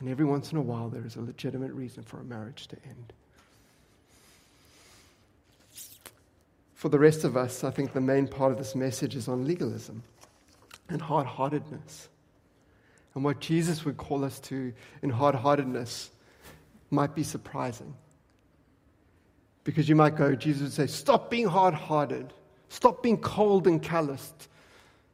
And 0.00 0.08
every 0.08 0.24
once 0.24 0.50
in 0.50 0.58
a 0.58 0.62
while, 0.62 0.88
there 0.88 1.06
is 1.06 1.14
a 1.14 1.20
legitimate 1.20 1.72
reason 1.74 2.02
for 2.02 2.18
a 2.18 2.24
marriage 2.24 2.66
to 2.66 2.76
end. 2.84 3.12
For 6.82 6.88
the 6.88 6.98
rest 6.98 7.22
of 7.22 7.36
us, 7.36 7.62
I 7.62 7.70
think 7.70 7.92
the 7.92 8.00
main 8.00 8.26
part 8.26 8.50
of 8.50 8.58
this 8.58 8.74
message 8.74 9.14
is 9.14 9.28
on 9.28 9.46
legalism 9.46 10.02
and 10.88 11.00
hard 11.00 11.28
heartedness. 11.28 12.08
And 13.14 13.22
what 13.22 13.38
Jesus 13.38 13.84
would 13.84 13.96
call 13.96 14.24
us 14.24 14.40
to 14.40 14.72
in 15.00 15.10
hard 15.10 15.36
heartedness 15.36 16.10
might 16.90 17.14
be 17.14 17.22
surprising. 17.22 17.94
Because 19.62 19.88
you 19.88 19.94
might 19.94 20.16
go, 20.16 20.34
Jesus 20.34 20.62
would 20.62 20.72
say, 20.72 20.88
Stop 20.88 21.30
being 21.30 21.46
hard 21.46 21.72
hearted, 21.72 22.32
stop 22.68 23.00
being 23.00 23.18
cold 23.18 23.68
and 23.68 23.80
calloused, 23.80 24.48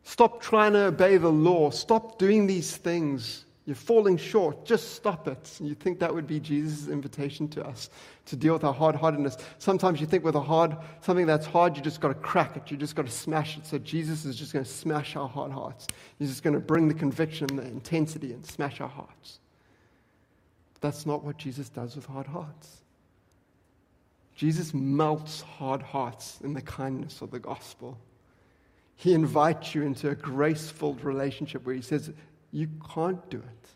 Stop 0.04 0.40
trying 0.40 0.72
to 0.72 0.86
obey 0.86 1.18
the 1.18 1.28
law. 1.28 1.68
Stop 1.68 2.18
doing 2.18 2.46
these 2.46 2.78
things. 2.78 3.44
You're 3.68 3.74
falling 3.74 4.16
short. 4.16 4.64
Just 4.64 4.94
stop 4.94 5.28
it. 5.28 5.58
You 5.60 5.74
think 5.74 5.98
that 5.98 6.14
would 6.14 6.26
be 6.26 6.40
Jesus' 6.40 6.88
invitation 6.88 7.48
to 7.48 7.66
us 7.66 7.90
to 8.24 8.34
deal 8.34 8.54
with 8.54 8.64
our 8.64 8.72
hard 8.72 8.94
heartedness. 8.94 9.36
Sometimes 9.58 10.00
you 10.00 10.06
think 10.06 10.24
with 10.24 10.36
a 10.36 10.40
hard, 10.40 10.74
something 11.02 11.26
that's 11.26 11.44
hard, 11.44 11.76
you 11.76 11.82
just 11.82 12.00
got 12.00 12.08
to 12.08 12.14
crack 12.14 12.56
it. 12.56 12.70
You 12.70 12.78
just 12.78 12.96
got 12.96 13.04
to 13.04 13.12
smash 13.12 13.58
it. 13.58 13.66
So 13.66 13.76
Jesus 13.76 14.24
is 14.24 14.36
just 14.36 14.54
going 14.54 14.64
to 14.64 14.70
smash 14.70 15.16
our 15.16 15.28
hard 15.28 15.52
hearts. 15.52 15.86
He's 16.18 16.30
just 16.30 16.42
going 16.42 16.54
to 16.54 16.60
bring 16.60 16.88
the 16.88 16.94
conviction, 16.94 17.46
and 17.50 17.58
the 17.58 17.66
intensity, 17.66 18.32
and 18.32 18.42
smash 18.46 18.80
our 18.80 18.88
hearts. 18.88 19.38
But 20.72 20.80
that's 20.80 21.04
not 21.04 21.22
what 21.22 21.36
Jesus 21.36 21.68
does 21.68 21.94
with 21.94 22.06
hard 22.06 22.28
hearts. 22.28 22.78
Jesus 24.34 24.72
melts 24.72 25.42
hard 25.42 25.82
hearts 25.82 26.38
in 26.42 26.54
the 26.54 26.62
kindness 26.62 27.20
of 27.20 27.30
the 27.30 27.38
gospel. 27.38 27.98
He 28.96 29.12
invites 29.12 29.74
you 29.74 29.82
into 29.82 30.08
a 30.08 30.14
grace 30.14 30.70
filled 30.70 31.04
relationship 31.04 31.66
where 31.66 31.74
he 31.74 31.82
says, 31.82 32.10
You 32.50 32.68
can't 32.94 33.28
do 33.30 33.38
it. 33.38 33.68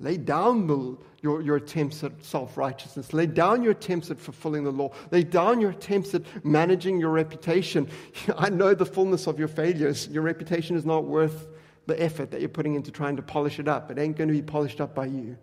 Lay 0.00 0.16
down 0.16 0.66
the, 0.66 0.98
your, 1.22 1.40
your 1.40 1.56
attempts 1.56 2.02
at 2.02 2.12
self 2.24 2.56
righteousness. 2.56 3.12
Lay 3.12 3.26
down 3.26 3.62
your 3.62 3.72
attempts 3.72 4.10
at 4.10 4.18
fulfilling 4.18 4.64
the 4.64 4.70
law. 4.70 4.92
Lay 5.10 5.22
down 5.22 5.60
your 5.60 5.70
attempts 5.70 6.14
at 6.14 6.22
managing 6.44 6.98
your 6.98 7.10
reputation. 7.10 7.88
I 8.36 8.50
know 8.50 8.74
the 8.74 8.86
fullness 8.86 9.26
of 9.26 9.38
your 9.38 9.48
failures. 9.48 10.08
Your 10.08 10.22
reputation 10.22 10.76
is 10.76 10.84
not 10.84 11.04
worth 11.04 11.48
the 11.86 12.00
effort 12.02 12.30
that 12.32 12.40
you're 12.40 12.48
putting 12.48 12.74
into 12.74 12.90
trying 12.90 13.16
to 13.16 13.22
polish 13.22 13.58
it 13.58 13.68
up. 13.68 13.90
It 13.90 13.98
ain't 13.98 14.16
going 14.16 14.28
to 14.28 14.34
be 14.34 14.42
polished 14.42 14.80
up 14.80 14.94
by 14.94 15.06
you. 15.06 15.36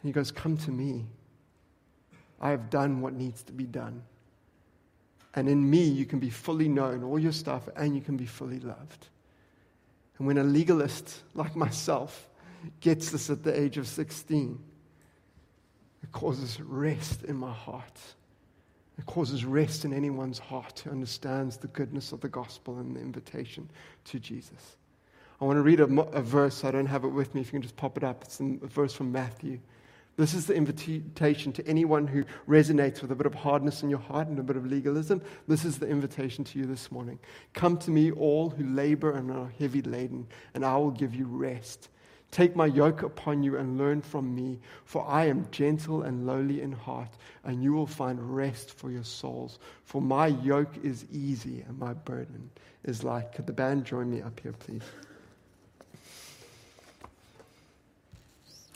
And 0.00 0.04
he 0.04 0.12
goes, 0.12 0.30
Come 0.30 0.56
to 0.58 0.70
me. 0.70 1.04
I 2.40 2.50
have 2.50 2.70
done 2.70 3.00
what 3.00 3.14
needs 3.14 3.42
to 3.44 3.52
be 3.52 3.64
done. 3.64 4.02
And 5.34 5.48
in 5.48 5.68
me, 5.68 5.84
you 5.84 6.06
can 6.06 6.18
be 6.18 6.30
fully 6.30 6.68
known, 6.68 7.02
all 7.02 7.18
your 7.18 7.32
stuff, 7.32 7.68
and 7.76 7.94
you 7.94 8.00
can 8.00 8.16
be 8.16 8.26
fully 8.26 8.60
loved. 8.60 9.08
And 10.18 10.26
when 10.26 10.38
a 10.38 10.44
legalist 10.44 11.22
like 11.34 11.54
myself 11.56 12.28
gets 12.80 13.10
this 13.10 13.30
at 13.30 13.42
the 13.42 13.58
age 13.58 13.76
of 13.76 13.86
16, 13.86 14.58
it 16.02 16.12
causes 16.12 16.60
rest 16.60 17.24
in 17.24 17.36
my 17.36 17.52
heart. 17.52 18.00
It 18.98 19.04
causes 19.06 19.44
rest 19.44 19.84
in 19.84 19.92
anyone's 19.92 20.38
heart 20.38 20.80
who 20.80 20.90
understands 20.90 21.58
the 21.58 21.68
goodness 21.68 22.12
of 22.12 22.20
the 22.20 22.28
gospel 22.28 22.78
and 22.78 22.96
the 22.96 23.00
invitation 23.00 23.68
to 24.04 24.18
Jesus. 24.18 24.76
I 25.40 25.44
want 25.44 25.58
to 25.58 25.62
read 25.62 25.80
a, 25.80 25.84
a 25.84 26.22
verse. 26.22 26.64
I 26.64 26.70
don't 26.70 26.86
have 26.86 27.04
it 27.04 27.08
with 27.08 27.34
me. 27.34 27.42
If 27.42 27.48
you 27.48 27.52
can 27.52 27.62
just 27.62 27.76
pop 27.76 27.98
it 27.98 28.04
up, 28.04 28.24
it's 28.24 28.40
a 28.40 28.58
verse 28.62 28.94
from 28.94 29.12
Matthew. 29.12 29.60
This 30.16 30.32
is 30.32 30.46
the 30.46 30.54
invitation 30.54 31.52
to 31.52 31.66
anyone 31.66 32.06
who 32.06 32.24
resonates 32.48 33.02
with 33.02 33.12
a 33.12 33.14
bit 33.14 33.26
of 33.26 33.34
hardness 33.34 33.82
in 33.82 33.90
your 33.90 33.98
heart 33.98 34.28
and 34.28 34.38
a 34.38 34.42
bit 34.42 34.56
of 34.56 34.66
legalism. 34.66 35.20
This 35.46 35.66
is 35.66 35.78
the 35.78 35.86
invitation 35.86 36.42
to 36.44 36.58
you 36.58 36.64
this 36.64 36.90
morning. 36.90 37.18
Come 37.52 37.76
to 37.78 37.90
me, 37.90 38.10
all 38.12 38.48
who 38.48 38.64
labor 38.64 39.12
and 39.12 39.30
are 39.30 39.52
heavy 39.58 39.82
laden, 39.82 40.26
and 40.54 40.64
I 40.64 40.74
will 40.78 40.90
give 40.90 41.14
you 41.14 41.26
rest. 41.26 41.90
Take 42.30 42.56
my 42.56 42.64
yoke 42.64 43.02
upon 43.02 43.42
you 43.42 43.58
and 43.58 43.76
learn 43.76 44.00
from 44.00 44.34
me, 44.34 44.58
for 44.86 45.06
I 45.06 45.26
am 45.26 45.48
gentle 45.50 46.02
and 46.02 46.26
lowly 46.26 46.62
in 46.62 46.72
heart, 46.72 47.10
and 47.44 47.62
you 47.62 47.74
will 47.74 47.86
find 47.86 48.34
rest 48.34 48.72
for 48.72 48.90
your 48.90 49.04
souls. 49.04 49.58
For 49.84 50.00
my 50.00 50.28
yoke 50.28 50.74
is 50.82 51.04
easy 51.12 51.62
and 51.68 51.78
my 51.78 51.92
burden 51.92 52.50
is 52.84 53.04
light. 53.04 53.32
Could 53.34 53.46
the 53.46 53.52
band 53.52 53.84
join 53.84 54.10
me 54.10 54.22
up 54.22 54.40
here, 54.40 54.52
please? 54.52 54.82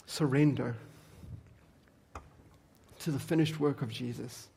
Surrender 0.07 0.76
to 3.01 3.11
the 3.11 3.18
finished 3.18 3.61
work 3.61 3.82
of 3.82 3.90
Jesus. 3.90 4.48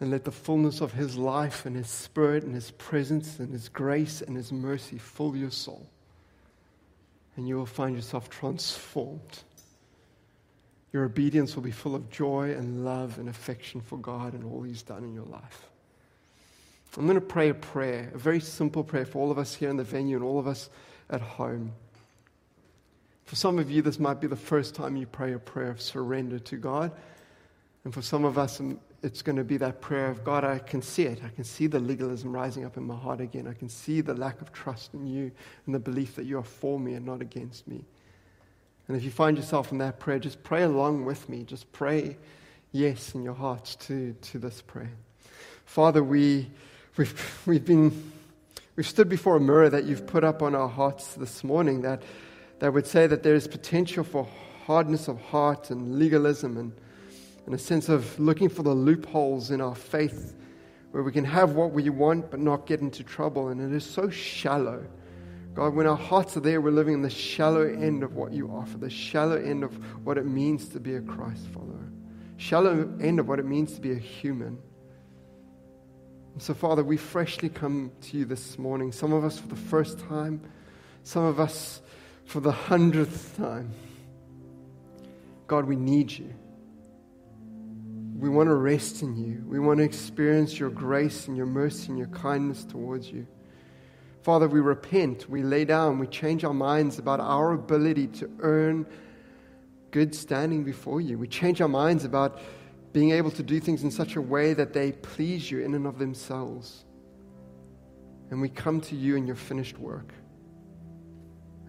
And 0.00 0.10
let 0.10 0.24
the 0.24 0.32
fullness 0.32 0.80
of 0.80 0.92
his 0.92 1.16
life 1.16 1.64
and 1.64 1.76
his 1.76 1.88
spirit 1.88 2.42
and 2.42 2.54
his 2.54 2.72
presence 2.72 3.38
and 3.38 3.52
his 3.52 3.68
grace 3.68 4.20
and 4.20 4.36
his 4.36 4.50
mercy 4.50 4.98
fill 4.98 5.36
your 5.36 5.50
soul. 5.50 5.86
And 7.36 7.46
you 7.46 7.56
will 7.56 7.66
find 7.66 7.94
yourself 7.94 8.28
transformed. 8.28 9.44
Your 10.92 11.04
obedience 11.04 11.54
will 11.54 11.62
be 11.62 11.70
full 11.70 11.94
of 11.94 12.10
joy 12.10 12.52
and 12.52 12.84
love 12.84 13.18
and 13.18 13.28
affection 13.28 13.80
for 13.80 13.96
God 13.96 14.34
and 14.34 14.44
all 14.44 14.62
he's 14.62 14.82
done 14.82 15.04
in 15.04 15.14
your 15.14 15.24
life. 15.24 15.68
I'm 16.98 17.06
going 17.06 17.14
to 17.14 17.22
pray 17.22 17.48
a 17.48 17.54
prayer, 17.54 18.10
a 18.14 18.18
very 18.18 18.40
simple 18.40 18.84
prayer 18.84 19.06
for 19.06 19.18
all 19.18 19.30
of 19.30 19.38
us 19.38 19.54
here 19.54 19.70
in 19.70 19.78
the 19.78 19.84
venue 19.84 20.16
and 20.16 20.24
all 20.24 20.38
of 20.38 20.46
us 20.46 20.68
at 21.08 21.22
home. 21.22 21.72
For 23.32 23.36
some 23.36 23.58
of 23.58 23.70
you, 23.70 23.80
this 23.80 23.98
might 23.98 24.20
be 24.20 24.26
the 24.26 24.36
first 24.36 24.74
time 24.74 24.94
you 24.94 25.06
pray 25.06 25.32
a 25.32 25.38
prayer 25.38 25.70
of 25.70 25.80
surrender 25.80 26.38
to 26.40 26.56
God. 26.58 26.92
And 27.82 27.94
for 27.94 28.02
some 28.02 28.26
of 28.26 28.36
us, 28.36 28.60
um, 28.60 28.78
it's 29.02 29.22
going 29.22 29.36
to 29.36 29.42
be 29.42 29.56
that 29.56 29.80
prayer 29.80 30.10
of 30.10 30.22
God, 30.22 30.44
I 30.44 30.58
can 30.58 30.82
see 30.82 31.04
it. 31.04 31.18
I 31.24 31.30
can 31.30 31.42
see 31.42 31.66
the 31.66 31.80
legalism 31.80 32.30
rising 32.30 32.66
up 32.66 32.76
in 32.76 32.82
my 32.82 32.94
heart 32.94 33.22
again. 33.22 33.46
I 33.48 33.54
can 33.54 33.70
see 33.70 34.02
the 34.02 34.12
lack 34.12 34.42
of 34.42 34.52
trust 34.52 34.92
in 34.92 35.06
you 35.06 35.32
and 35.64 35.74
the 35.74 35.78
belief 35.78 36.14
that 36.16 36.26
you 36.26 36.36
are 36.36 36.44
for 36.44 36.78
me 36.78 36.92
and 36.92 37.06
not 37.06 37.22
against 37.22 37.66
me. 37.66 37.86
And 38.86 38.98
if 38.98 39.02
you 39.02 39.10
find 39.10 39.38
yourself 39.38 39.72
in 39.72 39.78
that 39.78 39.98
prayer, 39.98 40.18
just 40.18 40.42
pray 40.42 40.64
along 40.64 41.06
with 41.06 41.26
me. 41.30 41.42
Just 41.44 41.72
pray 41.72 42.18
yes 42.70 43.14
in 43.14 43.22
your 43.22 43.32
hearts 43.32 43.76
to, 43.76 44.12
to 44.12 44.38
this 44.38 44.60
prayer. 44.60 44.92
Father, 45.64 46.04
we, 46.04 46.50
we've, 46.98 47.42
we've 47.46 47.64
been, 47.64 48.12
we've 48.76 48.86
stood 48.86 49.08
before 49.08 49.36
a 49.36 49.40
mirror 49.40 49.70
that 49.70 49.84
you've 49.84 50.06
put 50.06 50.22
up 50.22 50.42
on 50.42 50.54
our 50.54 50.68
hearts 50.68 51.14
this 51.14 51.42
morning 51.42 51.80
that 51.80 52.02
that 52.62 52.72
would 52.72 52.86
say 52.86 53.08
that 53.08 53.24
there 53.24 53.34
is 53.34 53.48
potential 53.48 54.04
for 54.04 54.28
hardness 54.66 55.08
of 55.08 55.20
heart 55.20 55.70
and 55.70 55.98
legalism 55.98 56.56
and, 56.56 56.72
and 57.44 57.56
a 57.56 57.58
sense 57.58 57.88
of 57.88 58.16
looking 58.20 58.48
for 58.48 58.62
the 58.62 58.72
loopholes 58.72 59.50
in 59.50 59.60
our 59.60 59.74
faith 59.74 60.36
where 60.92 61.02
we 61.02 61.10
can 61.10 61.24
have 61.24 61.56
what 61.56 61.72
we 61.72 61.90
want 61.90 62.30
but 62.30 62.38
not 62.38 62.64
get 62.64 62.80
into 62.80 63.02
trouble. 63.02 63.48
And 63.48 63.60
it 63.60 63.74
is 63.74 63.84
so 63.84 64.08
shallow. 64.10 64.86
God, 65.54 65.74
when 65.74 65.88
our 65.88 65.96
hearts 65.96 66.36
are 66.36 66.40
there, 66.40 66.60
we're 66.60 66.70
living 66.70 66.94
in 66.94 67.02
the 67.02 67.10
shallow 67.10 67.62
end 67.62 68.04
of 68.04 68.14
what 68.14 68.30
you 68.30 68.46
offer, 68.46 68.78
the 68.78 68.88
shallow 68.88 69.34
end 69.34 69.64
of 69.64 70.06
what 70.06 70.16
it 70.16 70.24
means 70.24 70.68
to 70.68 70.78
be 70.78 70.94
a 70.94 71.00
Christ 71.00 71.44
follower, 71.48 71.90
shallow 72.36 72.88
end 73.00 73.18
of 73.18 73.26
what 73.26 73.40
it 73.40 73.44
means 73.44 73.74
to 73.74 73.80
be 73.80 73.90
a 73.90 73.98
human. 73.98 74.56
And 76.34 76.40
so, 76.40 76.54
Father, 76.54 76.84
we 76.84 76.96
freshly 76.96 77.48
come 77.48 77.90
to 78.02 78.18
you 78.18 78.24
this 78.24 78.56
morning, 78.56 78.92
some 78.92 79.12
of 79.12 79.24
us 79.24 79.40
for 79.40 79.48
the 79.48 79.56
first 79.56 79.98
time, 79.98 80.40
some 81.02 81.24
of 81.24 81.40
us 81.40 81.81
for 82.24 82.40
the 82.40 82.52
hundredth 82.52 83.36
time. 83.36 83.72
God, 85.46 85.66
we 85.66 85.76
need 85.76 86.10
you. 86.10 86.32
We 88.18 88.28
want 88.28 88.48
to 88.48 88.54
rest 88.54 89.02
in 89.02 89.16
you. 89.16 89.44
We 89.46 89.58
want 89.58 89.78
to 89.78 89.84
experience 89.84 90.58
your 90.58 90.70
grace 90.70 91.26
and 91.26 91.36
your 91.36 91.46
mercy 91.46 91.88
and 91.88 91.98
your 91.98 92.06
kindness 92.08 92.64
towards 92.64 93.10
you. 93.10 93.26
Father, 94.22 94.46
we 94.46 94.60
repent, 94.60 95.28
we 95.28 95.42
lay 95.42 95.64
down, 95.64 95.98
we 95.98 96.06
change 96.06 96.44
our 96.44 96.54
minds 96.54 97.00
about 97.00 97.18
our 97.18 97.52
ability 97.52 98.06
to 98.06 98.30
earn 98.38 98.86
good 99.90 100.14
standing 100.14 100.62
before 100.62 101.00
you. 101.00 101.18
We 101.18 101.26
change 101.26 101.60
our 101.60 101.68
minds 101.68 102.04
about 102.04 102.40
being 102.92 103.10
able 103.10 103.32
to 103.32 103.42
do 103.42 103.58
things 103.58 103.82
in 103.82 103.90
such 103.90 104.16
a 104.16 104.20
way 104.20 104.54
that 104.54 104.72
they 104.72 104.92
please 104.92 105.50
you 105.50 105.60
in 105.60 105.74
and 105.74 105.86
of 105.86 105.98
themselves. 105.98 106.84
And 108.30 108.40
we 108.40 108.48
come 108.48 108.80
to 108.82 108.96
you 108.96 109.16
in 109.16 109.26
your 109.26 109.36
finished 109.36 109.78
work. 109.78 110.12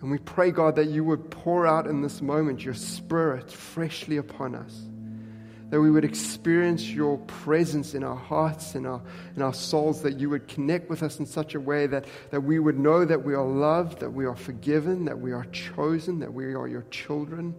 And 0.03 0.11
we 0.11 0.17
pray, 0.17 0.51
God, 0.51 0.75
that 0.75 0.87
you 0.87 1.05
would 1.05 1.31
pour 1.31 1.65
out 1.65 1.87
in 1.87 2.01
this 2.01 2.21
moment 2.21 2.65
your 2.65 2.73
spirit 2.73 3.49
freshly 3.49 4.17
upon 4.17 4.53
us. 4.53 4.81
That 5.69 5.79
we 5.79 5.89
would 5.89 6.03
experience 6.03 6.89
your 6.89 7.19
presence 7.19 7.95
in 7.95 8.03
our 8.03 8.17
hearts 8.17 8.75
and 8.75 8.85
our, 8.85 9.01
in 9.37 9.41
our 9.41 9.53
souls, 9.53 10.01
that 10.01 10.19
you 10.19 10.29
would 10.29 10.49
connect 10.49 10.89
with 10.89 11.03
us 11.03 11.19
in 11.19 11.25
such 11.25 11.55
a 11.55 11.59
way 11.59 11.87
that, 11.87 12.03
that 12.31 12.41
we 12.41 12.59
would 12.59 12.77
know 12.77 13.05
that 13.05 13.23
we 13.23 13.33
are 13.33 13.45
loved, 13.45 14.01
that 14.01 14.09
we 14.09 14.25
are 14.25 14.35
forgiven, 14.35 15.05
that 15.05 15.17
we 15.17 15.31
are 15.31 15.45
chosen, 15.45 16.19
that 16.19 16.33
we 16.33 16.53
are 16.53 16.67
your 16.67 16.85
children, 16.91 17.55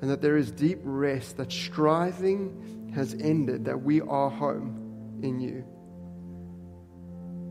and 0.00 0.10
that 0.10 0.22
there 0.22 0.38
is 0.38 0.50
deep 0.50 0.78
rest, 0.82 1.36
that 1.36 1.52
striving 1.52 2.90
has 2.94 3.12
ended, 3.20 3.66
that 3.66 3.82
we 3.82 4.00
are 4.00 4.30
home 4.30 5.20
in 5.22 5.40
you. 5.40 5.62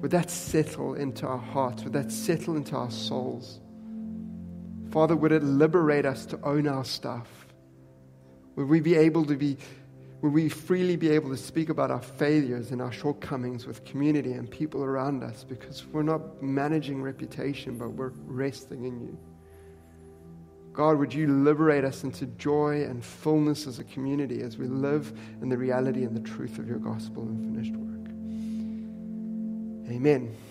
Would 0.02 0.12
that 0.12 0.30
settle 0.30 0.96
into 0.96 1.28
our 1.28 1.38
hearts? 1.38 1.84
Would 1.84 1.94
that 1.94 2.12
settle 2.12 2.56
into 2.56 2.76
our 2.76 2.92
souls? 2.92 3.60
Father, 4.92 5.16
would 5.16 5.32
it 5.32 5.44
liberate 5.44 6.06
us 6.06 6.26
to 6.28 6.40
own 6.44 6.68
our 6.68 6.86
stuff? 6.86 7.28
Would 8.56 8.68
we 8.68 8.80
be 8.80 8.96
able 8.96 9.26
to 9.26 9.36
be, 9.36 9.58
would 10.22 10.34
we 10.34 10.50
freely 10.50 10.96
be 10.96 11.10
able 11.10 11.30
to 11.30 11.38
speak 11.38 11.70
about 11.70 11.92
our 11.92 12.02
failures 12.02 12.72
and 12.72 12.82
our 12.82 12.92
shortcomings 12.92 13.68
with 13.68 13.86
community 13.86 14.34
and 14.34 14.50
people 14.50 14.84
around 14.84 15.24
us 15.24 15.44
because 15.44 15.86
we're 15.88 16.04
not 16.04 16.42
managing 16.42 17.04
reputation, 17.04 17.78
but 17.78 17.90
we're 17.90 18.14
resting 18.26 18.86
in 18.86 19.00
you? 19.02 19.18
God, 20.74 20.98
would 20.98 21.14
you 21.14 21.28
liberate 21.28 21.84
us 21.84 22.04
into 22.04 22.26
joy 22.26 22.84
and 22.84 23.04
fullness 23.04 23.68
as 23.68 23.80
a 23.80 23.84
community 23.84 24.42
as 24.42 24.58
we 24.58 24.68
live 24.68 25.12
in 25.42 25.50
the 25.50 25.58
reality 25.58 26.04
and 26.04 26.16
the 26.16 26.22
truth 26.22 26.58
of 26.58 26.68
your 26.68 26.80
gospel 26.80 27.24
and 27.24 27.54
finished 27.54 27.76
work? 27.76 28.09
Amen. 29.92 30.49